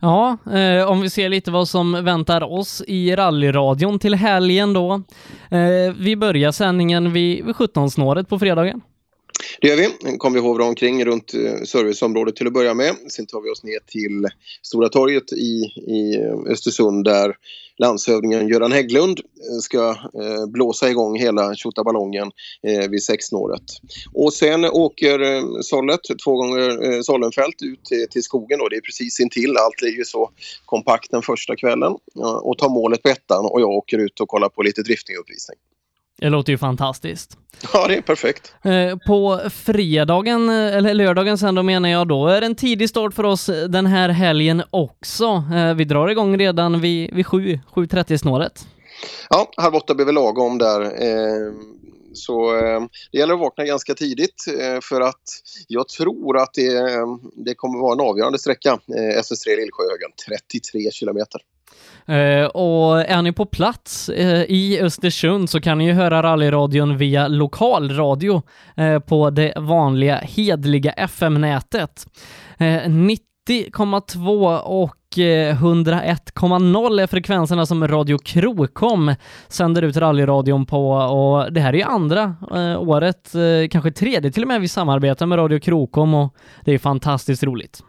Ja, 0.00 0.38
eh, 0.52 0.90
om 0.90 1.00
vi 1.00 1.10
ser 1.10 1.28
lite 1.28 1.50
vad 1.50 1.68
som 1.68 2.04
väntar 2.04 2.42
oss 2.42 2.82
i 2.86 3.16
rallyradion 3.16 3.98
till 3.98 4.14
helgen 4.14 4.72
då. 4.72 5.02
Eh, 5.50 5.94
vi 5.98 6.16
börjar 6.16 6.52
sändningen 6.52 7.12
vid, 7.12 7.44
vid 7.44 7.54
17-snåret 7.54 8.28
på 8.28 8.38
fredagen. 8.38 8.80
Det 9.60 9.68
gör 9.68 9.76
vi. 9.76 10.18
kommer 10.18 10.34
vi 10.34 10.46
hovra 10.46 10.64
omkring 10.64 11.04
runt 11.04 11.34
eh, 11.34 11.62
serviceområdet 11.64 12.36
till 12.36 12.46
att 12.46 12.52
börja 12.52 12.74
med. 12.74 12.96
Sen 13.08 13.26
tar 13.26 13.40
vi 13.40 13.50
oss 13.50 13.62
ner 13.62 13.78
till 13.86 14.28
Stora 14.62 14.88
torget 14.88 15.32
i, 15.32 15.64
i 15.86 16.16
eh, 16.16 16.52
Östersund 16.52 17.04
där 17.04 17.34
landshövdingen 17.78 18.48
Göran 18.48 18.72
Hägglund 18.72 19.18
eh, 19.20 19.58
ska 19.60 19.88
eh, 19.90 20.46
blåsa 20.46 20.90
igång 20.90 21.18
hela 21.18 21.54
tjottaballongen 21.54 22.30
eh, 22.66 22.88
vid 22.90 23.02
sexsnåret. 23.02 23.62
Och 24.14 24.32
sen 24.32 24.64
åker 24.64 25.20
eh, 25.20 25.42
Sollet, 25.60 26.00
två 26.24 26.36
gånger 26.36 26.92
eh, 26.92 27.00
Sollenfält 27.00 27.62
ut 27.62 27.84
till, 27.84 28.08
till 28.10 28.22
skogen 28.22 28.60
och 28.60 28.70
det 28.70 28.76
är 28.76 28.80
precis 28.80 29.20
intill. 29.20 29.56
Allt 29.56 29.82
ligger 29.82 30.04
så 30.04 30.30
kompakt 30.64 31.10
den 31.10 31.22
första 31.22 31.56
kvällen 31.56 31.92
och 32.42 32.58
tar 32.58 32.68
målet 32.68 33.02
på 33.02 33.08
ettan 33.08 33.44
och 33.44 33.60
jag 33.60 33.70
åker 33.70 33.98
ut 33.98 34.20
och 34.20 34.28
kollar 34.28 34.48
på 34.48 34.62
lite 34.62 34.82
driftinguppvisning. 34.82 35.58
Det 36.20 36.28
låter 36.28 36.52
ju 36.52 36.58
fantastiskt. 36.58 37.36
Ja, 37.72 37.88
det 37.88 37.96
är 37.96 38.00
perfekt. 38.00 38.54
Eh, 38.64 38.98
på 39.06 39.40
fredagen, 39.50 40.48
eh, 40.48 40.76
eller 40.76 40.94
lördagen 40.94 41.38
sen 41.38 41.54
då 41.54 41.62
menar 41.62 41.88
jag 41.88 42.08
då, 42.08 42.28
är 42.28 42.40
det 42.40 42.46
en 42.46 42.54
tidig 42.54 42.88
start 42.88 43.14
för 43.14 43.24
oss 43.24 43.50
den 43.68 43.86
här 43.86 44.08
helgen 44.08 44.62
också. 44.70 45.44
Eh, 45.54 45.74
vi 45.74 45.84
drar 45.84 46.08
igång 46.08 46.38
redan 46.38 46.80
vid, 46.80 47.14
vid 47.14 47.26
7, 47.26 47.60
7.30 47.74 48.18
snåret. 48.18 48.66
Ja, 49.30 49.50
halv 49.56 49.74
åtta 49.74 49.94
blir 49.94 50.06
väl 50.06 50.14
lagom 50.14 50.58
där. 50.58 50.90
Så 52.14 52.52
det 53.12 53.18
gäller 53.18 53.34
att 53.34 53.40
vakna 53.40 53.64
ganska 53.64 53.94
tidigt 53.94 54.44
för 54.82 55.00
att 55.00 55.22
jag 55.68 55.88
tror 55.88 56.38
att 56.38 56.54
det, 56.54 56.82
det 57.44 57.54
kommer 57.54 57.78
vara 57.78 57.92
en 57.92 58.00
avgörande 58.00 58.38
sträcka, 58.38 58.78
SS3 58.96 59.56
Lillsjöhögen, 59.56 60.10
33 60.28 60.90
kilometer. 60.92 61.40
Uh, 62.08 62.44
och 62.44 63.00
är 63.00 63.22
ni 63.22 63.32
på 63.32 63.46
plats 63.46 64.08
uh, 64.08 64.42
i 64.42 64.80
Östersund 64.82 65.50
så 65.50 65.60
kan 65.60 65.78
ni 65.78 65.86
ju 65.86 65.92
höra 65.92 66.22
rallyradion 66.22 66.96
via 66.96 67.28
lokalradio 67.28 68.42
uh, 68.80 68.98
på 68.98 69.30
det 69.30 69.52
vanliga 69.56 70.16
hedliga 70.16 70.92
FM-nätet. 70.92 72.06
90,2 72.58 74.58
och 74.58 74.96
101,0 75.16 77.02
är 77.02 77.06
frekvenserna 77.06 77.66
som 77.66 77.88
Radio 77.88 78.18
Krokom 78.18 79.14
sänder 79.48 79.82
ut 79.82 79.96
rallyradion 79.96 80.66
på 80.66 80.90
och 80.90 81.52
det 81.52 81.60
här 81.60 81.72
är 81.72 81.76
ju 81.76 81.82
andra 81.82 82.36
året, 82.78 83.32
kanske 83.70 83.92
tredje 83.92 84.32
till 84.32 84.42
och 84.42 84.48
med 84.48 84.60
vi 84.60 84.68
samarbetar 84.68 85.26
med 85.26 85.38
Radio 85.38 85.58
Krokom 85.58 86.14
och 86.14 86.34
det 86.64 86.74
är 86.74 86.78
fantastiskt 86.78 87.42
roligt. 87.42 87.82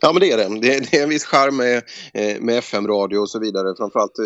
Ja 0.00 0.12
men 0.12 0.20
det 0.20 0.30
är 0.32 0.36
det. 0.36 0.60
Det, 0.60 0.98
är 0.98 1.02
en 1.02 1.08
viss 1.08 1.24
charm 1.24 1.56
med, 1.56 1.76
eh, 2.14 2.40
med 2.40 2.58
FM-radio 2.58 3.18
och 3.18 3.30
så 3.30 3.38
vidare. 3.38 3.74
Framförallt, 3.76 4.18
eh, 4.18 4.24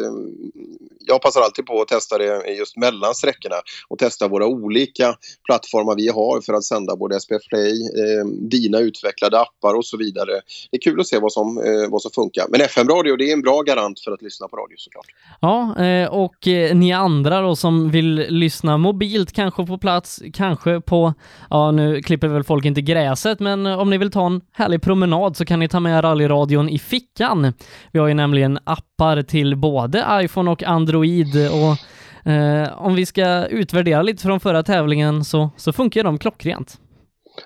jag 1.07 1.23
passar 1.23 1.41
alltid 1.41 1.67
på 1.67 1.83
att 1.83 1.89
testa 1.89 2.19
det 2.19 2.51
just 2.59 2.77
mellan 2.77 3.15
sträckorna 3.15 3.57
och 3.89 3.99
testa 3.99 4.29
våra 4.29 4.47
olika 4.47 5.15
plattformar 5.47 5.97
vi 5.97 6.09
har 6.09 6.41
för 6.41 6.53
att 6.53 6.65
sända 6.65 6.97
både 6.97 7.21
SPF 7.21 7.43
Play, 7.49 7.83
eh, 7.83 8.27
dina 8.27 8.79
utvecklade 8.79 9.41
appar 9.41 9.75
och 9.75 9.87
så 9.87 9.97
vidare. 9.97 10.33
Det 10.71 10.77
är 10.77 10.81
kul 10.81 11.01
att 11.01 11.07
se 11.07 11.19
vad 11.19 11.33
som, 11.33 11.59
eh, 11.59 11.91
vad 11.91 12.03
som 12.03 12.11
funkar. 12.11 12.47
Men 12.49 12.61
FM-radio 12.61 13.17
det 13.17 13.31
är 13.31 13.33
en 13.33 13.43
bra 13.43 13.63
garant 13.63 14.01
för 14.01 14.13
att 14.13 14.23
lyssna 14.23 14.49
på 14.49 14.57
radio 14.57 14.77
såklart. 14.79 15.07
Ja, 15.41 15.75
och 16.11 16.47
ni 16.75 16.93
andra 16.93 17.41
då 17.41 17.57
som 17.57 17.91
vill 17.91 18.15
lyssna 18.15 18.77
mobilt, 18.77 19.33
kanske 19.33 19.67
på 19.67 19.79
plats, 19.79 20.23
kanske 20.33 20.81
på, 20.81 21.15
ja 21.51 21.71
nu 21.71 22.03
klipper 22.03 22.29
väl 22.29 22.45
folk 22.45 22.65
inte 22.65 22.81
gräset, 22.81 23.41
men 23.41 23.67
om 23.67 23.91
ni 23.91 23.99
vill 23.99 24.11
ta 24.11 24.27
en 24.27 24.41
härlig 24.53 24.83
promenad 24.83 25.37
så 25.37 25.45
kan 25.51 25.61
ni 25.61 25.69
ta 25.69 25.81
med 25.81 26.05
rallyradion 26.05 26.69
i 26.69 26.79
fickan. 26.79 27.53
Vi 27.93 27.99
har 27.99 28.07
ju 28.07 28.15
nämligen 28.15 28.59
appar 28.65 29.23
till 29.23 29.57
både 29.57 30.07
iPhone 30.11 30.51
och 30.51 30.63
Android 30.63 31.37
och 31.37 32.31
eh, 32.33 32.69
om 32.79 32.95
vi 32.95 33.07
ska 33.07 33.47
utvärdera 33.47 34.03
lite 34.03 34.23
från 34.23 34.41
förra 34.41 34.63
tävlingen 34.63 35.25
så, 35.25 35.51
så 35.57 35.73
funkar 35.73 36.05
de 36.05 36.19
klockrent. 36.19 36.79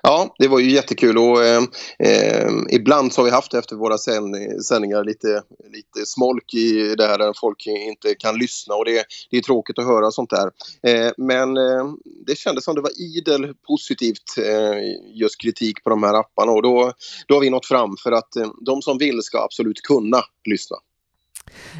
Ja, 0.03 0.35
det 0.39 0.47
var 0.47 0.59
ju 0.59 0.71
jättekul 0.71 1.17
och 1.17 1.43
eh, 1.43 1.63
eh, 1.99 2.49
ibland 2.71 3.13
så 3.13 3.21
har 3.21 3.25
vi 3.25 3.31
haft 3.31 3.53
efter 3.53 3.75
våra 3.75 3.97
sändningar 3.97 5.03
lite, 5.03 5.43
lite 5.73 6.05
smolk 6.05 6.53
i 6.53 6.95
det 6.95 7.07
här 7.07 7.17
där 7.17 7.33
folk 7.39 7.67
inte 7.67 8.15
kan 8.15 8.37
lyssna 8.37 8.75
och 8.75 8.85
det, 8.85 9.05
det 9.31 9.37
är 9.37 9.41
tråkigt 9.41 9.79
att 9.79 9.85
höra 9.85 10.11
sånt 10.11 10.29
där. 10.29 10.51
Eh, 10.83 11.11
men 11.17 11.57
eh, 11.57 11.85
det 12.27 12.37
kändes 12.37 12.63
som 12.63 12.75
det 12.75 12.81
var 12.81 13.17
idel 13.17 13.53
positivt 13.67 14.37
eh, 14.37 14.79
just 15.13 15.41
kritik 15.41 15.83
på 15.83 15.89
de 15.89 16.03
här 16.03 16.13
apparna 16.13 16.51
och 16.51 16.61
då, 16.61 16.93
då 17.27 17.35
har 17.35 17.41
vi 17.41 17.49
nått 17.49 17.65
fram 17.65 17.95
för 18.03 18.11
att 18.11 18.35
eh, 18.35 18.47
de 18.65 18.81
som 18.81 18.97
vill 18.97 19.21
ska 19.21 19.39
absolut 19.39 19.81
kunna 19.81 20.21
lyssna. 20.49 20.77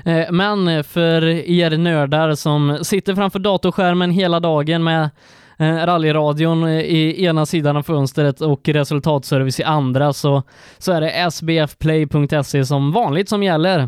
Eh, 0.06 0.32
men 0.32 0.84
för 0.84 1.24
er 1.26 1.78
nördar 1.78 2.36
som 2.36 2.80
sitter 2.84 3.16
framför 3.16 3.40
datorskärmen 3.40 4.12
hela 4.12 4.40
dagen 4.40 4.84
med 4.84 5.10
Eh, 5.58 5.86
rallyradion 5.86 6.64
eh, 6.64 6.80
i 6.80 7.26
ena 7.26 7.46
sidan 7.46 7.78
av 7.78 7.84
fönstret 7.84 8.42
och 8.42 8.70
resultatservice 8.70 9.60
i 9.60 9.64
andra 9.64 10.14
så, 10.14 10.44
så 10.78 10.92
är 10.92 11.02
det 11.02 11.32
sbfplay.se 11.32 12.66
som 12.66 12.92
vanligt 12.92 13.30
som 13.30 13.44
gäller. 13.44 13.80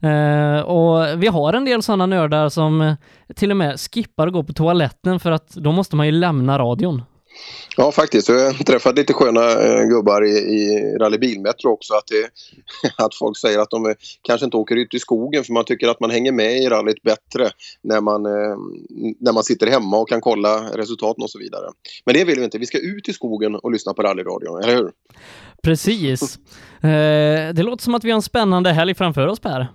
Eh, 0.00 0.60
och 0.60 1.22
vi 1.22 1.26
har 1.26 1.52
en 1.52 1.64
del 1.64 1.82
sådana 1.82 2.06
nördar 2.06 2.48
som 2.48 2.96
till 3.36 3.50
och 3.50 3.56
med 3.56 3.80
skippar 3.80 4.26
att 4.26 4.32
gå 4.32 4.42
på 4.44 4.52
toaletten 4.52 5.20
för 5.20 5.32
att 5.32 5.48
då 5.48 5.72
måste 5.72 5.96
man 5.96 6.06
ju 6.06 6.12
lämna 6.12 6.58
radion. 6.58 7.02
Ja, 7.76 7.92
faktiskt. 7.92 8.28
Jag 8.28 8.52
har 8.52 8.64
träffat 8.64 8.96
lite 8.96 9.12
sköna 9.12 9.50
eh, 9.50 9.84
gubbar 9.84 10.24
i, 10.24 10.30
i 10.30 10.96
rallybilmetro 11.00 11.70
också. 11.70 11.94
Att, 11.94 12.06
det, 12.06 12.30
att 13.04 13.14
folk 13.14 13.38
säger 13.38 13.58
att 13.58 13.70
de 13.70 13.86
eh, 13.86 13.94
kanske 14.22 14.44
inte 14.44 14.56
åker 14.56 14.76
ut 14.76 14.94
i 14.94 14.98
skogen 14.98 15.44
för 15.44 15.52
man 15.52 15.64
tycker 15.64 15.88
att 15.88 16.00
man 16.00 16.10
hänger 16.10 16.32
med 16.32 16.56
i 16.56 16.68
rallyt 16.68 17.02
bättre 17.02 17.50
när 17.82 18.00
man, 18.00 18.26
eh, 18.26 18.56
när 19.20 19.32
man 19.32 19.44
sitter 19.44 19.66
hemma 19.66 19.98
och 19.98 20.08
kan 20.08 20.20
kolla 20.20 20.70
resultaten 20.74 21.22
och 21.22 21.30
så 21.30 21.38
vidare. 21.38 21.66
Men 22.04 22.14
det 22.14 22.24
vill 22.24 22.38
vi 22.38 22.44
inte. 22.44 22.58
Vi 22.58 22.66
ska 22.66 22.78
ut 22.78 23.08
i 23.08 23.12
skogen 23.12 23.54
och 23.54 23.72
lyssna 23.72 23.94
på 23.94 24.02
rallyradion, 24.02 24.62
eller 24.62 24.76
hur? 24.76 24.90
Precis. 25.62 26.38
Det 27.54 27.62
låter 27.62 27.82
som 27.84 27.94
att 27.94 28.04
vi 28.04 28.10
har 28.10 28.16
en 28.16 28.22
spännande 28.22 28.72
helg 28.72 28.94
framför 28.94 29.26
oss, 29.26 29.40
Per. 29.40 29.68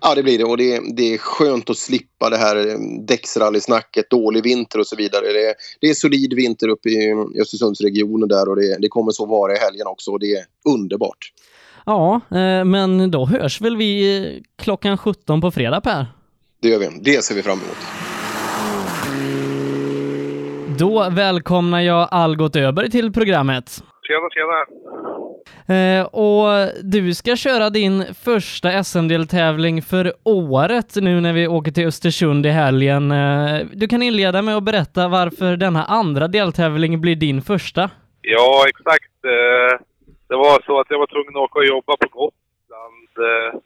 Ja, 0.00 0.14
det 0.14 0.22
blir 0.22 0.38
det. 0.38 0.44
Och 0.44 0.56
det, 0.56 0.80
det 0.96 1.14
är 1.14 1.18
skönt 1.18 1.70
att 1.70 1.76
slippa 1.76 2.30
det 2.30 2.36
här 2.36 2.56
eh, 2.56 2.78
däcksrallysnacket, 3.06 4.10
dålig 4.10 4.42
vinter 4.42 4.78
och 4.78 4.86
så 4.86 4.96
vidare. 4.96 5.32
Det, 5.32 5.54
det 5.80 5.86
är 5.86 5.94
solid 5.94 6.34
vinter 6.34 6.68
uppe 6.68 6.88
i 6.88 7.14
Östersundsregionen 7.40 8.28
där 8.28 8.48
och 8.48 8.56
det, 8.56 8.78
det 8.80 8.88
kommer 8.88 9.10
så 9.10 9.26
vara 9.26 9.52
i 9.52 9.58
helgen 9.58 9.86
också 9.86 10.10
och 10.10 10.20
det 10.20 10.32
är 10.32 10.44
underbart. 10.74 11.32
Ja, 11.86 12.20
eh, 12.30 12.64
men 12.64 13.10
då 13.10 13.26
hörs 13.26 13.60
väl 13.60 13.76
vi 13.76 14.42
klockan 14.58 14.98
17 14.98 15.40
på 15.40 15.50
fredag, 15.50 15.80
Per? 15.80 16.06
Det 16.62 16.68
gör 16.68 16.78
vi. 16.78 16.88
Det 17.00 17.24
ser 17.24 17.34
vi 17.34 17.42
fram 17.42 17.58
emot. 17.58 17.76
Då 20.78 21.10
välkomnar 21.10 21.80
jag 21.80 22.08
Algot 22.10 22.56
Öberg 22.56 22.90
till 22.90 23.12
programmet. 23.12 23.82
Tjena, 24.02 24.28
tjena. 24.30 25.05
Eh, 25.68 26.06
och 26.06 26.68
du 26.82 27.14
ska 27.14 27.36
köra 27.36 27.70
din 27.70 28.04
första 28.24 28.84
SM-deltävling 28.84 29.82
för 29.82 30.12
året 30.24 30.94
nu 30.96 31.20
när 31.20 31.32
vi 31.32 31.48
åker 31.48 31.72
till 31.72 31.86
Östersund 31.86 32.46
i 32.46 32.48
helgen. 32.48 33.10
Eh, 33.10 33.66
du 33.72 33.88
kan 33.88 34.02
inleda 34.02 34.42
med 34.42 34.56
att 34.56 34.62
berätta 34.62 35.08
varför 35.08 35.56
denna 35.56 35.84
andra 35.84 36.28
deltävling 36.28 37.00
blir 37.00 37.16
din 37.16 37.42
första. 37.42 37.90
Ja, 38.22 38.64
exakt. 38.68 39.24
Eh, 39.24 39.78
det 40.28 40.36
var 40.36 40.62
så 40.66 40.80
att 40.80 40.90
jag 40.90 40.98
var 40.98 41.06
tvungen 41.06 41.36
att 41.36 41.46
åka 41.46 41.58
och 41.58 41.66
jobba 41.66 41.96
på 41.96 42.08
Gotland. 42.18 43.10
Eh, 43.28 43.60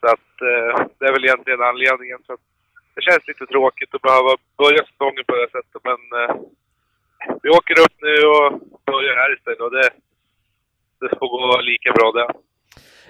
så 0.00 0.06
att 0.14 0.32
eh, 0.50 0.86
det 0.98 1.06
är 1.08 1.12
väl 1.12 1.24
egentligen 1.24 1.62
anledningen. 1.62 2.18
Så 2.26 2.36
det 2.94 3.02
känns 3.02 3.28
lite 3.28 3.46
tråkigt 3.46 3.94
att 3.94 4.06
behöva 4.08 4.32
börja 4.62 4.82
säsongen 4.90 5.24
på 5.26 5.34
det 5.40 5.48
sättet, 5.56 5.80
men 5.90 6.00
eh, 6.20 6.34
vi 7.42 7.48
åker 7.58 7.76
upp 7.84 7.96
nu 8.06 8.16
och 8.34 8.46
börjar 8.90 9.16
här 9.22 9.34
istället 9.36 9.60
och 9.60 9.74
det, 9.78 9.90
det 11.00 11.18
får 11.18 11.28
gå 11.28 11.60
lika 11.60 11.92
bra 11.92 12.12
det. 12.12 12.28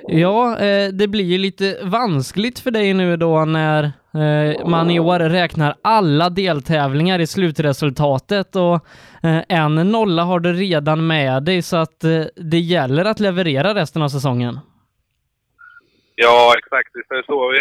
Ja, 0.07 0.59
eh, 0.59 0.89
det 0.89 1.09
blir 1.09 1.25
ju 1.25 1.39
lite 1.39 1.79
vanskligt 1.83 2.59
för 2.59 2.71
dig 2.71 2.95
nu 2.95 3.17
då 3.17 3.45
när 3.45 3.85
eh, 4.15 4.69
man 4.69 4.91
i 4.91 5.01
år 5.01 5.19
räknar 5.19 5.75
alla 5.83 6.31
deltävlingar 6.31 7.19
i 7.19 7.27
slutresultatet 7.27 8.57
och 8.57 8.75
eh, 9.27 9.43
en 9.49 9.75
nolla 9.75 10.23
har 10.23 10.41
du 10.41 10.53
redan 10.53 11.07
med 11.07 11.43
dig 11.43 11.63
så 11.63 11.77
att 11.77 12.01
det 12.37 12.59
gäller 12.59 13.05
att 13.05 13.21
leverera 13.21 13.75
resten 13.75 14.03
av 14.03 14.09
säsongen. 14.09 14.59
Ja, 16.15 16.55
exakt. 16.59 16.91
Det 17.09 17.15
är 17.15 17.23
så. 17.23 17.51
Vi, 17.51 17.61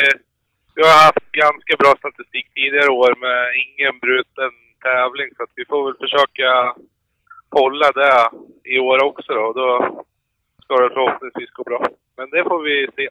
vi 0.75 0.81
har 0.81 1.05
haft 1.05 1.31
ganska 1.31 1.75
bra 1.79 1.95
statistik 1.97 2.53
tidigare 2.53 2.89
år 2.89 3.15
med 3.25 3.39
ingen 3.63 3.99
bruten 3.99 4.51
tävling. 4.83 5.29
Så 5.37 5.43
att 5.43 5.53
vi 5.55 5.65
får 5.65 5.85
väl 5.85 5.97
försöka 6.03 6.49
hålla 7.59 7.91
det 7.91 8.15
i 8.73 8.79
år 8.79 9.03
också 9.03 9.33
då. 9.33 9.53
Då 9.53 10.03
ska 10.63 10.73
det 10.83 10.89
förhoppningsvis 10.93 11.49
gå 11.51 11.63
bra. 11.63 11.85
Men 12.17 12.29
det 12.29 12.43
får 12.43 12.63
vi 12.63 12.87
se. 12.95 13.07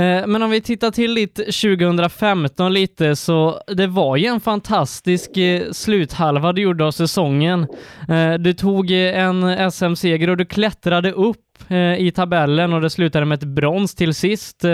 Eh, 0.00 0.26
Men 0.26 0.42
om 0.42 0.50
vi 0.50 0.60
tittar 0.60 0.90
till 0.90 1.14
ditt 1.14 1.34
2015 1.36 2.72
lite 2.72 3.16
så 3.16 3.60
det 3.66 3.86
var 3.86 4.16
ju 4.16 4.26
en 4.26 4.40
fantastisk 4.40 5.36
eh, 5.36 5.70
sluthalva 5.70 6.52
du 6.52 6.62
gjorde 6.62 6.84
av 6.84 6.90
säsongen. 6.90 7.66
Eh, 8.08 8.34
Du 8.34 8.52
tog 8.52 8.90
en 8.90 9.70
SM-seger 9.72 10.30
och 10.30 10.36
du 10.36 10.44
klättrade 10.44 11.12
upp 11.12 11.36
i 11.98 12.10
tabellen 12.10 12.72
och 12.72 12.80
det 12.80 12.90
slutade 12.90 13.24
med 13.26 13.36
ett 13.38 13.44
brons 13.48 13.94
till 13.94 14.14
sist. 14.14 14.64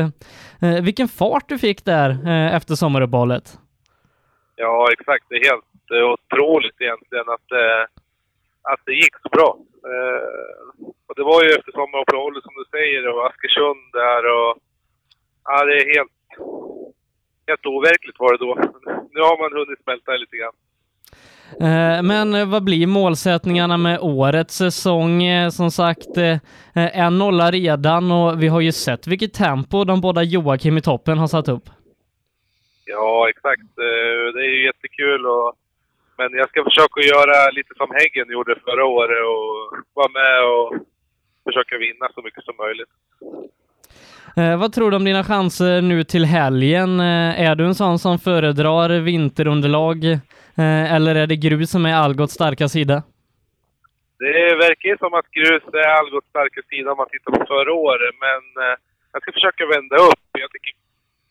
Vilken 0.83 1.09
fart 1.09 1.49
du 1.49 1.59
fick 1.59 1.85
där 1.85 2.29
efter 2.57 2.75
sommaruppehållet. 2.75 3.59
Ja, 4.57 4.89
exakt. 4.93 5.25
Det 5.29 5.35
är 5.35 5.45
helt 5.45 5.65
otroligt 6.15 6.81
egentligen 6.81 7.25
att, 7.29 7.49
att 8.73 8.81
det 8.87 8.93
gick 8.93 9.17
så 9.23 9.29
bra. 9.29 9.57
Eh, 9.93 10.23
och 11.09 11.15
det 11.19 11.23
var 11.31 11.41
ju 11.45 11.51
efter 11.51 11.73
sommaruppehållet 11.73 12.43
som 12.45 12.55
du 12.61 12.65
säger 12.79 13.03
och 13.13 13.27
Askersund 13.29 13.83
där 13.93 14.23
och... 14.37 14.53
Ja, 15.45 15.65
det 15.65 15.75
är 15.83 15.95
helt... 15.99 16.13
Helt 17.49 17.67
overkligt 17.67 18.19
var 18.19 18.33
det 18.33 18.39
då. 18.47 18.55
Nu 19.11 19.21
har 19.21 19.39
man 19.43 19.59
hunnit 19.59 19.83
smälta 19.83 20.13
det 20.13 20.19
lite 20.19 20.37
grann. 20.37 20.57
Eh, 21.61 22.03
Men 22.03 22.51
vad 22.51 22.65
blir 22.65 22.87
målsättningarna 22.87 23.77
med 23.77 23.99
årets 24.01 24.55
säsong? 24.57 25.23
Eh, 25.25 25.49
Som 25.51 25.71
sagt, 25.71 26.09
en 26.75 27.19
nolla 27.19 27.51
redan 27.51 28.11
och 28.13 28.43
vi 28.43 28.49
har 28.49 28.61
ju 28.61 28.73
sett 28.73 29.07
vilket 29.07 29.35
tempo 29.35 29.85
de 29.85 30.01
båda 30.01 30.23
Joakim 30.23 30.79
i 30.79 30.83
toppen 30.83 31.19
har 31.19 31.27
satt 31.27 31.49
upp. 31.49 31.65
Ja, 32.85 33.29
exakt. 33.29 33.63
Det 33.77 34.41
är 34.41 34.51
ju 34.51 34.65
jättekul 34.67 35.27
och... 35.27 35.55
Men 36.19 36.29
jag 36.33 36.49
ska 36.49 36.65
försöka 36.65 37.01
göra 37.01 37.51
lite 37.51 37.75
som 37.77 37.91
Häggen 37.91 38.33
gjorde 38.33 38.61
förra 38.65 38.85
året 38.85 39.23
och 39.33 39.79
vara 39.95 40.13
med 40.21 40.45
och 40.55 40.69
försöka 41.45 41.79
vinna 41.79 42.09
så 42.15 42.23
mycket 42.23 42.45
som 42.45 42.55
möjligt. 42.57 42.93
Eh, 44.37 44.61
vad 44.61 44.73
tror 44.73 44.91
du 44.91 44.97
om 44.97 45.05
dina 45.05 45.25
chanser 45.25 45.83
nu 45.83 46.05
till 46.05 46.25
helgen? 46.25 47.01
Eh, 47.01 47.41
är 47.49 47.55
du 47.55 47.65
en 47.65 47.75
sån 47.75 47.99
som 47.99 48.19
föredrar 48.19 49.01
vinterunderlag 49.01 50.05
eh, 50.63 50.95
eller 50.95 51.15
är 51.15 51.27
det 51.27 51.37
grus 51.37 51.71
som 51.71 51.87
är 51.87 51.95
Algots 51.95 52.35
starka 52.35 52.69
sida? 52.69 53.03
Det 54.19 54.55
verkar 54.67 54.89
ju 54.89 54.97
som 54.99 55.15
att 55.15 55.31
grus 55.31 55.63
är 55.73 55.89
Algots 56.01 56.29
starka 56.29 56.61
sida 56.71 56.91
om 56.93 56.97
man 56.97 57.09
tittar 57.11 57.33
på 57.33 57.47
förra 57.47 57.73
året, 57.73 58.15
men 58.27 58.65
eh, 58.65 58.77
jag 59.13 59.23
ska 59.23 59.33
försöka 59.33 59.67
vända 59.67 59.97
upp. 59.97 60.27
Jag 60.33 60.51
tycker 60.51 60.73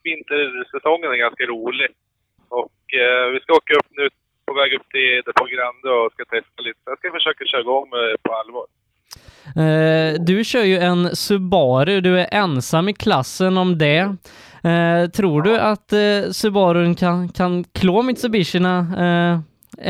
vintersäsongen 0.04 1.12
är 1.12 1.16
ganska 1.16 1.44
rolig. 1.46 1.90
Och 2.50 2.82
eh, 3.04 3.26
vi 3.34 3.40
ska 3.40 3.54
åka 3.54 3.74
upp 3.74 3.90
nu 3.90 4.10
på 4.46 4.54
väg 4.54 4.74
upp 4.74 4.90
till 4.90 5.22
Depå 5.26 5.46
Grande 5.46 5.90
och 5.90 6.12
ska 6.12 6.26
testa 6.26 6.62
lite. 6.62 6.80
Jag 6.86 6.98
ska 6.98 7.12
försöka 7.12 7.46
köra 7.46 7.62
igång 7.62 7.90
med 7.90 8.24
på 8.24 8.34
allvar. 8.34 8.66
Eh, 9.64 10.14
du 10.20 10.44
kör 10.44 10.64
ju 10.64 10.78
en 10.78 11.16
Subaru, 11.16 12.02
du 12.02 12.20
är 12.20 12.28
ensam 12.32 12.90
i 12.90 12.94
klassen 12.94 13.58
om 13.58 13.78
det. 13.78 14.00
Eh, 14.70 15.10
tror 15.10 15.42
du 15.42 15.60
att 15.60 15.94
eh, 15.94 16.32
Subarun 16.32 16.96
kan, 16.96 17.30
kan 17.30 17.64
klå 17.64 18.02
Mitsubishierna? 18.02 18.78
Eh, 18.80 19.40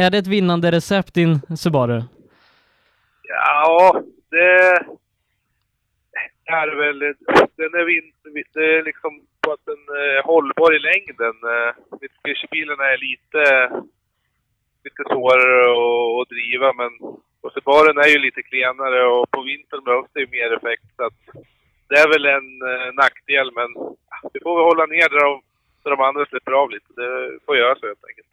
är 0.06 0.10
det 0.12 0.18
ett 0.18 0.28
vinnande 0.28 0.72
recept 0.72 1.14
din 1.14 1.40
Subaru? 1.58 2.02
Ja, 3.24 4.02
det 4.32 4.78
är 6.46 6.76
väl... 6.76 7.00
Den 7.58 7.74
är, 7.80 7.86
vin, 7.86 8.12
det 8.54 8.60
är 8.60 8.84
liksom 8.84 9.22
på 9.42 9.52
att 9.52 9.66
den 9.66 9.84
är 10.06 10.24
hållbar 10.24 10.76
i 10.76 10.80
längden. 10.80 11.36
Eh, 11.54 11.72
Mitsubishi-bilarna 12.02 12.86
är 12.94 12.98
lite, 12.98 13.42
lite 14.88 15.04
svårare 15.12 15.56
att, 15.74 16.22
att 16.22 16.30
driva, 16.36 16.70
men 16.82 16.92
och 17.44 17.52
Subarun 17.54 17.98
är 18.06 18.10
ju 18.14 18.20
lite 18.20 18.42
klenare 18.50 19.00
och 19.14 19.32
på 19.32 19.42
vintern 19.52 19.84
behövs 19.88 20.10
det 20.14 20.20
ju 20.20 20.28
mer 20.38 20.50
effekt. 20.58 20.86
Så 20.98 21.04
att 21.08 21.20
det 21.90 21.96
är 22.04 22.08
väl 22.14 22.26
en 22.38 22.50
eh, 22.72 22.94
nackdel, 23.02 23.48
men 23.60 23.70
vi 24.34 24.40
får 24.44 24.54
väl 24.58 24.70
hålla 24.72 24.86
ner 24.86 25.10
där 25.14 25.24
de, 25.30 25.42
där 25.84 25.92
de 25.92 26.00
andra 26.02 26.26
släpper 26.26 26.52
av 26.52 26.70
lite. 26.70 26.90
Det 27.02 27.40
får 27.46 27.58
göra 27.58 27.76
så 27.80 27.86
helt 27.88 28.06
enkelt. 28.10 28.28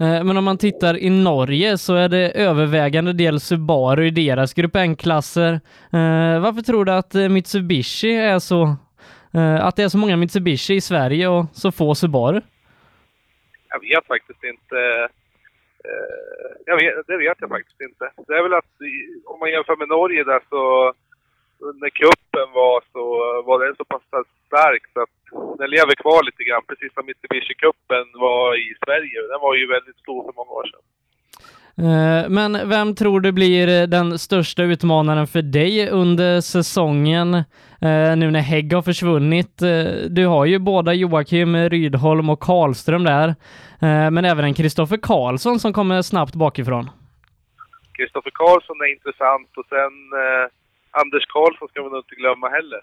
Eh, 0.00 0.24
Men 0.26 0.36
om 0.36 0.44
man 0.44 0.58
tittar 0.58 0.94
i 0.98 1.10
Norge 1.10 1.78
så 1.78 1.94
är 1.94 2.08
det 2.08 2.30
övervägande 2.30 3.12
del 3.12 3.40
Subaru 3.40 4.06
i 4.06 4.10
deras 4.10 4.54
grupp 4.54 4.76
N-klasser. 4.76 5.52
Eh, 5.92 6.40
Varför 6.40 6.62
tror 6.62 6.84
du 6.84 6.92
att 6.92 7.14
eh, 7.14 7.28
Mitsubishi 7.28 8.12
är 8.16 8.38
så, 8.38 8.76
att 9.60 9.76
det 9.76 9.82
är 9.82 9.88
så 9.88 9.98
många 9.98 10.16
Mitsubishi 10.16 10.74
i 10.74 10.80
Sverige 10.80 11.28
och 11.28 11.44
så 11.52 11.72
få 11.72 11.94
Subaru? 11.94 12.40
Jag 13.68 13.80
vet 13.80 14.06
faktiskt 14.06 14.44
inte. 14.44 15.08
Eh, 15.88 16.50
jag 16.66 16.76
vet, 16.76 17.06
det 17.06 17.16
vet 17.16 17.40
jag 17.40 17.50
faktiskt 17.50 17.80
inte. 17.80 18.04
Det 18.26 18.34
är 18.38 18.42
väl 18.42 18.54
att 18.54 18.74
om 19.24 19.38
man 19.38 19.50
jämför 19.50 19.76
med 19.76 19.88
Norge 19.88 20.24
där 20.24 20.42
så 20.50 20.92
när 21.80 21.90
kuppen 21.90 22.48
var 22.52 22.82
så 22.92 23.02
var 23.42 23.64
den 23.64 23.76
så 23.76 23.84
pass 23.84 24.02
stark 24.46 24.82
så 24.92 25.00
att 25.02 25.16
den 25.58 25.70
lever 25.70 25.94
kvar 25.94 26.22
lite 26.22 26.44
grann. 26.44 26.62
Precis 26.68 26.94
som 26.94 27.06
Mitsubishi-cupen 27.08 28.06
var 28.14 28.54
i 28.54 28.74
Sverige. 28.84 29.18
Den 29.32 29.40
var 29.40 29.54
ju 29.54 29.66
väldigt 29.66 29.96
stor 29.96 30.24
för 30.24 30.32
många 30.36 30.50
år 30.50 30.66
sedan. 30.70 30.84
Eh, 31.78 32.28
Men 32.28 32.68
vem 32.68 32.94
tror 32.94 33.20
du 33.20 33.32
blir 33.32 33.68
eh, 33.82 33.86
den 33.86 34.18
största 34.18 34.62
utmanaren 34.62 35.26
för 35.26 35.42
dig 35.42 35.90
under 35.90 36.40
säsongen 36.40 37.34
eh, 37.34 38.16
nu 38.16 38.30
när 38.30 38.40
Hägg 38.40 38.72
har 38.72 38.82
försvunnit? 38.82 39.58
Du 40.08 40.26
har 40.26 40.44
ju 40.44 40.58
båda 40.58 40.94
Joakim 40.94 41.56
Rydholm 41.56 42.30
och 42.30 42.40
Karlström 42.40 43.04
där, 43.04 43.34
men 44.10 44.24
även 44.24 44.44
en 44.44 44.54
Kristoffer 44.54 44.96
Karlsson 44.96 45.60
som 45.60 45.72
kommer 45.72 46.02
snabbt 46.02 46.34
bakifrån. 46.34 46.90
Kristoffer 47.92 48.30
Karlsson 48.34 48.76
är 48.80 48.92
intressant 48.92 49.48
och 49.56 49.66
sen 49.68 49.94
eh, 50.22 51.00
Anders 51.02 51.26
Karlsson 51.26 51.68
ska 51.68 51.82
man 51.82 51.96
inte 51.96 52.14
glömma 52.14 52.48
heller. 52.48 52.82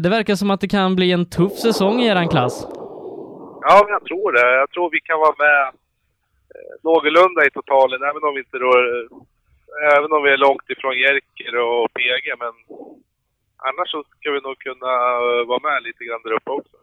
Det 0.00 0.08
verkar 0.08 0.34
som 0.34 0.50
att 0.50 0.60
det 0.60 0.68
kan 0.68 0.96
bli 0.96 1.12
en 1.12 1.30
tuff 1.30 1.52
säsong 1.52 2.00
i 2.00 2.06
eran 2.06 2.28
klass. 2.28 2.66
Ja, 3.60 3.86
jag 3.88 4.04
tror 4.04 4.32
det. 4.32 4.56
Jag 4.56 4.70
tror 4.70 4.90
vi 4.90 5.00
kan 5.00 5.18
vara 5.18 5.34
med 5.38 5.72
Eh, 6.54 6.74
någorlunda 6.82 7.46
i 7.46 7.50
totalen, 7.50 8.02
även 8.02 8.24
om 8.24 8.34
vi 8.34 8.40
inte 8.40 8.58
rör, 8.58 9.08
även 9.96 10.12
om 10.12 10.22
vi 10.22 10.30
är 10.30 10.36
långt 10.36 10.70
ifrån 10.70 10.98
Jerker 10.98 11.56
och 11.56 11.92
PG, 11.94 12.26
men 12.38 12.54
annars 13.68 13.90
så 13.90 14.04
ska 14.04 14.30
vi 14.30 14.40
nog 14.40 14.58
kunna 14.58 14.92
vara 15.50 15.62
med 15.68 15.82
lite 15.82 16.04
grann 16.04 16.22
där 16.24 16.32
uppe 16.32 16.50
också. 16.50 16.76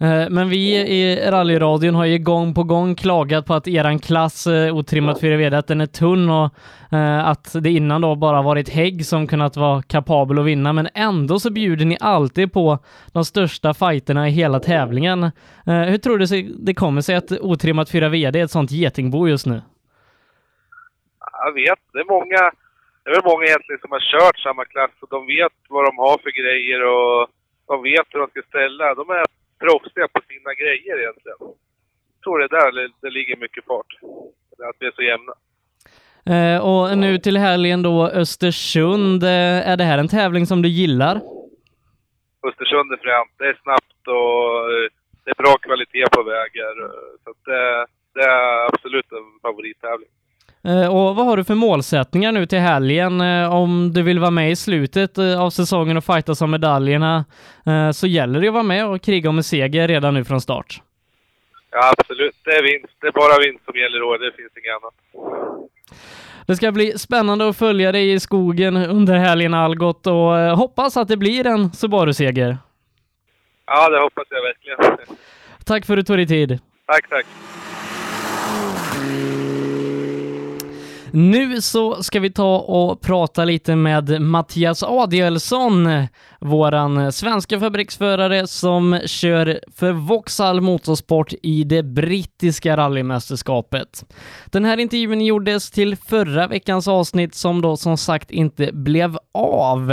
Eh, 0.00 0.30
men 0.30 0.48
vi 0.48 0.76
i 0.76 1.30
rallyradion 1.30 1.94
har 1.94 2.04
ju 2.04 2.18
gång 2.18 2.54
på 2.54 2.62
gång 2.62 2.94
klagat 2.94 3.46
på 3.46 3.54
att 3.54 3.68
eran 3.68 3.98
klass 3.98 4.46
eh, 4.46 4.76
otrimmat 4.76 5.20
4 5.20 5.36
VD, 5.36 5.56
att 5.56 5.66
den 5.66 5.80
är 5.80 5.86
tunn 5.86 6.30
och 6.30 6.50
eh, 6.92 7.28
att 7.28 7.56
det 7.62 7.70
innan 7.70 8.00
då 8.00 8.14
bara 8.14 8.42
varit 8.42 8.68
Hägg 8.68 9.06
som 9.06 9.26
kunnat 9.26 9.56
vara 9.56 9.82
kapabel 9.82 10.38
att 10.38 10.44
vinna, 10.44 10.72
men 10.72 10.88
ändå 10.94 11.40
så 11.40 11.50
bjuder 11.50 11.84
ni 11.84 11.96
alltid 12.00 12.52
på 12.52 12.78
de 13.12 13.24
största 13.24 13.74
fighterna 13.74 14.28
i 14.28 14.30
hela 14.30 14.60
tävlingen. 14.60 15.30
Hur 15.64 15.98
tror 15.98 16.18
du 16.18 16.26
det 16.58 16.74
kommer 16.74 17.00
sig 17.00 17.16
att 17.16 17.32
otrimmat 17.32 17.90
4 17.90 18.08
VD 18.08 18.40
är 18.40 18.44
ett 18.44 18.50
sånt 18.50 18.70
getingbo 18.70 19.28
just 19.28 19.46
nu? 19.46 19.62
Jag 21.44 21.52
vet, 21.52 21.78
det 21.92 21.98
är 21.98 22.04
många, 22.04 22.40
det 23.02 23.10
är 23.10 23.14
väl 23.14 23.30
många 23.32 23.44
egentligen 23.44 23.80
som 23.80 23.92
har 23.92 24.04
kört 24.12 24.38
samma 24.38 24.64
klass 24.64 24.90
och 25.00 25.08
de 25.10 25.26
vet 25.26 25.52
vad 25.68 25.84
de 25.84 25.98
har 25.98 26.18
för 26.18 26.32
grejer 26.42 26.80
och 26.94 27.28
de 27.66 27.82
vet 27.82 28.06
hur 28.10 28.20
de 28.20 28.28
ska 28.30 28.42
ställa. 28.48 28.94
De 28.94 29.10
är 29.10 29.24
proffsiga 29.58 30.08
på 30.08 30.20
sina 30.28 30.54
grejer 30.54 30.98
egentligen. 31.02 31.36
Jag 31.40 32.22
tror 32.24 32.38
det 32.38 32.44
är 32.44 32.48
där 32.48 32.90
det, 33.00 33.10
ligger 33.10 33.36
mycket 33.36 33.64
fart. 33.64 33.92
Att 34.70 34.76
vi 34.78 34.86
är 34.86 34.92
så 34.96 35.02
jämna. 35.02 35.32
Eh, 36.34 36.58
Och 36.70 36.98
nu 36.98 37.18
till 37.18 37.36
helgen 37.36 37.82
då 37.82 38.06
Östersund, 38.08 39.22
eh, 39.22 39.70
är 39.70 39.76
det 39.76 39.84
här 39.84 39.98
en 39.98 40.08
tävling 40.08 40.46
som 40.46 40.62
du 40.62 40.68
gillar? 40.68 41.14
Östersund 42.48 42.92
är 42.92 42.96
främt. 42.96 43.34
Det 43.38 43.46
är 43.48 43.58
snabbt 43.62 44.02
och 44.06 44.72
eh, 44.72 44.88
det 45.24 45.30
är 45.30 45.42
bra 45.42 45.54
kvalitet 45.66 46.04
på 46.12 46.22
vägar. 46.22 46.74
Så 47.24 47.34
det, 47.44 47.86
det 48.14 48.20
är 48.20 48.66
absolut 48.74 49.12
en 49.12 49.28
favorittävling. 49.42 50.08
Eh, 50.66 50.86
Och 50.96 51.16
vad 51.16 51.26
har 51.26 51.36
du 51.36 51.44
för 51.44 51.54
målsättningar 51.54 52.32
nu 52.32 52.46
till 52.46 52.58
helgen? 52.58 53.20
Eh, 53.20 53.54
Om 53.54 53.92
du 53.92 54.02
vill 54.02 54.18
vara 54.18 54.30
med 54.30 54.50
i 54.50 54.56
slutet 54.56 55.18
eh, 55.18 55.40
av 55.42 55.50
säsongen 55.50 55.96
och 55.96 56.04
fightas 56.04 56.42
om 56.42 56.50
medaljerna 56.50 57.24
så 57.94 58.06
gäller 58.06 58.40
det 58.40 58.48
att 58.48 58.54
vara 58.54 58.62
med 58.62 58.86
och 58.86 59.02
kriga 59.02 59.28
om 59.30 59.36
en 59.36 59.44
seger 59.44 59.88
redan 59.88 60.14
nu 60.14 60.24
från 60.24 60.40
start. 60.40 60.80
Ja, 61.70 61.92
absolut. 61.98 62.34
Det 62.44 62.50
är 62.50 62.62
vinst. 62.62 62.94
Det 63.00 63.06
är 63.06 63.12
bara 63.12 63.38
vinst 63.44 63.64
som 63.64 63.74
gäller 63.80 64.02
år. 64.02 64.18
Det 64.18 64.32
finns 64.36 64.52
inget 64.56 64.76
annat. 64.82 64.94
Det 66.46 66.56
ska 66.56 66.72
bli 66.72 66.98
spännande 66.98 67.48
att 67.48 67.56
följa 67.56 67.92
dig 67.92 68.12
i 68.12 68.20
skogen 68.20 68.76
under 68.76 69.14
helgen 69.16 69.54
Algot 69.54 70.06
och 70.06 70.32
hoppas 70.56 70.96
att 70.96 71.08
det 71.08 71.16
blir 71.16 71.46
en 71.46 71.72
Subaru-seger. 71.72 72.58
Ja, 73.66 73.88
det 73.90 74.00
hoppas 74.00 74.24
jag 74.30 74.42
verkligen. 74.42 75.16
Tack 75.64 75.86
för 75.86 75.92
att 75.92 75.98
du 75.98 76.02
tog 76.02 76.16
dig 76.16 76.26
tid. 76.26 76.58
Tack, 76.86 77.08
tack. 77.08 77.26
Nu 81.16 81.60
så 81.60 82.02
ska 82.02 82.20
vi 82.20 82.30
ta 82.30 82.58
och 82.58 83.00
prata 83.00 83.44
lite 83.44 83.76
med 83.76 84.20
Mattias 84.20 84.82
Adielsson, 84.82 86.06
våran 86.46 87.12
svenska 87.12 87.60
fabriksförare 87.60 88.46
som 88.46 89.00
kör 89.06 89.60
för 89.76 89.92
Vauxhall 89.92 90.60
Motorsport 90.60 91.32
i 91.42 91.64
det 91.64 91.82
brittiska 91.82 92.76
rallymästerskapet. 92.76 94.04
Den 94.46 94.64
här 94.64 94.76
intervjun 94.76 95.20
gjordes 95.20 95.70
till 95.70 95.96
förra 95.96 96.46
veckans 96.46 96.88
avsnitt 96.88 97.34
som 97.34 97.62
då 97.62 97.76
som 97.76 97.96
sagt 97.96 98.30
inte 98.30 98.72
blev 98.72 99.18
av. 99.34 99.92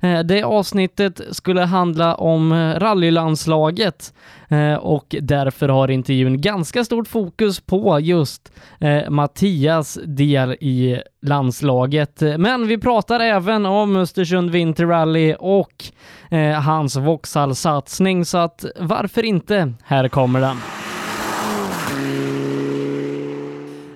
Eh, 0.00 0.20
det 0.24 0.42
avsnittet 0.42 1.20
skulle 1.30 1.62
handla 1.62 2.14
om 2.14 2.52
rallylandslaget 2.76 4.14
eh, 4.48 4.74
och 4.74 5.16
därför 5.20 5.68
har 5.68 5.90
intervjun 5.90 6.40
ganska 6.40 6.84
stort 6.84 7.08
fokus 7.08 7.60
på 7.60 8.00
just 8.00 8.52
eh, 8.80 9.10
Mattias 9.10 9.98
del 10.04 10.52
i 10.52 11.02
landslaget. 11.22 12.22
Men 12.38 12.66
vi 12.66 12.78
pratar 12.78 13.20
även 13.20 13.66
om 13.66 13.96
Östersund 13.96 14.50
Winter 14.50 14.86
Rally 14.86 15.34
och 15.38 15.84
eh, 16.30 16.60
hans 16.60 16.96
Vauxhall-satsning, 16.96 18.24
så 18.24 18.38
att 18.38 18.64
varför 18.76 19.24
inte? 19.24 19.72
Här 19.84 20.08
kommer 20.08 20.40
den. 20.40 20.56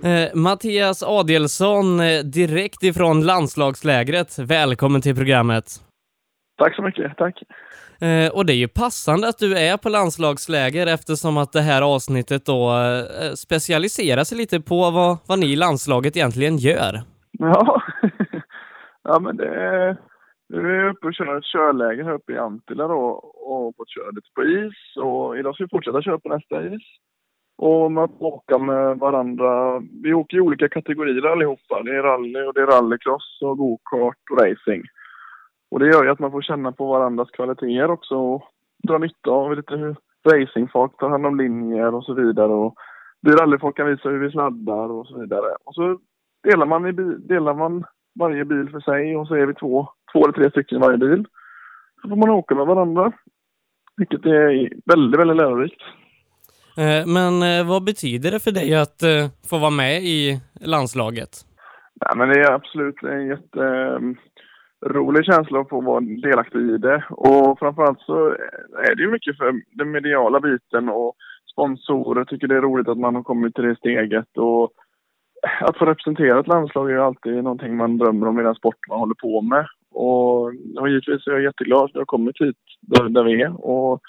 Eh, 0.04 0.34
Mattias 0.34 1.02
Adielsson, 1.02 2.00
eh, 2.00 2.18
direkt 2.18 2.82
ifrån 2.82 3.22
landslagslägret. 3.22 4.38
Välkommen 4.38 5.02
till 5.02 5.16
programmet. 5.16 5.64
Tack 6.58 6.76
så 6.76 6.82
mycket, 6.82 7.16
tack. 7.16 7.42
Eh, 8.00 8.32
och 8.32 8.46
det 8.46 8.52
är 8.52 8.56
ju 8.56 8.68
passande 8.68 9.28
att 9.28 9.38
du 9.38 9.58
är 9.58 9.76
på 9.76 9.88
landslagsläger 9.88 10.86
eftersom 10.86 11.36
att 11.36 11.52
det 11.52 11.60
här 11.60 11.82
avsnittet 11.82 12.46
då 12.46 12.78
eh, 12.78 13.32
specialiserar 13.34 14.24
sig 14.24 14.38
lite 14.38 14.60
på 14.60 14.90
vad, 14.90 15.16
vad 15.26 15.38
ni 15.38 15.46
i 15.46 15.56
landslaget 15.56 16.16
egentligen 16.16 16.58
gör. 16.58 17.02
Ja, 17.43 17.82
ja 19.03 19.18
men 19.20 19.36
det 19.36 19.49
är... 19.49 19.97
Nu 20.49 20.70
är 20.70 20.84
jag 20.84 20.95
uppe 20.95 21.07
och 21.07 21.14
kör 21.14 21.38
ett 21.38 21.45
körläger 21.45 22.05
här 22.05 22.12
uppe 22.12 22.32
i 22.32 22.38
Antilla 22.38 22.88
då 22.88 23.01
och 23.47 23.76
fått 23.76 23.90
köra 23.90 24.11
lite 24.11 24.28
på 24.34 24.43
is 24.45 24.97
och 24.97 25.38
idag 25.38 25.55
ska 25.55 25.64
vi 25.64 25.68
fortsätta 25.68 26.03
köra 26.03 26.18
på 26.18 26.28
nästa 26.28 26.66
is. 26.66 26.82
Och 27.59 27.93
man 27.93 28.05
åker 28.05 28.24
åka 28.24 28.59
med 28.59 28.99
varandra. 28.99 29.80
Vi 30.03 30.14
åker 30.14 30.36
i 30.36 30.40
olika 30.40 30.68
kategorier 30.68 31.26
allihopa. 31.26 31.82
Det 31.82 31.97
är 31.97 32.03
rally 32.03 32.43
och 32.43 32.55
det 32.55 32.61
är 32.61 32.66
rallycross 32.66 33.38
och 33.43 33.59
gokart 33.59 34.18
och 34.30 34.38
racing. 34.40 34.84
Och 35.70 35.78
det 35.78 35.86
gör 35.86 36.05
ju 36.05 36.11
att 36.11 36.18
man 36.18 36.30
får 36.30 36.43
känna 36.43 36.72
på 36.72 36.86
varandras 36.86 37.30
kvaliteter 37.30 37.90
också 37.90 38.14
och 38.16 38.43
dra 38.88 38.99
nytta 38.99 39.30
av 39.30 39.57
lite 39.57 39.76
hur 39.76 39.97
racingfolk 40.30 40.97
tar 40.97 41.11
hand 41.11 41.26
om 41.26 41.38
linjer 41.38 41.95
och 41.95 42.05
så 42.05 42.14
vidare. 42.14 42.53
Och 42.53 42.74
vi 43.20 43.32
rallyfolk 43.32 43.76
kan 43.76 43.86
visa 43.86 44.09
hur 44.09 44.18
vi 44.18 44.30
sladdar 44.30 44.90
och 44.90 45.07
så 45.07 45.20
vidare. 45.20 45.57
Och 45.64 45.74
så 45.74 45.99
delar 46.43 46.66
man, 46.66 46.86
i 46.86 46.93
delar 47.28 47.55
man 47.55 47.84
varje 48.18 48.45
bil 48.45 48.70
för 48.70 48.80
sig 48.80 49.16
och 49.16 49.26
så 49.28 49.34
är 49.34 49.47
vi 49.47 49.55
två, 49.55 49.88
två 50.12 50.24
eller 50.24 50.32
tre 50.32 50.51
stycken 50.51 50.78
i 50.78 50.80
varje 50.80 50.99
bil. 50.99 51.26
Så 52.03 52.09
får 52.09 52.16
man 52.16 52.30
åka 52.30 52.55
med 52.55 52.66
varandra. 52.66 53.12
Vilket 53.97 54.26
är 54.26 54.68
väldigt, 54.86 55.20
väldigt 55.20 55.36
lärorikt. 55.36 55.82
Eh, 56.76 57.07
Men 57.07 57.43
eh, 57.43 57.68
vad 57.68 57.84
betyder 57.84 58.30
det 58.30 58.40
för 58.40 58.51
dig 58.51 58.74
att 58.74 59.03
eh, 59.03 59.28
få 59.51 59.59
vara 59.59 59.70
med 59.70 60.03
i 60.03 60.40
landslaget? 60.61 61.30
Nej, 62.01 62.12
men 62.16 62.28
det 62.28 62.40
är 62.40 62.53
absolut 62.53 63.03
en 63.03 63.26
jätterolig 63.26 65.24
känsla 65.24 65.61
att 65.61 65.68
få 65.68 65.80
vara 65.80 66.01
delaktig 66.01 66.59
i 66.59 66.78
det. 66.78 67.05
Och 67.11 67.59
framförallt 67.59 68.01
så 68.01 68.28
är 68.88 68.95
det 68.95 69.03
ju 69.03 69.11
mycket 69.11 69.36
för 69.36 69.53
den 69.70 69.90
mediala 69.90 70.40
biten 70.40 70.88
och 70.88 71.14
sponsorer 71.53 72.24
tycker 72.24 72.47
det 72.47 72.57
är 72.57 72.61
roligt 72.61 72.88
att 72.88 72.99
man 72.99 73.14
har 73.14 73.22
kommit 73.22 73.55
till 73.55 73.64
det 73.64 73.76
steget. 73.76 74.38
Och 74.38 74.72
att 75.61 75.78
få 75.78 75.84
representera 75.84 76.40
ett 76.40 76.47
landslag 76.47 76.90
är 76.90 76.95
ju 76.95 77.03
alltid 77.03 77.45
någonting 77.45 77.76
man 77.76 77.99
drömmer 77.99 78.28
om 78.28 78.40
i 78.40 78.43
den 78.43 78.55
sport 78.55 78.88
man 78.88 78.99
håller 78.99 79.14
på 79.14 79.40
med. 79.43 79.66
Och, 79.90 80.45
och 80.78 80.88
givetvis 80.88 81.26
är 81.26 81.32
jag 81.32 81.43
jätteglad 81.43 81.84
att 81.84 81.90
jag 81.95 82.01
har 82.01 82.07
kommit 82.07 82.40
hit 82.40 82.57
där, 82.80 83.09
där 83.09 83.24
vi 83.24 83.43
är. 83.43 83.66
Och 83.66 84.01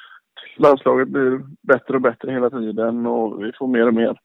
landslaget 0.58 1.08
blir 1.08 1.42
bättre 1.62 1.96
och 1.96 2.02
bättre 2.02 2.32
hela 2.32 2.50
tiden 2.50 3.06
och 3.06 3.44
vi 3.44 3.52
får 3.58 3.68
mer 3.68 3.88
och 3.88 3.94
mer 3.94 4.18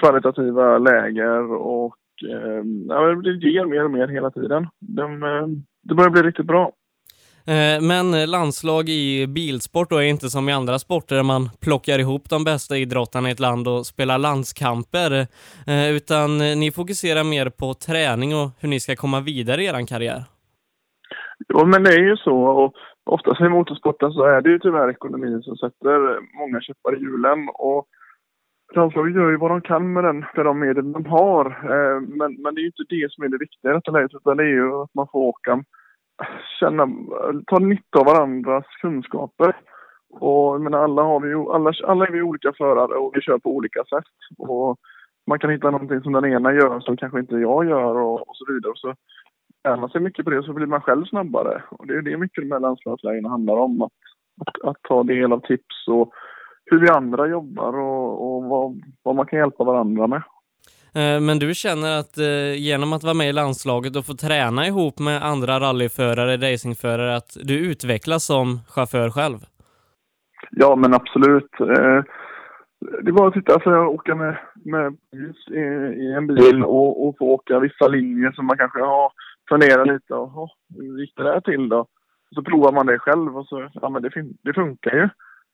kvalitativa 0.00 0.78
läger 0.78 1.52
och 1.52 1.96
eh, 2.28 2.62
ja, 2.88 3.14
det 3.14 3.48
ger 3.48 3.64
mer 3.64 3.84
och 3.84 3.90
mer 3.90 4.08
hela 4.08 4.30
tiden. 4.30 4.66
De, 4.80 5.22
eh, 5.22 5.46
det 5.82 5.94
börjar 5.94 6.10
bli 6.10 6.22
riktigt 6.22 6.46
bra. 6.46 6.72
Eh, 7.46 7.82
men 7.82 8.30
landslag 8.30 8.88
i 8.88 9.26
bilsport 9.26 9.90
då 9.90 9.96
är 9.96 10.02
inte 10.02 10.28
som 10.28 10.48
i 10.48 10.52
andra 10.52 10.78
sporter 10.78 11.16
där 11.16 11.22
man 11.22 11.50
plockar 11.60 11.98
ihop 11.98 12.30
de 12.30 12.44
bästa 12.44 12.76
idrottarna 12.76 13.28
i 13.28 13.32
ett 13.32 13.40
land 13.40 13.68
och 13.68 13.86
spelar 13.86 14.18
landskamper, 14.18 15.10
eh, 15.66 15.90
utan 15.96 16.40
eh, 16.40 16.56
ni 16.56 16.70
fokuserar 16.70 17.24
mer 17.24 17.48
på 17.50 17.74
träning 17.74 18.34
och 18.34 18.48
hur 18.60 18.68
ni 18.68 18.80
ska 18.80 18.96
komma 18.96 19.20
vidare 19.20 19.62
i 19.62 19.66
er 19.66 19.86
karriär. 19.86 20.20
Ja, 21.48 21.64
men 21.64 21.82
det 21.84 21.94
är 21.94 22.02
ju 22.02 22.16
så. 22.16 22.36
Och 22.36 22.74
oftast 23.04 23.40
i 23.40 23.48
motorsporten 23.48 24.12
så 24.12 24.24
är 24.24 24.40
det 24.40 24.50
ju 24.50 24.58
tyvärr 24.58 24.90
ekonomin 24.90 25.42
som 25.42 25.56
sätter 25.56 25.98
många 26.38 26.60
käppar 26.60 26.96
i 26.96 27.00
hjulen. 27.00 27.48
Och 27.54 27.86
landslaget 28.74 29.14
gör 29.14 29.30
ju 29.30 29.36
vad 29.36 29.50
de 29.50 29.60
kan 29.60 29.92
med, 29.92 30.04
den, 30.04 30.18
med 30.36 30.44
de 30.44 30.60
medel 30.60 30.92
de 30.92 31.06
har. 31.06 31.44
Men, 32.00 32.42
men 32.42 32.54
det 32.54 32.60
är 32.60 32.62
ju 32.62 32.66
inte 32.66 32.84
det 32.88 33.12
som 33.12 33.24
är 33.24 33.28
det 33.28 33.38
viktiga 33.38 33.70
i 33.70 33.74
detta 33.74 33.90
läget, 33.90 34.14
utan 34.14 34.36
det 34.36 34.42
är 34.42 34.54
ju 34.60 34.82
att 34.82 34.94
man 34.94 35.06
får 35.12 35.18
åka, 35.18 35.64
känna, 36.60 36.88
ta 37.46 37.58
nytta 37.58 37.98
av 37.98 38.06
varandras 38.06 38.64
kunskaper. 38.80 39.56
Och 40.20 40.54
jag 40.54 40.60
menar, 40.60 40.78
alla, 40.78 41.02
har 41.02 41.20
vi, 41.20 41.34
alla, 41.34 41.72
alla 41.84 42.06
är 42.06 42.12
vi 42.12 42.22
olika 42.22 42.52
förare 42.52 42.94
och 42.94 43.10
vi 43.14 43.20
kör 43.20 43.38
på 43.38 43.50
olika 43.50 43.84
sätt. 43.84 44.38
Och 44.38 44.76
man 45.26 45.38
kan 45.38 45.50
hitta 45.50 45.70
någonting 45.70 46.00
som 46.00 46.12
den 46.12 46.24
ena 46.24 46.52
gör 46.52 46.80
som 46.80 46.96
kanske 46.96 47.20
inte 47.20 47.36
jag 47.36 47.68
gör 47.68 47.96
och, 47.96 48.28
och 48.28 48.36
så 48.36 48.52
vidare. 48.52 48.72
Så 48.76 48.94
lär 49.64 49.76
man 49.76 49.90
sig 49.90 50.00
mycket 50.00 50.24
på 50.24 50.30
det 50.30 50.42
så 50.42 50.52
blir 50.52 50.66
man 50.66 50.80
själv 50.80 51.04
snabbare. 51.04 51.62
Och 51.70 51.86
det 51.86 51.94
är 51.94 52.02
det 52.02 52.16
mycket 52.16 52.44
de 52.44 52.52
här 52.52 52.60
landslagslägena 52.60 53.28
handlar 53.28 53.56
om. 53.56 53.82
Att, 53.82 53.92
att, 54.46 54.68
att 54.68 54.82
ta 54.82 55.02
del 55.02 55.32
av 55.32 55.40
tips 55.40 55.88
och 55.88 56.12
hur 56.64 56.80
vi 56.80 56.88
andra 56.88 57.26
jobbar 57.26 57.78
och, 57.78 58.36
och 58.36 58.44
vad, 58.44 58.82
vad 59.02 59.16
man 59.16 59.26
kan 59.26 59.38
hjälpa 59.38 59.64
varandra 59.64 60.06
med. 60.06 60.22
Eh, 60.94 61.20
men 61.20 61.38
du 61.38 61.54
känner 61.54 62.00
att 62.00 62.18
eh, 62.18 62.54
genom 62.68 62.92
att 62.92 63.04
vara 63.04 63.14
med 63.14 63.28
i 63.28 63.32
landslaget 63.32 63.96
och 63.96 64.06
få 64.06 64.14
träna 64.14 64.66
ihop 64.66 64.98
med 64.98 65.22
andra 65.22 65.60
rallyförare, 65.60 66.36
racingförare, 66.36 67.16
att 67.16 67.36
du 67.42 67.58
utvecklas 67.70 68.24
som 68.24 68.60
chaufför 68.68 69.10
själv? 69.10 69.38
Ja, 70.50 70.76
men 70.76 70.94
absolut. 70.94 71.52
Eh, 71.60 72.02
det 73.02 73.12
var 73.12 73.28
att 73.28 73.34
titta, 73.34 73.54
alltså 73.54 73.70
jag 73.70 73.88
åker 73.88 74.14
med, 74.14 74.36
med 74.64 74.96
i, 75.50 75.58
i 76.04 76.12
en 76.12 76.26
bil 76.26 76.64
och, 76.64 77.08
och 77.08 77.14
få 77.18 77.24
åka 77.24 77.58
vissa 77.58 77.88
linjer 77.88 78.32
som 78.32 78.46
man 78.46 78.58
kanske 78.58 78.80
har 78.80 79.12
funderat 79.48 79.86
lite 79.86 80.14
och 80.14 80.50
hur 80.76 81.00
gick 81.00 81.16
det 81.16 81.22
där 81.22 81.40
till 81.40 81.68
då? 81.68 81.86
Så 82.34 82.42
provar 82.42 82.72
man 82.72 82.86
det 82.86 82.98
själv 82.98 83.38
och 83.38 83.46
så, 83.46 83.68
ja 83.74 83.88
men 83.88 84.02
det, 84.02 84.10
fin- 84.10 84.36
det 84.42 84.54
funkar 84.54 84.94
ju. 84.96 85.08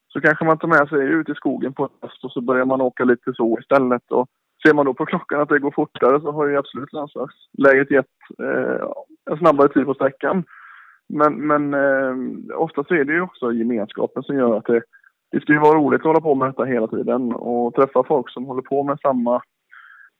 Så 0.08 0.20
kanske 0.20 0.44
man 0.44 0.58
tar 0.58 0.68
med 0.68 0.88
sig 0.88 0.98
ut 0.98 1.28
i 1.28 1.34
skogen 1.34 1.72
på 1.72 1.82
en 1.82 1.90
höst 2.02 2.24
och 2.24 2.32
så 2.32 2.40
börjar 2.40 2.64
man 2.64 2.80
åka 2.80 3.04
lite 3.04 3.32
så 3.34 3.58
istället. 3.60 4.10
Och 4.10 4.28
ser 4.62 4.74
man 4.74 4.86
då 4.86 4.94
på 4.94 5.06
klockan 5.06 5.40
att 5.40 5.48
det 5.48 5.58
går 5.58 5.70
fortare 5.70 6.20
så 6.20 6.32
har 6.32 6.46
ju 6.46 6.56
absolut 6.56 6.92
landslagsläget 6.92 7.90
gett 7.90 8.06
eh, 8.38 8.86
en 9.30 9.38
snabbare 9.38 9.68
tid 9.68 9.84
på 9.84 9.94
sträckan. 9.94 10.44
Men, 11.08 11.46
men 11.46 11.74
eh, 11.74 12.14
ofta 12.56 12.84
så 12.84 12.94
är 12.94 13.04
det 13.04 13.12
ju 13.12 13.20
också 13.20 13.52
gemenskapen 13.52 14.22
som 14.22 14.36
gör 14.36 14.56
att 14.56 14.64
det, 14.64 14.82
det 15.32 15.40
ska 15.40 15.52
ju 15.52 15.58
vara 15.58 15.78
roligt 15.78 16.00
att 16.00 16.06
hålla 16.06 16.20
på 16.20 16.34
med 16.34 16.48
detta 16.48 16.64
hela 16.64 16.86
tiden 16.86 17.32
och 17.32 17.74
träffa 17.74 18.04
folk 18.04 18.30
som 18.30 18.44
håller 18.44 18.62
på 18.62 18.82
med 18.82 18.98
samma 19.02 19.42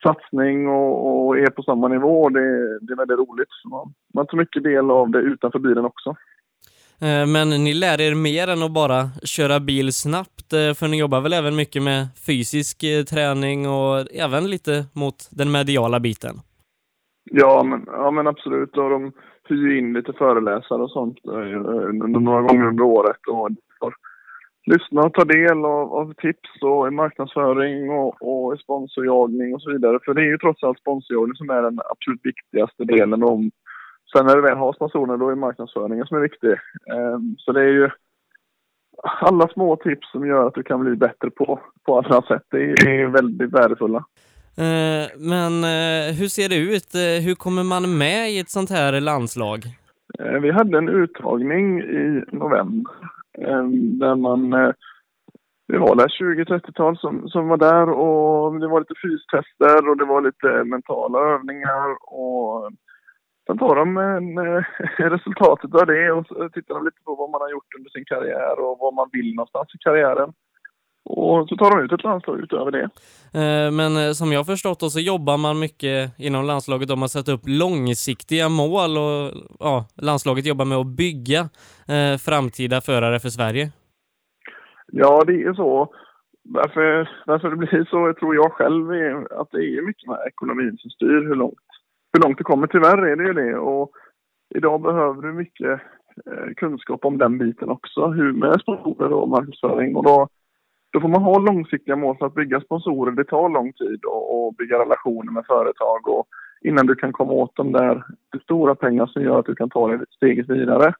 satsning 0.03 0.67
och, 0.67 1.27
och 1.27 1.37
är 1.37 1.49
på 1.49 1.63
samma 1.63 1.87
nivå. 1.87 2.29
Det, 2.29 2.79
det 2.79 2.93
är 2.93 2.97
väldigt 2.97 3.19
roligt. 3.19 3.49
Man, 3.71 3.93
man 4.13 4.27
tar 4.27 4.37
mycket 4.37 4.63
del 4.63 4.91
av 4.91 5.09
det 5.09 5.19
utanför 5.19 5.59
bilen 5.59 5.85
också. 5.85 6.15
Eh, 7.05 7.25
men 7.27 7.49
ni 7.49 7.73
lär 7.73 8.01
er 8.01 8.15
mer 8.15 8.47
än 8.47 8.63
att 8.63 8.73
bara 8.73 9.01
köra 9.23 9.59
bil 9.59 9.93
snabbt, 9.93 10.53
eh, 10.53 10.73
för 10.73 10.87
ni 10.87 10.99
jobbar 10.99 11.21
väl 11.21 11.33
även 11.33 11.55
mycket 11.55 11.83
med 11.83 12.07
fysisk 12.27 12.83
eh, 12.83 13.03
träning 13.03 13.67
och 13.69 14.15
även 14.25 14.49
lite 14.49 14.85
mot 14.93 15.17
den 15.31 15.51
mediala 15.51 15.99
biten? 15.99 16.35
Ja, 17.31 17.63
men, 17.63 17.83
ja, 17.87 18.11
men 18.11 18.27
absolut. 18.27 18.77
Och 18.77 18.89
de 18.89 19.11
hyr 19.49 19.77
in 19.77 19.93
lite 19.93 20.13
föreläsare 20.13 20.81
och 20.81 20.91
sånt 20.91 21.17
några 21.23 22.41
gånger 22.41 22.67
under 22.67 22.83
året. 22.83 23.27
Och 23.27 23.49
lyssna 24.65 25.01
och 25.01 25.13
ta 25.13 25.25
del 25.25 25.65
av, 25.65 25.93
av 25.93 26.13
tips 26.13 26.61
och 26.61 26.87
i 26.87 26.91
marknadsföring 26.91 27.89
och, 27.89 28.15
och 28.21 28.59
sponsorjagning 28.59 29.55
och 29.55 29.61
så 29.61 29.71
vidare. 29.71 29.99
För 30.05 30.13
det 30.13 30.21
är 30.21 30.25
ju 30.25 30.37
trots 30.37 30.63
allt 30.63 30.79
sponsorjagning 30.79 31.35
som 31.35 31.49
är 31.49 31.61
den 31.61 31.79
absolut 31.91 32.21
viktigaste 32.23 32.83
delen. 32.83 33.23
Om, 33.23 33.51
sen 34.11 34.25
när 34.25 34.35
du 34.35 34.41
väl 34.41 34.57
har 34.57 34.73
sponsorer, 34.73 35.17
då 35.17 35.29
är 35.29 35.35
marknadsföringen 35.35 36.05
som 36.05 36.17
är 36.17 36.21
viktig. 36.21 36.51
Eh, 36.51 37.19
så 37.37 37.51
det 37.51 37.61
är 37.61 37.67
ju 37.67 37.89
alla 39.03 39.47
små 39.47 39.75
tips 39.75 40.11
som 40.11 40.27
gör 40.27 40.47
att 40.47 40.53
du 40.53 40.63
kan 40.63 40.83
bli 40.83 40.95
bättre 40.95 41.29
på, 41.29 41.59
på 41.85 41.97
alla 41.97 42.21
sätt. 42.21 42.43
Det 42.51 42.57
är, 42.57 43.07
väldigt 43.07 43.53
värdefulla. 43.53 44.05
Eh, 44.57 45.07
Men 45.17 45.63
eh, 45.63 46.15
hur 46.19 46.27
ser 46.27 46.49
det 46.49 46.57
ut? 46.57 46.95
Eh, 46.95 47.25
Hur 47.25 47.35
kommer 47.35 47.63
man 47.63 47.97
med 47.97 48.31
i 48.31 48.39
ett 48.39 48.49
sånt 48.49 48.69
här 48.69 49.01
landslag? 49.01 49.59
Vi 50.41 50.51
hade 50.51 50.77
en 50.77 50.89
uttagning 50.89 51.79
i 51.81 52.23
november 52.31 52.91
eh, 53.37 53.63
där 54.01 54.15
man... 54.15 54.73
vi 55.67 55.77
var 55.77 55.95
där 55.95 56.07
20-30-tal 56.07 56.97
som, 56.97 57.29
som 57.29 57.47
var 57.47 57.57
där 57.57 57.89
och 57.89 58.59
det 58.59 58.67
var 58.67 58.79
lite 58.79 58.93
fystester 59.03 59.89
och 59.89 59.97
det 59.97 60.05
var 60.05 60.21
lite 60.21 60.63
mentala 60.63 61.19
övningar 61.19 61.89
och 62.01 62.71
sen 63.51 63.57
tar 63.57 63.75
de 63.75 63.87
resultatet 64.97 65.75
av 65.75 65.85
det 65.87 66.11
och 66.11 66.53
tittar 66.53 66.75
de 66.75 66.85
lite 66.85 67.01
på 67.05 67.15
vad 67.15 67.29
man 67.29 67.41
har 67.41 67.49
gjort 67.49 67.75
under 67.77 67.89
sin 67.89 68.05
karriär 68.05 68.59
och 68.59 68.77
vad 68.79 68.93
man 68.93 69.09
vill 69.11 69.35
någonstans 69.35 69.75
i 69.75 69.77
karriären. 69.77 70.33
Och 71.03 71.49
så 71.49 71.55
tar 71.55 71.71
de 71.71 71.85
ut 71.85 71.91
ett 71.91 72.03
landslag 72.03 72.39
utöver 72.39 72.71
det. 72.71 72.83
Eh, 73.41 73.71
Men 73.71 73.91
eh, 73.97 74.11
som 74.11 74.31
jag 74.31 74.45
förstått 74.45 74.79
då 74.79 74.89
så 74.89 74.99
jobbar 74.99 75.37
man 75.37 75.59
mycket 75.59 76.19
inom 76.19 76.45
landslaget 76.45 76.91
om 76.91 77.03
att 77.03 77.11
sätta 77.11 77.31
upp 77.31 77.45
långsiktiga 77.45 78.49
mål 78.49 78.97
och 78.97 79.31
ja, 79.59 79.85
landslaget 80.01 80.45
jobbar 80.45 80.65
med 80.65 80.77
att 80.77 80.95
bygga 81.03 81.39
eh, 81.93 82.17
framtida 82.27 82.81
förare 82.81 83.19
för 83.19 83.29
Sverige. 83.29 83.71
Ja, 84.91 85.23
det 85.27 85.43
är 85.43 85.53
så. 85.53 85.93
Varför, 86.43 87.09
varför 87.25 87.49
det 87.49 87.55
blir 87.55 87.85
så 87.89 88.13
tror 88.19 88.35
jag 88.35 88.51
själv 88.51 88.91
är 88.91 89.41
att 89.41 89.51
det 89.51 89.63
är 89.77 89.87
mycket 89.87 90.07
med 90.09 90.19
ekonomin 90.27 90.77
som 90.77 90.89
styr 90.89 91.27
hur 91.27 91.35
långt, 91.35 91.70
hur 92.13 92.21
långt 92.21 92.37
du 92.37 92.43
kommer. 92.43 92.67
Tyvärr 92.67 92.97
är 92.97 93.15
det 93.15 93.23
ju 93.23 93.33
det. 93.33 93.57
Och 93.57 93.91
idag 94.55 94.81
behöver 94.81 95.21
du 95.21 95.33
mycket 95.33 95.81
eh, 96.25 96.53
kunskap 96.57 97.05
om 97.05 97.17
den 97.17 97.37
biten 97.37 97.69
också. 97.69 98.07
Hur 98.07 98.33
med 98.33 98.61
sponsorer 98.61 99.13
och 99.13 99.29
marknadsföring. 99.29 99.95
Och 99.95 100.03
då, 100.03 100.27
då 100.93 101.01
får 101.01 101.07
man 101.07 101.23
ha 101.23 101.39
långsiktiga 101.39 101.95
mål 101.95 102.17
för 102.17 102.25
att 102.25 102.35
bygga 102.35 102.61
sponsorer. 102.61 103.11
Det 103.11 103.23
tar 103.23 103.49
lång 103.49 103.73
tid 103.73 104.05
och, 104.05 104.45
och 104.45 104.55
bygga 104.55 104.79
relationer 104.79 105.31
med 105.31 105.45
företag 105.45 106.07
och 106.07 106.27
innan 106.61 106.85
du 106.85 106.95
kan 106.95 107.13
komma 107.13 107.31
åt 107.31 107.55
de 107.55 107.71
där 107.71 108.03
stora 108.43 108.75
pengar 108.75 109.05
som 109.05 109.23
gör 109.23 109.39
att 109.39 109.45
du 109.45 109.55
kan 109.55 109.69
ta 109.69 109.87
det 109.87 110.05
steget 110.15 110.49
vidare. 110.49 110.93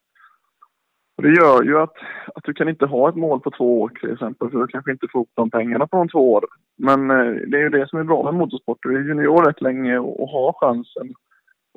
Och 1.22 1.28
det 1.28 1.34
gör 1.34 1.64
ju 1.64 1.80
att, 1.80 1.94
att 2.36 2.44
du 2.44 2.54
kan 2.54 2.70
inte 2.70 2.86
ha 2.86 3.10
ett 3.10 3.16
mål 3.16 3.40
på 3.40 3.52
två 3.52 3.82
år 3.82 3.90
till 3.90 4.14
exempel, 4.14 4.50
för 4.50 4.58
du 4.58 4.68
kanske 4.68 4.92
inte 4.92 5.08
får 5.12 5.20
upp 5.20 5.30
de 5.34 5.50
pengarna 5.50 5.88
på 5.88 5.98
de 5.98 6.10
två 6.10 6.34
år. 6.34 6.46
Men 6.78 7.12
eh, 7.12 7.34
det 7.48 7.58
är 7.58 7.62
ju 7.62 7.70
det 7.70 7.90
som 7.90 8.00
är 8.00 8.04
bra 8.04 8.24
med 8.24 8.34
motorsport. 8.34 8.78
Du 8.82 8.96
är 8.96 9.08
junior 9.08 9.46
rätt 9.46 9.62
länge 9.62 9.98
och, 9.98 10.24
och 10.24 10.30
har 10.30 10.54
chansen 10.54 11.14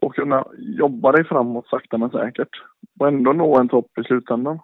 att 0.02 0.12
kunna 0.12 0.44
jobba 0.58 1.12
dig 1.12 1.24
framåt 1.24 1.66
sakta 1.66 1.98
men 1.98 2.10
säkert. 2.10 2.48
Och 3.00 3.08
ändå 3.08 3.32
nå 3.32 3.58
en 3.58 3.68
topp 3.68 3.98
i 4.00 4.04
slutändan. 4.04 4.58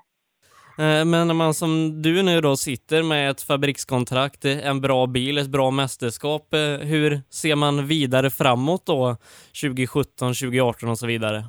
Eh, 0.78 1.04
men 1.04 1.26
när 1.26 1.34
man 1.34 1.54
som 1.54 2.02
du 2.02 2.22
nu 2.22 2.40
då 2.40 2.56
sitter 2.56 3.02
med 3.02 3.30
ett 3.30 3.42
fabrikskontrakt, 3.42 4.44
eh, 4.44 4.66
en 4.66 4.80
bra 4.80 5.06
bil, 5.06 5.38
ett 5.38 5.50
bra 5.50 5.70
mästerskap, 5.70 6.54
eh, 6.54 6.86
hur 6.86 7.20
ser 7.30 7.56
man 7.56 7.86
vidare 7.86 8.30
framåt 8.30 8.86
då 8.86 9.16
2017, 9.62 10.34
2018 10.34 10.88
och 10.88 10.98
så 10.98 11.06
vidare? 11.06 11.44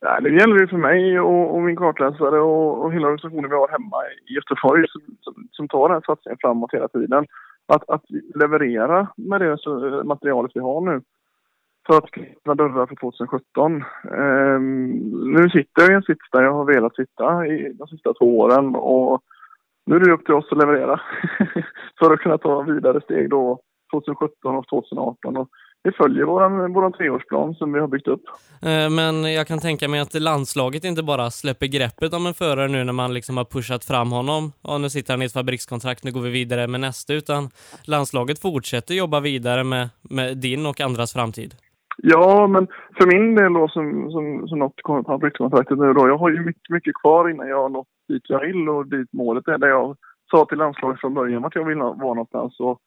Ja, 0.00 0.20
det 0.20 0.30
gäller 0.30 0.60
ju 0.60 0.68
för 0.68 0.76
mig 0.76 1.20
och, 1.20 1.54
och 1.54 1.62
min 1.62 1.76
kartläsare 1.76 2.40
och, 2.40 2.84
och 2.84 2.92
hela 2.92 3.06
organisationen 3.06 3.50
vi 3.50 3.56
har 3.56 3.68
hemma 3.68 3.96
i 4.26 4.34
Göteborg 4.34 4.84
som, 4.88 5.02
som, 5.20 5.48
som 5.52 5.68
tar 5.68 5.88
den 5.88 5.94
här 5.94 6.02
satsningen 6.06 6.38
framåt 6.40 6.74
hela 6.74 6.88
tiden. 6.88 7.26
Att, 7.66 7.90
att 7.90 8.04
leverera 8.34 9.08
med 9.16 9.40
det 9.40 10.04
materialet 10.04 10.52
vi 10.54 10.60
har 10.60 10.80
nu 10.80 11.02
för 11.86 11.98
att 11.98 12.18
öppna 12.18 12.54
dörrar 12.54 12.86
för 12.86 12.94
2017. 12.94 13.72
Um, 13.72 13.82
ehm, 14.12 14.90
nu 15.32 15.50
sitter 15.50 15.82
jag 15.82 15.90
i 15.90 15.94
en 15.94 16.02
sits 16.02 16.30
där 16.32 16.42
jag 16.42 16.52
har 16.52 16.64
velat 16.64 16.94
sitta 16.94 17.46
i 17.46 17.72
de 17.72 17.88
sista 17.88 18.14
två 18.14 18.38
åren 18.38 18.74
och 18.74 19.22
nu 19.86 19.96
är 19.96 20.00
det 20.00 20.12
upp 20.12 20.24
till 20.24 20.34
oss 20.34 20.52
att 20.52 20.58
leverera 20.58 21.00
för 21.98 22.12
att 22.12 22.20
kunna 22.20 22.38
ta 22.38 22.62
vidare 22.62 23.00
steg 23.00 23.30
då 23.30 23.60
2017 23.92 24.56
och 24.56 24.68
2018. 24.68 25.36
Och 25.36 25.48
det 25.84 25.92
följer 25.92 26.24
våran, 26.24 26.72
våran 26.72 26.92
treårsplan 26.92 27.54
som 27.54 27.72
vi 27.72 27.80
har 27.80 27.88
byggt 27.88 28.08
upp. 28.08 28.22
Eh, 28.62 28.90
Men 28.90 29.32
jag 29.32 29.46
kan 29.46 29.58
tänka 29.58 29.88
mig 29.88 30.00
att 30.00 30.14
landslaget 30.14 30.84
inte 30.84 31.02
bara 31.02 31.30
släpper 31.30 31.66
greppet 31.66 32.14
om 32.14 32.26
en 32.26 32.34
förare 32.34 32.68
nu 32.68 32.84
när 32.84 32.92
man 32.92 33.14
liksom 33.14 33.36
har 33.36 33.44
pushat 33.44 33.84
fram 33.84 34.10
honom. 34.12 34.52
Ja, 34.62 34.78
nu 34.78 34.90
sitter 34.90 35.12
han 35.12 35.22
i 35.22 35.24
ett 35.24 35.32
fabrikskontrakt, 35.32 36.04
nu 36.04 36.12
går 36.12 36.20
vi 36.20 36.30
vidare 36.30 36.66
med 36.66 36.80
nästa, 36.80 37.14
utan 37.14 37.48
landslaget 37.86 38.42
fortsätter 38.42 38.94
jobba 38.94 39.20
vidare 39.20 39.64
med, 39.64 39.88
med 40.02 40.36
din 40.36 40.66
och 40.66 40.80
andras 40.80 41.12
framtid. 41.12 41.54
Ja, 42.02 42.46
men 42.46 42.66
för 42.96 43.06
min 43.06 43.34
del 43.34 43.52
då 43.52 43.68
som, 43.68 44.10
som, 44.10 44.48
som 44.48 44.58
nått 44.58 45.06
fabrikskontraktet 45.06 45.78
nu 45.78 45.92
då, 45.92 46.08
jag 46.08 46.18
har 46.18 46.30
ju 46.30 46.40
mycket, 46.44 46.70
mycket 46.70 46.94
kvar 46.94 47.30
innan 47.30 47.48
jag 47.48 47.62
har 47.62 47.68
nått 47.68 47.88
dit 48.08 48.22
jag 48.28 48.40
vill 48.40 48.68
och 48.68 48.86
dit 48.86 49.12
målet 49.12 49.48
är. 49.48 49.58
Där 49.58 49.68
jag 49.68 49.96
sa 50.30 50.44
till 50.44 50.58
landslaget 50.58 51.00
från 51.00 51.14
början 51.14 51.44
att 51.44 51.54
jag 51.54 51.64
vill 51.64 51.78
vara 51.78 52.14
någonstans. 52.14 52.60
Och 52.60 52.78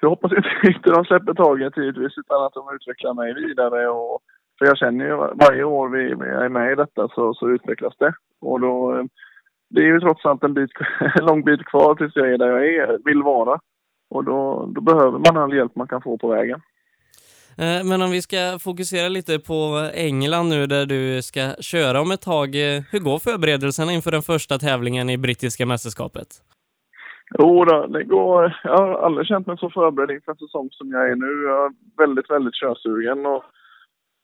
jag 0.00 0.08
hoppas 0.08 0.32
inte, 0.32 0.48
inte 0.76 0.90
de 0.90 1.04
släpper 1.04 1.34
taget 1.34 1.76
givetvis 1.76 2.18
utan 2.18 2.44
att 2.44 2.54
de 2.54 2.74
utvecklar 2.74 3.14
mig 3.14 3.34
vidare. 3.34 3.88
Och, 3.88 4.20
för 4.58 4.66
jag 4.66 4.78
känner 4.78 5.04
ju 5.04 5.16
varje 5.16 5.64
år 5.64 5.88
vi, 5.88 6.04
vi 6.04 6.28
är 6.44 6.48
med 6.48 6.72
i 6.72 6.74
detta 6.74 7.08
så, 7.08 7.34
så 7.34 7.48
utvecklas 7.48 7.94
det. 7.98 8.12
Och 8.40 8.60
då, 8.60 8.98
eh, 8.98 9.04
det 9.70 9.80
är 9.80 9.86
ju 9.86 10.00
trots 10.00 10.26
allt 10.26 10.44
en, 10.44 10.54
bit, 10.54 10.70
en 11.18 11.24
lång 11.24 11.44
bit 11.44 11.64
kvar 11.64 11.94
tills 11.94 12.16
jag 12.16 12.32
är 12.32 12.38
där 12.38 12.48
jag 12.48 12.66
är, 12.66 12.98
vill 13.04 13.22
vara. 13.22 13.60
Och 14.10 14.24
då, 14.24 14.70
då 14.74 14.80
behöver 14.80 15.18
man 15.18 15.36
all 15.36 15.54
hjälp 15.54 15.76
man 15.76 15.88
kan 15.88 16.02
få 16.02 16.18
på 16.18 16.28
vägen. 16.28 16.60
Eh, 17.58 17.84
men 17.84 18.02
om 18.02 18.10
vi 18.10 18.22
ska 18.22 18.58
fokusera 18.60 19.08
lite 19.08 19.38
på 19.38 19.90
England 19.94 20.48
nu 20.48 20.66
där 20.66 20.86
du 20.86 21.22
ska 21.22 21.54
köra 21.60 22.00
om 22.00 22.10
ett 22.10 22.22
tag. 22.22 22.48
Eh, 22.54 22.82
hur 22.90 22.98
går 22.98 23.18
förberedelserna 23.18 23.92
inför 23.92 24.10
den 24.10 24.22
första 24.22 24.58
tävlingen 24.58 25.10
i 25.10 25.18
brittiska 25.18 25.66
mästerskapet? 25.66 26.28
Jo 27.38 27.64
då, 27.64 27.86
det 27.86 28.04
går. 28.04 28.60
Jag 28.64 28.76
har 28.78 28.98
aldrig 28.98 29.26
känt 29.26 29.46
mig 29.46 29.58
så 29.58 29.70
förberedd 29.70 30.10
inför 30.10 30.32
en 30.32 30.38
säsong 30.38 30.68
som 30.70 30.90
jag 30.90 31.10
är 31.10 31.16
nu. 31.16 31.42
Jag 31.42 31.66
är 31.66 31.72
väldigt, 31.96 32.30
väldigt 32.30 32.54
körsugen 32.54 33.26
och 33.26 33.44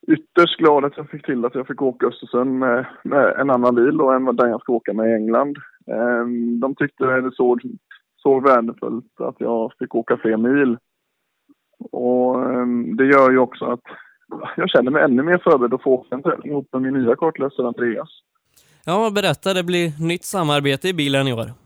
ytterst 0.06 0.58
glad 0.58 0.84
att 0.84 0.96
jag 0.96 1.10
fick 1.10 1.26
till 1.26 1.44
att 1.44 1.54
jag 1.54 1.66
fick 1.66 1.82
åka 1.82 2.06
Östersund 2.06 2.58
med, 2.58 2.86
med 3.02 3.34
en 3.40 3.50
annan 3.50 3.74
bil 3.74 3.96
då 3.96 4.10
än 4.10 4.36
den 4.36 4.50
jag 4.50 4.60
ska 4.60 4.72
åka 4.72 4.92
med 4.92 5.10
i 5.10 5.14
England. 5.14 5.56
Ehm, 5.86 6.60
de 6.60 6.74
tyckte 6.74 7.04
det 7.04 7.32
såg 7.34 7.62
så 8.16 8.40
värdefullt 8.40 9.20
att 9.20 9.36
jag 9.38 9.72
fick 9.78 9.94
åka 9.94 10.16
fler 10.16 10.36
mil. 10.36 10.76
Och 11.92 12.44
ehm, 12.44 12.96
det 12.96 13.04
gör 13.04 13.30
ju 13.30 13.38
också 13.38 13.64
att 13.64 13.82
jag 14.56 14.70
känner 14.70 14.90
mig 14.90 15.02
ännu 15.02 15.22
mer 15.22 15.38
förberedd 15.38 15.74
att 15.74 15.82
få 15.82 15.90
åka 15.90 16.14
en 16.14 16.22
tävling 16.22 16.52
ihop 16.52 16.68
med 16.72 16.82
min 16.82 16.94
nya 16.94 17.16
kartläsare 17.16 17.66
Andreas. 17.66 18.08
Ja, 18.86 19.10
berätta, 19.14 19.54
det 19.54 19.64
blir 19.64 20.06
nytt 20.08 20.24
samarbete 20.24 20.88
i 20.88 20.94
bilen 20.94 21.28
i 21.28 21.32
år. 21.32 21.63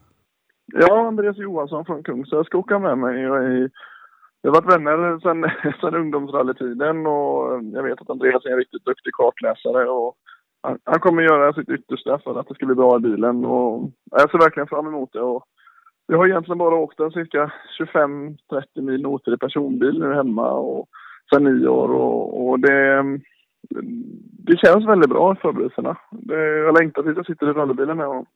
Ja, 0.72 1.06
Andreas 1.06 1.36
Johansson 1.36 1.84
från 1.84 2.02
Kungsör 2.02 2.44
ska 2.44 2.58
åka 2.58 2.78
med 2.78 2.98
mig. 2.98 3.22
Jag 3.22 3.44
är, 3.44 3.70
vi 4.42 4.48
har 4.48 4.54
varit 4.54 4.74
vänner 4.74 5.18
sedan, 5.18 5.50
sen 5.80 5.94
ungdomsrallytiden 5.94 7.06
och 7.06 7.54
eh, 7.54 7.60
jag 7.72 7.82
vet 7.82 8.00
att 8.00 8.10
Andreas 8.10 8.44
är 8.44 8.50
en 8.50 8.58
riktigt 8.58 8.84
duktig 8.84 9.12
kartläsare 9.12 9.88
och 9.88 10.14
han, 10.62 10.78
han 10.84 11.00
kommer 11.00 11.22
göra 11.22 11.52
sitt 11.52 11.68
yttersta 11.68 12.18
för 12.18 12.40
att 12.40 12.48
det 12.48 12.54
ska 12.54 12.66
bli 12.66 12.74
bra 12.74 12.96
i 12.96 13.00
bilen 13.00 13.44
och 13.44 13.90
jag 14.10 14.30
ser 14.30 14.38
verkligen 14.38 14.66
fram 14.66 14.86
emot 14.86 15.12
det. 15.12 15.20
Och 15.20 15.44
jag 16.06 16.18
har 16.18 16.26
egentligen 16.26 16.58
bara 16.58 16.74
åkt 16.74 17.00
en 17.00 17.10
cirka 17.10 17.52
25-30 17.94 18.30
mil 18.74 19.02
noter 19.02 19.34
i 19.34 19.36
personbil 19.36 19.98
nu 19.98 20.14
hemma 20.14 20.50
och 20.52 20.88
sen 21.34 21.44
nio 21.44 21.68
år 21.68 21.88
och, 21.88 22.48
och 22.48 22.60
det, 22.60 23.02
det 24.46 24.56
känns 24.58 24.88
väldigt 24.88 25.10
bra 25.10 25.32
i 25.32 25.36
förberedelserna. 25.36 25.96
Jag 26.66 26.78
längtar 26.78 27.02
tills 27.02 27.16
jag 27.16 27.26
sitter 27.26 27.50
i 27.50 27.52
rallybilen 27.52 27.96
med 27.96 28.06
honom. 28.06 28.26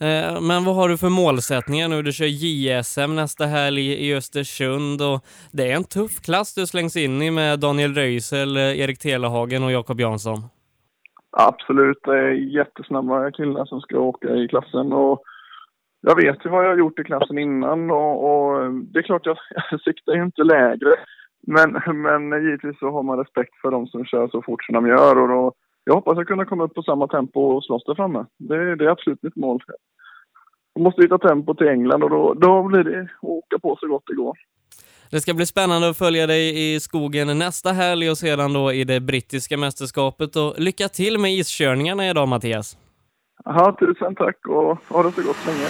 Eh, 0.00 0.40
men 0.40 0.64
vad 0.64 0.74
har 0.74 0.88
du 0.88 0.96
för 0.96 1.08
målsättningar 1.08 1.88
nu? 1.88 2.02
Du 2.02 2.12
kör 2.12 2.26
JSM 2.26 3.14
nästa 3.14 3.44
helg 3.46 3.92
i 4.06 4.16
Östersund 4.16 5.02
och 5.02 5.20
det 5.52 5.70
är 5.70 5.76
en 5.76 5.84
tuff 5.84 6.20
klass 6.24 6.54
du 6.54 6.66
slängs 6.66 6.96
in 6.96 7.22
i 7.22 7.30
med 7.30 7.60
Daniel 7.60 7.94
Röisel, 7.94 8.56
eh, 8.56 8.80
Erik 8.80 8.98
Telehagen 8.98 9.62
och 9.64 9.72
Jakob 9.72 10.00
Jansson. 10.00 10.38
Absolut, 11.36 11.98
det 12.04 12.18
är 12.18 12.30
jättesnabba 12.30 13.30
killar 13.30 13.64
som 13.64 13.80
ska 13.80 13.98
åka 13.98 14.28
i 14.28 14.48
klassen 14.48 14.92
och 14.92 15.22
jag 16.00 16.16
vet 16.16 16.44
ju 16.44 16.50
vad 16.50 16.64
jag 16.64 16.70
har 16.70 16.76
gjort 16.76 16.98
i 16.98 17.04
klassen 17.04 17.38
innan 17.38 17.90
och, 17.90 18.14
och 18.24 18.72
det 18.72 18.98
är 18.98 19.02
klart 19.02 19.26
jag, 19.26 19.36
jag 19.70 19.80
siktar 19.80 20.12
ju 20.12 20.22
inte 20.22 20.42
lägre. 20.42 20.94
Men, 21.46 21.72
men 22.02 22.44
givetvis 22.44 22.78
så 22.78 22.90
har 22.90 23.02
man 23.02 23.18
respekt 23.18 23.54
för 23.62 23.70
de 23.70 23.86
som 23.86 24.04
kör 24.04 24.28
så 24.28 24.42
fort 24.42 24.64
som 24.64 24.74
de 24.74 24.86
gör 24.86 25.18
och 25.18 25.28
då, 25.28 25.52
jag 25.84 25.94
hoppas 25.94 26.18
att 26.18 26.26
kunna 26.26 26.44
komma 26.44 26.64
upp 26.64 26.74
på 26.74 26.82
samma 26.82 27.08
tempo 27.08 27.40
och 27.40 27.64
slåss 27.64 27.84
där 27.84 27.94
framme. 27.94 28.26
Det, 28.38 28.76
det 28.76 28.84
är 28.84 28.88
absolut 28.88 29.22
mitt 29.22 29.36
mål. 29.36 29.62
Jag 30.74 30.82
måste 30.82 31.02
hitta 31.02 31.18
tempo 31.18 31.54
till 31.54 31.68
England 31.68 32.02
och 32.02 32.10
då, 32.10 32.34
då 32.34 32.62
blir 32.62 32.84
det 32.84 33.00
att 33.00 33.08
åka 33.22 33.58
på 33.58 33.76
så 33.80 33.88
gott 33.88 34.02
det 34.06 34.14
går. 34.14 34.36
Det 35.10 35.20
ska 35.20 35.34
bli 35.34 35.46
spännande 35.46 35.88
att 35.88 35.98
följa 35.98 36.26
dig 36.26 36.74
i 36.74 36.80
skogen 36.80 37.38
nästa 37.38 37.72
helg 37.72 38.10
och 38.10 38.18
sedan 38.18 38.52
då 38.52 38.72
i 38.72 38.84
det 38.84 39.00
brittiska 39.00 39.56
mästerskapet 39.56 40.36
och 40.36 40.54
lycka 40.58 40.88
till 40.88 41.18
med 41.18 41.32
iskörningarna 41.32 42.10
idag 42.10 42.28
Mattias. 42.28 42.76
Aha, 43.44 43.76
tusen 43.78 44.14
tack 44.14 44.46
och 44.48 44.78
ha 44.88 45.02
det 45.02 45.12
så 45.12 45.22
gott 45.22 45.36
så 45.36 45.50
länge. 45.50 45.66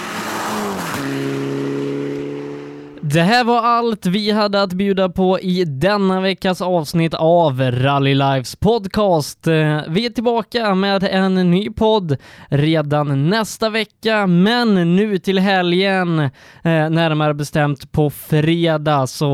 Det 3.07 3.23
här 3.23 3.45
var 3.45 3.63
allt 3.63 4.07
vi 4.07 4.31
hade 4.31 4.63
att 4.63 4.73
bjuda 4.73 5.09
på 5.09 5.41
i 5.41 5.65
denna 5.65 6.21
veckas 6.21 6.61
avsnitt 6.61 7.15
av 7.15 7.61
Rally 7.61 8.15
Lives 8.15 8.57
podcast. 8.57 9.47
Eh, 9.47 9.81
vi 9.89 10.07
är 10.07 10.11
tillbaka 10.11 10.75
med 10.75 11.05
en 11.05 11.35
ny 11.51 11.71
podd 11.71 12.17
redan 12.49 13.31
nästa 13.31 13.71
vecka, 13.71 14.27
men 14.27 14.97
nu 14.97 15.19
till 15.19 15.39
helgen, 15.39 16.19
eh, 16.19 16.31
närmare 16.63 17.35
bestämt 17.35 17.93
på 17.93 18.11
fredag, 18.11 19.07
så 19.07 19.25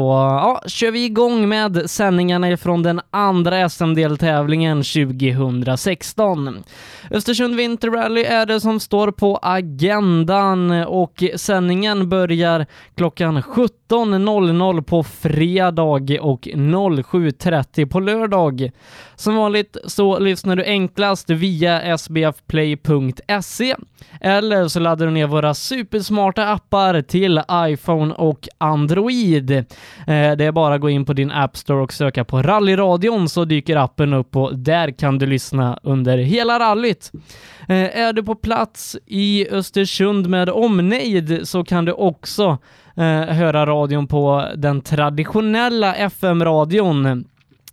ja, 0.40 0.62
kör 0.66 0.90
vi 0.90 1.04
igång 1.04 1.48
med 1.48 1.90
sändningarna 1.90 2.50
ifrån 2.50 2.82
den 2.82 3.00
andra 3.10 3.68
SM-deltävlingen 3.68 4.82
2016. 4.82 6.62
Östersund 7.10 7.56
Winter 7.56 7.90
Rally 7.90 8.22
är 8.22 8.46
det 8.46 8.60
som 8.60 8.80
står 8.80 9.10
på 9.10 9.38
agendan 9.42 10.70
och 10.70 11.24
sändningen 11.36 12.08
börjar 12.08 12.66
klockan 12.94 13.42
17 13.68 13.79
19.00 13.90 14.82
på 14.82 15.02
fredag 15.02 15.82
och 15.82 16.00
07.30 16.00 17.86
på 17.86 18.00
lördag. 18.00 18.70
Som 19.16 19.36
vanligt 19.36 19.76
så 19.84 20.18
lyssnar 20.18 20.56
du 20.56 20.64
enklast 20.64 21.30
via 21.30 21.98
sbfplay.se 21.98 23.74
eller 24.20 24.68
så 24.68 24.80
laddar 24.80 25.06
du 25.06 25.12
ner 25.12 25.26
våra 25.26 25.54
supersmarta 25.54 26.46
appar 26.48 27.02
till 27.02 27.42
iPhone 27.52 28.14
och 28.14 28.48
Android. 28.58 29.50
Eh, 29.50 29.64
det 30.06 30.44
är 30.44 30.52
bara 30.52 30.74
att 30.74 30.80
gå 30.80 30.90
in 30.90 31.04
på 31.04 31.12
din 31.12 31.30
App 31.30 31.56
Store 31.56 31.82
och 31.82 31.92
söka 31.92 32.24
på 32.24 32.42
Rallyradion 32.42 33.28
så 33.28 33.44
dyker 33.44 33.76
appen 33.76 34.12
upp 34.12 34.36
och 34.36 34.58
där 34.58 34.90
kan 34.90 35.18
du 35.18 35.26
lyssna 35.26 35.78
under 35.82 36.18
hela 36.18 36.58
rallyt. 36.58 37.12
Eh, 37.68 37.98
är 37.98 38.12
du 38.12 38.22
på 38.22 38.34
plats 38.34 38.96
i 39.06 39.48
Östersund 39.50 40.28
med 40.28 40.48
omnejd 40.48 41.40
så 41.48 41.64
kan 41.64 41.84
du 41.84 41.92
också 41.92 42.58
eh, 42.96 43.04
höra 43.04 43.50
höra 43.50 43.64
radion 43.80 44.06
på 44.06 44.48
den 44.56 44.80
traditionella 44.80 45.94
FM-radion. 45.94 47.24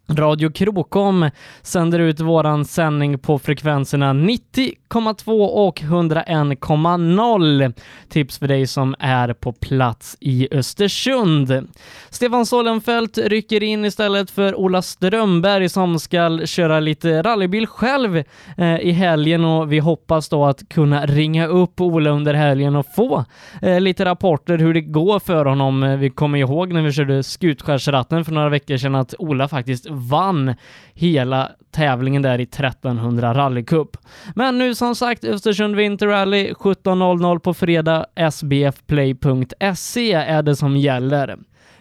Radio 0.09 0.51
Krokom 0.51 1.29
sänder 1.61 1.99
ut 1.99 2.19
våran 2.19 2.65
sändning 2.65 3.19
på 3.19 3.39
frekvenserna 3.39 4.13
90 4.13 4.71
90,2 4.89 5.47
och 5.47 5.81
101,0. 5.81 7.73
Tips 8.09 8.39
för 8.39 8.47
dig 8.47 8.67
som 8.67 8.95
är 8.99 9.33
på 9.33 9.53
plats 9.53 10.17
i 10.19 10.47
Östersund. 10.51 11.67
Stefan 12.09 12.45
Solenfelt 12.45 13.17
rycker 13.17 13.63
in 13.63 13.85
istället 13.85 14.31
för 14.31 14.55
Ola 14.55 14.81
Strömberg 14.81 15.69
som 15.69 15.99
ska 15.99 16.39
köra 16.45 16.79
lite 16.79 17.21
rallybil 17.21 17.67
själv 17.67 18.23
eh, 18.57 18.79
i 18.79 18.91
helgen 18.91 19.45
och 19.45 19.71
vi 19.71 19.79
hoppas 19.79 20.29
då 20.29 20.45
att 20.45 20.69
kunna 20.69 21.05
ringa 21.05 21.47
upp 21.47 21.81
Ola 21.81 22.09
under 22.09 22.33
helgen 22.33 22.75
och 22.75 22.85
få 22.95 23.25
eh, 23.61 23.81
lite 23.81 24.05
rapporter 24.05 24.57
hur 24.57 24.73
det 24.73 24.81
går 24.81 25.19
för 25.19 25.45
honom. 25.45 25.83
Eh, 25.83 25.97
vi 25.97 26.09
kommer 26.09 26.39
ihåg 26.39 26.73
när 26.73 26.81
vi 26.81 26.91
körde 26.91 27.23
Skutskärsratten 27.23 28.25
för 28.25 28.31
några 28.31 28.49
veckor 28.49 28.77
sedan 28.77 28.95
att 28.95 29.13
Ola 29.19 29.47
faktiskt 29.47 29.87
vann 29.89 30.55
hela 30.93 31.51
tävlingen 31.71 32.21
där 32.21 32.39
i 32.39 32.43
1300 32.43 33.33
rallycup. 33.33 33.97
Men 34.35 34.57
nu 34.57 34.75
som 34.77 34.95
sagt 34.95 35.23
Östersund 35.23 35.75
Winter 35.75 36.07
Rally 36.07 36.53
17.00 36.53 37.39
på 37.39 37.53
fredag. 37.53 38.05
sbfplay.se 38.31 40.13
är 40.13 40.41
det 40.41 40.55
som 40.55 40.77
gäller. 40.77 41.37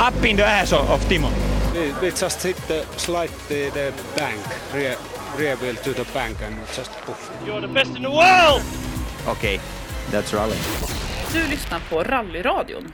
Up 0.08 0.24
in 0.24 0.36
the 0.36 0.44
ass 0.44 0.72
of, 0.72 1.08
Timo. 1.08 1.28
We, 1.74 1.92
we 2.02 2.10
just 2.10 2.42
hit 2.46 2.56
the 2.68 2.84
slide 2.96 3.30
the, 3.48 3.70
the 3.70 3.92
bank, 4.16 4.40
rear, 4.74 4.96
rear 5.38 5.56
wheel 5.56 5.74
to 5.76 5.92
the 5.92 6.04
bank 6.14 6.36
and 6.42 6.56
just 6.76 6.90
poof. 7.06 7.30
Okay, 9.28 9.60
that's 10.10 10.34
rally. 10.34 10.56
Du 11.32 11.50
lyssnar 11.50 11.80
på 11.90 12.02
Rallyradion. 12.02 12.92